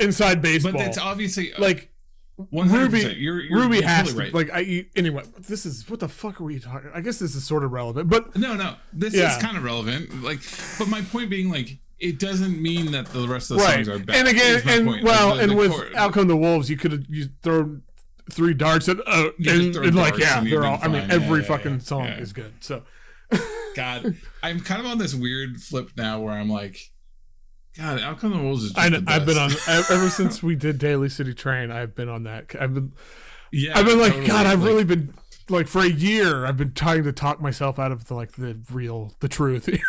inside 0.00 0.40
baseball. 0.42 0.72
But 0.72 0.78
that's 0.78 0.98
obviously 0.98 1.52
like 1.58 1.90
one 2.36 2.68
hundred 2.68 2.84
Ruby. 2.92 2.96
percent. 3.02 3.18
You're, 3.18 3.40
you're 3.40 3.60
Ruby 3.60 3.80
has 3.82 4.08
totally 4.08 4.30
to 4.30 4.36
right. 4.36 4.48
like. 4.48 4.56
I 4.56 4.86
anyway. 4.96 5.24
This 5.48 5.66
is 5.66 5.88
what 5.88 6.00
the 6.00 6.08
fuck 6.08 6.40
are 6.40 6.44
we 6.44 6.58
talking? 6.58 6.90
I 6.94 7.00
guess 7.00 7.18
this 7.18 7.34
is 7.34 7.44
sort 7.46 7.64
of 7.64 7.72
relevant, 7.72 8.08
but 8.08 8.36
No, 8.36 8.54
no, 8.54 8.74
this 8.92 9.14
Yeah. 9.14 9.36
is 9.36 9.42
kind 9.42 9.56
of 9.56 9.64
relevant. 9.64 10.22
Like, 10.22 10.40
but 10.78 10.88
my 10.88 11.02
point 11.02 11.28
being, 11.30 11.50
like, 11.50 11.78
it 12.00 12.18
doesn't 12.18 12.60
mean 12.60 12.90
that 12.92 13.06
the 13.06 13.28
rest 13.28 13.50
of 13.50 13.58
the 13.58 13.62
right. 13.64 13.74
songs 13.84 13.88
are 13.88 13.98
bad. 13.98 14.16
And 14.16 14.28
again, 14.28 14.62
and 14.66 14.86
point. 14.88 15.04
well, 15.04 15.28
Like, 15.28 15.36
the- 15.36 15.42
and 15.42 15.52
the 15.52 15.56
with 15.56 15.70
core- 15.72 15.88
Out 15.96 16.12
Come 16.14 16.26
the 16.28 16.36
Wolves, 16.36 16.68
you 16.70 16.76
could 16.76 16.92
have 16.92 17.04
you 17.08 17.28
throw 17.42 17.80
three 18.30 18.54
darts 18.54 18.88
at 18.88 18.96
uh, 19.06 19.30
and, 19.46 19.76
and 19.76 19.94
like 19.96 20.16
yeah, 20.16 20.38
and 20.38 20.50
they're 20.50 20.64
all. 20.64 20.78
been 20.78 20.94
I 20.96 21.00
mean, 21.00 21.10
every 21.10 21.40
yeah, 21.40 21.46
fucking 21.46 21.80
song 21.80 22.06
is 22.06 22.32
good. 22.32 22.52
So 22.60 22.82
God, 23.76 24.16
I'm 24.42 24.60
kind 24.60 24.80
of 24.80 24.86
on 24.86 24.98
this 24.98 25.14
weird 25.14 25.60
flip 25.60 25.90
now 25.96 26.20
where 26.20 26.34
I'm 26.34 26.48
like, 26.50 26.78
God, 27.76 28.00
Out 28.00 28.18
Come 28.20 28.32
the 28.36 28.42
Wolves 28.42 28.64
is. 28.64 28.72
Just 28.72 28.78
I, 28.78 28.90
the 28.90 29.04
I've 29.06 29.24
been 29.26 29.38
on 29.38 29.50
ever 29.68 30.08
since 30.10 30.42
we 30.42 30.54
did 30.56 30.78
Daly 30.78 31.08
City 31.08 31.32
Train. 31.34 31.70
I've 31.70 31.94
been 31.94 32.08
on 32.08 32.24
that. 32.24 32.54
I've 32.60 32.74
been 32.74 32.92
Yeah, 33.50 33.78
I've 33.78 33.86
been 33.86 33.98
like, 33.98 34.12
totally. 34.12 34.28
God, 34.28 34.46
I've 34.46 34.60
Like, 34.60 34.68
really 34.68 34.84
been 34.84 35.14
like 35.48 35.68
for 35.68 35.80
a 35.80 35.88
year. 35.88 36.44
I've 36.44 36.56
been 36.58 36.74
trying 36.74 37.04
to 37.04 37.12
talk 37.12 37.40
myself 37.40 37.78
out 37.78 37.90
of 37.92 38.06
the 38.06 38.14
like 38.14 38.32
the 38.32 38.60
real, 38.70 39.14
the 39.20 39.28
truth. 39.28 39.68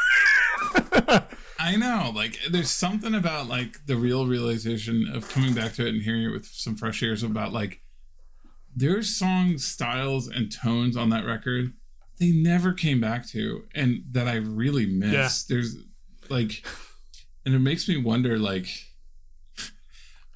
I 1.59 1.75
know, 1.77 2.11
like, 2.13 2.37
there's 2.49 2.69
something 2.71 3.13
about 3.13 3.47
like 3.47 3.85
the 3.85 3.95
real 3.95 4.27
realization 4.27 5.07
of 5.13 5.29
coming 5.29 5.53
back 5.53 5.73
to 5.73 5.85
it 5.85 5.89
and 5.89 6.01
hearing 6.01 6.23
it 6.23 6.31
with 6.31 6.45
some 6.45 6.75
fresh 6.75 7.01
ears 7.03 7.23
about 7.23 7.53
like 7.53 7.81
there's 8.75 9.15
song 9.15 9.57
styles 9.57 10.27
and 10.27 10.51
tones 10.51 10.97
on 10.97 11.09
that 11.11 11.25
record 11.25 11.73
they 12.23 12.31
never 12.31 12.73
came 12.73 13.01
back 13.01 13.27
to, 13.29 13.63
and 13.75 14.03
that 14.11 14.27
I 14.27 14.35
really 14.35 14.85
miss. 14.85 15.43
There's 15.43 15.75
like, 16.29 16.65
and 17.45 17.53
it 17.53 17.59
makes 17.59 17.87
me 17.87 17.97
wonder, 17.97 18.37
like. 18.39 18.67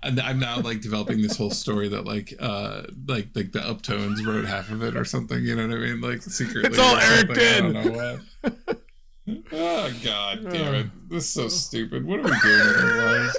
I'm 0.03 0.39
now 0.39 0.61
like 0.61 0.79
developing 0.81 1.21
this 1.21 1.35
whole 1.37 1.49
story 1.49 1.89
that 1.89 2.05
like 2.05 2.31
uh 2.39 2.83
like 3.07 3.29
like 3.33 3.51
the 3.51 3.59
Uptones 3.59 4.25
wrote 4.25 4.45
half 4.45 4.69
of 4.71 4.81
it 4.83 4.95
or 4.95 5.03
something 5.03 5.43
you 5.43 5.55
know 5.55 5.67
what 5.67 5.75
I 5.75 5.79
mean 5.79 6.01
like 6.01 6.21
secretly 6.21 6.69
It's 6.69 6.77
all 6.79 6.95
Eric 6.95 7.35
something. 7.35 7.43
I 7.43 7.59
don't 7.59 7.73
did. 7.73 7.91
know 7.91 8.51
what. 8.67 9.43
oh 9.51 9.93
god 10.05 10.43
damn 10.51 10.75
it 10.75 11.09
this 11.09 11.23
is 11.25 11.29
so 11.31 11.49
stupid 11.49 12.05
what 12.05 12.19
are 12.19 12.23
we 12.23 12.29
doing 12.29 12.67
with 12.67 12.77
our 12.79 13.11
lives 13.23 13.37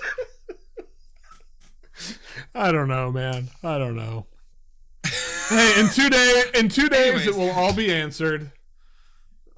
I 2.54 2.72
don't 2.72 2.88
know, 2.88 3.10
man. 3.12 3.48
I 3.62 3.78
don't 3.78 3.96
know. 3.96 4.26
Hey, 5.48 5.80
in 5.80 5.88
two 5.88 6.08
day, 6.10 6.42
in 6.54 6.68
two 6.68 6.88
days, 6.88 7.06
Anyways. 7.08 7.26
it 7.26 7.34
will 7.36 7.50
all 7.50 7.72
be 7.72 7.92
answered. 7.92 8.50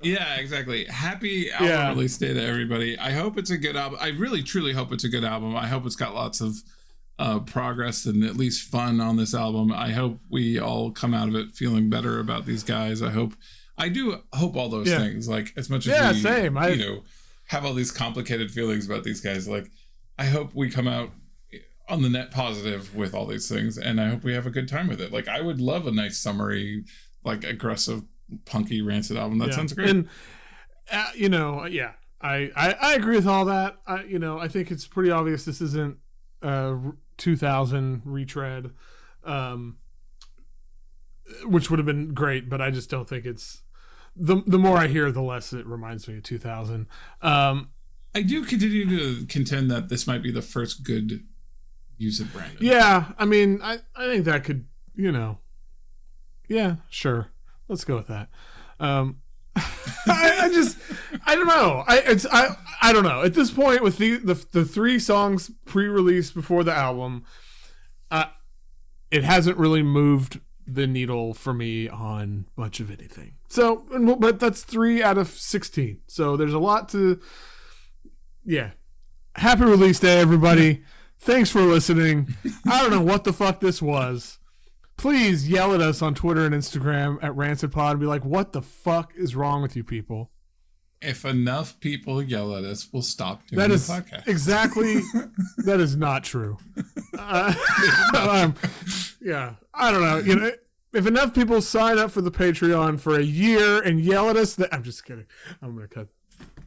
yeah 0.03 0.37
exactly 0.37 0.85
happy 0.87 1.51
album 1.51 1.69
Yeah. 1.69 1.89
release 1.91 2.17
day 2.17 2.33
to 2.33 2.43
everybody 2.43 2.99
I 2.99 3.11
hope 3.11 3.37
it's 3.37 3.51
a 3.51 3.59
good 3.59 3.77
album 3.77 3.99
I 4.01 4.09
really 4.09 4.43
truly 4.43 4.73
hope 4.73 4.93
it's 4.93 5.05
a 5.05 5.09
good 5.11 5.25
album 5.25 5.55
I 5.55 5.67
hope 5.67 5.85
it's 5.85 5.97
got 5.97 6.15
lots 6.15 6.41
of 6.41 6.57
uh, 7.19 7.39
progress 7.41 8.07
and 8.07 8.25
at 8.25 8.35
least 8.35 8.63
fun 8.71 8.99
on 8.99 9.19
this 9.19 9.35
album. 9.35 9.71
I 9.71 9.91
hope 9.91 10.21
we 10.31 10.59
all 10.59 10.91
come 10.91 11.13
out 11.13 11.29
of 11.29 11.35
it 11.35 11.55
feeling 11.55 11.91
better 11.91 12.19
about 12.19 12.47
these 12.47 12.63
guys. 12.63 13.03
I 13.03 13.11
hope, 13.11 13.35
I 13.77 13.91
do 13.91 14.23
hope 14.33 14.57
all 14.57 14.71
those 14.71 14.89
Yeah. 14.89 15.01
things. 15.01 15.29
Like 15.29 15.53
as 15.55 15.69
much 15.69 15.87
as 15.87 15.93
Yeah, 15.93 16.13
we, 16.13 16.19
same. 16.23 16.57
I- 16.57 16.69
you 16.71 16.77
know, 16.83 17.03
have 17.49 17.67
all 17.67 17.75
these 17.75 17.91
complicated 17.93 18.51
feelings 18.51 18.87
about 18.87 19.05
these 19.05 19.21
guys. 19.21 19.47
Like 19.47 19.71
I 20.19 20.25
hope 20.25 20.55
we 20.55 20.71
come 20.71 20.89
out 20.89 21.11
on 21.91 22.03
the 22.03 22.09
net 22.09 22.31
positive 22.31 22.95
with 22.95 23.15
all 23.15 23.27
these 23.27 23.49
things, 23.49 23.77
and 23.79 24.01
I 24.01 24.09
hope 24.09 24.23
we 24.25 24.33
have 24.35 24.47
a 24.47 24.51
good 24.51 24.69
time 24.69 24.89
with 24.89 25.01
it. 25.01 25.13
Like 25.13 25.29
I 25.29 25.41
would 25.41 25.61
love 25.61 25.87
a 25.87 25.93
nice 25.93 26.19
summary, 26.19 26.85
like 27.25 27.45
aggressive, 27.45 28.03
punky, 28.45 28.81
rancid 28.83 29.17
album. 29.17 29.39
That 29.39 29.49
Yeah. 29.49 29.57
sounds 29.57 29.73
great. 29.73 29.91
And 29.91 30.09
uh, 30.93 31.11
you 31.15 31.29
know, 31.29 31.67
yeah, 31.67 31.93
I, 32.21 32.51
I 32.57 32.73
I 32.81 32.95
agree 32.95 33.17
with 33.17 33.27
all 33.27 33.45
that. 33.47 33.77
I 33.87 34.05
you 34.05 34.19
know, 34.19 34.39
I 34.39 34.49
think 34.49 34.71
it's 34.71 34.87
pretty 34.87 35.11
obvious 35.11 35.45
this 35.45 35.61
isn't 35.61 35.99
uh 36.43 36.77
2000 37.19 38.03
retread, 38.05 38.71
um, 39.25 39.77
which 41.45 41.71
would 41.71 41.79
have 41.79 41.87
been 41.87 42.15
great, 42.15 42.49
but 42.49 42.61
I 42.61 42.71
just 42.71 42.91
don't 42.91 43.09
think 43.09 43.25
it's. 43.27 43.63
The, 44.17 44.43
the 44.47 44.59
more 44.59 44.77
I 44.77 44.89
hear, 44.89 45.13
the 45.13 45.23
less 45.23 45.53
it 45.53 45.65
reminds 45.67 46.09
me 46.09 46.17
of 46.17 46.25
2000. 46.25 46.87
Um, 47.23 47.69
I 48.15 48.23
do 48.23 48.45
continue 48.45 48.89
to 48.89 49.27
contend 49.27 49.71
that 49.71 49.89
this 49.89 50.07
might 50.07 50.21
be 50.23 50.33
the 50.33 50.43
first 50.43 50.83
good 50.83 51.25
use 52.01 52.19
of 52.19 52.29
Branden. 52.29 52.61
Yeah, 52.61 53.13
I 53.19 53.25
mean, 53.27 53.61
I, 53.63 53.79
I 53.95 54.07
think 54.07 54.25
that 54.25 54.43
could, 54.43 54.67
you 54.95 55.13
know, 55.13 55.39
yeah, 56.49 56.77
sure, 56.89 57.29
let's 57.69 57.85
go 57.85 57.97
with 57.97 58.09
that. 58.09 58.29
Um, 58.81 59.21
I, 59.57 60.39
I 60.43 60.49
just, 60.49 60.79
I 61.27 61.35
don't 61.35 61.47
know. 61.47 61.85
I 61.87 61.99
it's 61.99 62.27
I 62.31 62.57
I 62.81 62.93
don't 62.93 63.05
know. 63.05 63.23
At 63.23 63.35
this 63.35 63.51
point, 63.51 63.83
with 63.83 63.99
the 63.99 64.17
the, 64.17 64.35
the 64.53 64.65
three 64.65 64.99
songs 64.99 65.51
pre-released 65.67 66.35
before 66.35 66.65
the 66.65 66.73
album, 66.73 67.25
uh, 68.11 68.27
it 69.11 69.23
hasn't 69.23 69.59
really 69.59 69.83
moved 69.83 70.41
the 70.67 70.87
needle 70.87 71.35
for 71.35 71.53
me 71.53 71.89
on 71.89 72.47
much 72.57 72.81
of 72.81 72.91
anything. 72.91 73.35
So, 73.49 73.85
but 74.19 74.39
that's 74.41 74.63
three 74.63 75.03
out 75.03 75.19
of 75.19 75.29
sixteen. 75.29 76.01
So 76.07 76.37
there's 76.37 76.55
a 76.55 76.59
lot 76.59 76.89
to. 76.91 77.21
Yeah, 78.45 78.71
happy 79.35 79.65
release 79.65 80.01
day, 80.01 80.21
everybody. 80.21 80.85
Thanks 81.21 81.51
for 81.51 81.61
listening. 81.63 82.35
I 82.67 82.81
don't 82.81 82.91
know 82.91 83.01
what 83.03 83.25
the 83.25 83.33
fuck 83.33 83.61
this 83.61 83.83
was. 83.83 84.39
Please 84.97 85.49
yell 85.49 85.75
at 85.75 85.81
us 85.81 86.03
on 86.03 86.15
Twitter 86.15 86.45
and 86.45 86.55
Instagram 86.55 87.19
at 87.23 87.35
Rancid 87.37 87.73
Pod 87.73 87.93
and 87.93 88.01
be 88.01 88.07
like, 88.07 88.25
"What 88.25 88.53
the 88.53 88.63
fuck 88.63 89.13
is 89.17 89.35
wrong 89.37 89.63
with 89.63 89.77
you 89.77 89.85
people?" 89.85 90.31
If 91.03 91.25
enough 91.25 91.81
people 91.81 92.23
yell 92.23 92.55
at 92.55 92.65
us, 92.65 92.89
we'll 92.93 93.01
stop 93.03 93.47
doing 93.47 93.59
That 93.61 93.69
the 93.69 93.77
podcast. 93.77 94.29
exactly 94.29 95.01
that 95.65 95.81
is 95.81 95.97
not 95.97 96.25
true. 96.25 96.59
Uh, 97.19 97.53
um, 98.17 98.55
yeah, 99.21 99.55
I 99.75 99.91
don't 99.91 100.01
know. 100.01 100.19
You 100.19 100.37
know, 100.37 100.53
if 100.95 101.07
enough 101.07 101.35
people 101.35 101.61
sign 101.61 101.99
up 101.99 102.11
for 102.13 102.23
the 102.23 102.31
Patreon 102.31 102.99
for 103.01 103.19
a 103.19 103.23
year 103.23 103.83
and 103.83 104.01
yell 104.01 104.31
at 104.31 104.37
us, 104.37 104.55
that 104.55 104.73
I'm 104.73 104.83
just 104.85 105.05
kidding. 105.05 105.27
I'm 105.61 105.75
gonna 105.75 105.89
cut. 105.89 106.09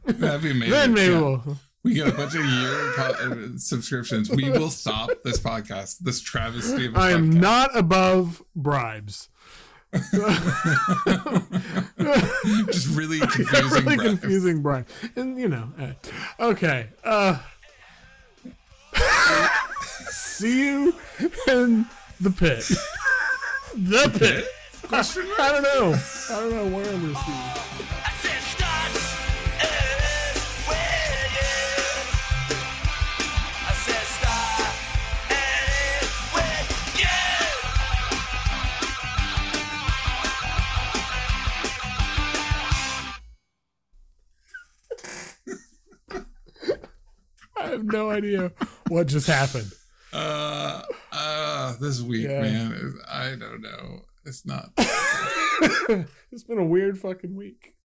That'd 0.04 0.42
be 0.42 0.50
amazing. 0.52 0.70
Then 0.70 0.92
maybe 0.94 1.12
Yeah. 1.14 1.20
we'll. 1.20 1.58
We 1.84 1.92
get 1.94 2.08
a 2.08 2.12
bunch 2.12 2.34
of 2.34 2.44
year 2.44 2.92
po- 2.96 3.12
uh, 3.20 3.58
subscriptions. 3.58 4.30
We 4.30 4.48
will 4.50 4.70
stop 4.70 5.10
this 5.22 5.38
podcast. 5.38 5.98
This 5.98 6.20
travesty 6.20 6.86
of 6.86 6.94
a 6.96 6.98
I 6.98 7.10
am 7.12 7.30
podcast. 7.30 7.40
not 7.40 7.76
above 7.76 8.42
bribes. 8.56 9.28
just 12.66 12.88
really 12.96 13.20
confusing. 13.28 13.84
really 13.84 13.96
bribes. 13.96 14.02
confusing 14.02 14.62
bribe, 14.62 14.86
and 15.14 15.38
you 15.38 15.48
know. 15.48 15.68
eh. 15.78 15.92
Okay. 16.40 16.88
Uh, 17.04 17.38
see 20.10 20.66
you 20.66 20.94
in 21.48 21.86
the 22.20 22.30
pit. 22.30 22.64
the 23.76 24.10
pit. 24.18 24.44
Mark? 24.90 25.06
I 25.38 25.52
don't 25.52 25.62
know. 25.62 25.98
I 26.30 26.40
don't 26.40 26.50
know 26.50 26.76
where 26.76 26.86
I'm 26.92 27.00
gonna 27.00 27.14
see. 27.14 27.30
you. 27.32 27.73
I 47.64 47.68
have 47.70 47.84
no 47.84 48.10
idea 48.10 48.52
what 48.88 49.06
just 49.08 49.26
happened. 49.26 49.72
Uh, 50.12 50.82
uh, 51.12 51.74
this 51.80 52.00
week, 52.02 52.24
Yeah. 52.28 52.42
man. 52.42 52.94
I 53.08 53.30
don't 53.36 53.60
know. 53.62 54.02
It's 54.24 54.46
not. 54.46 54.70
it's 54.78 56.44
been 56.44 56.58
a 56.58 56.64
weird 56.64 56.98
fucking 56.98 57.34
week. 57.34 57.73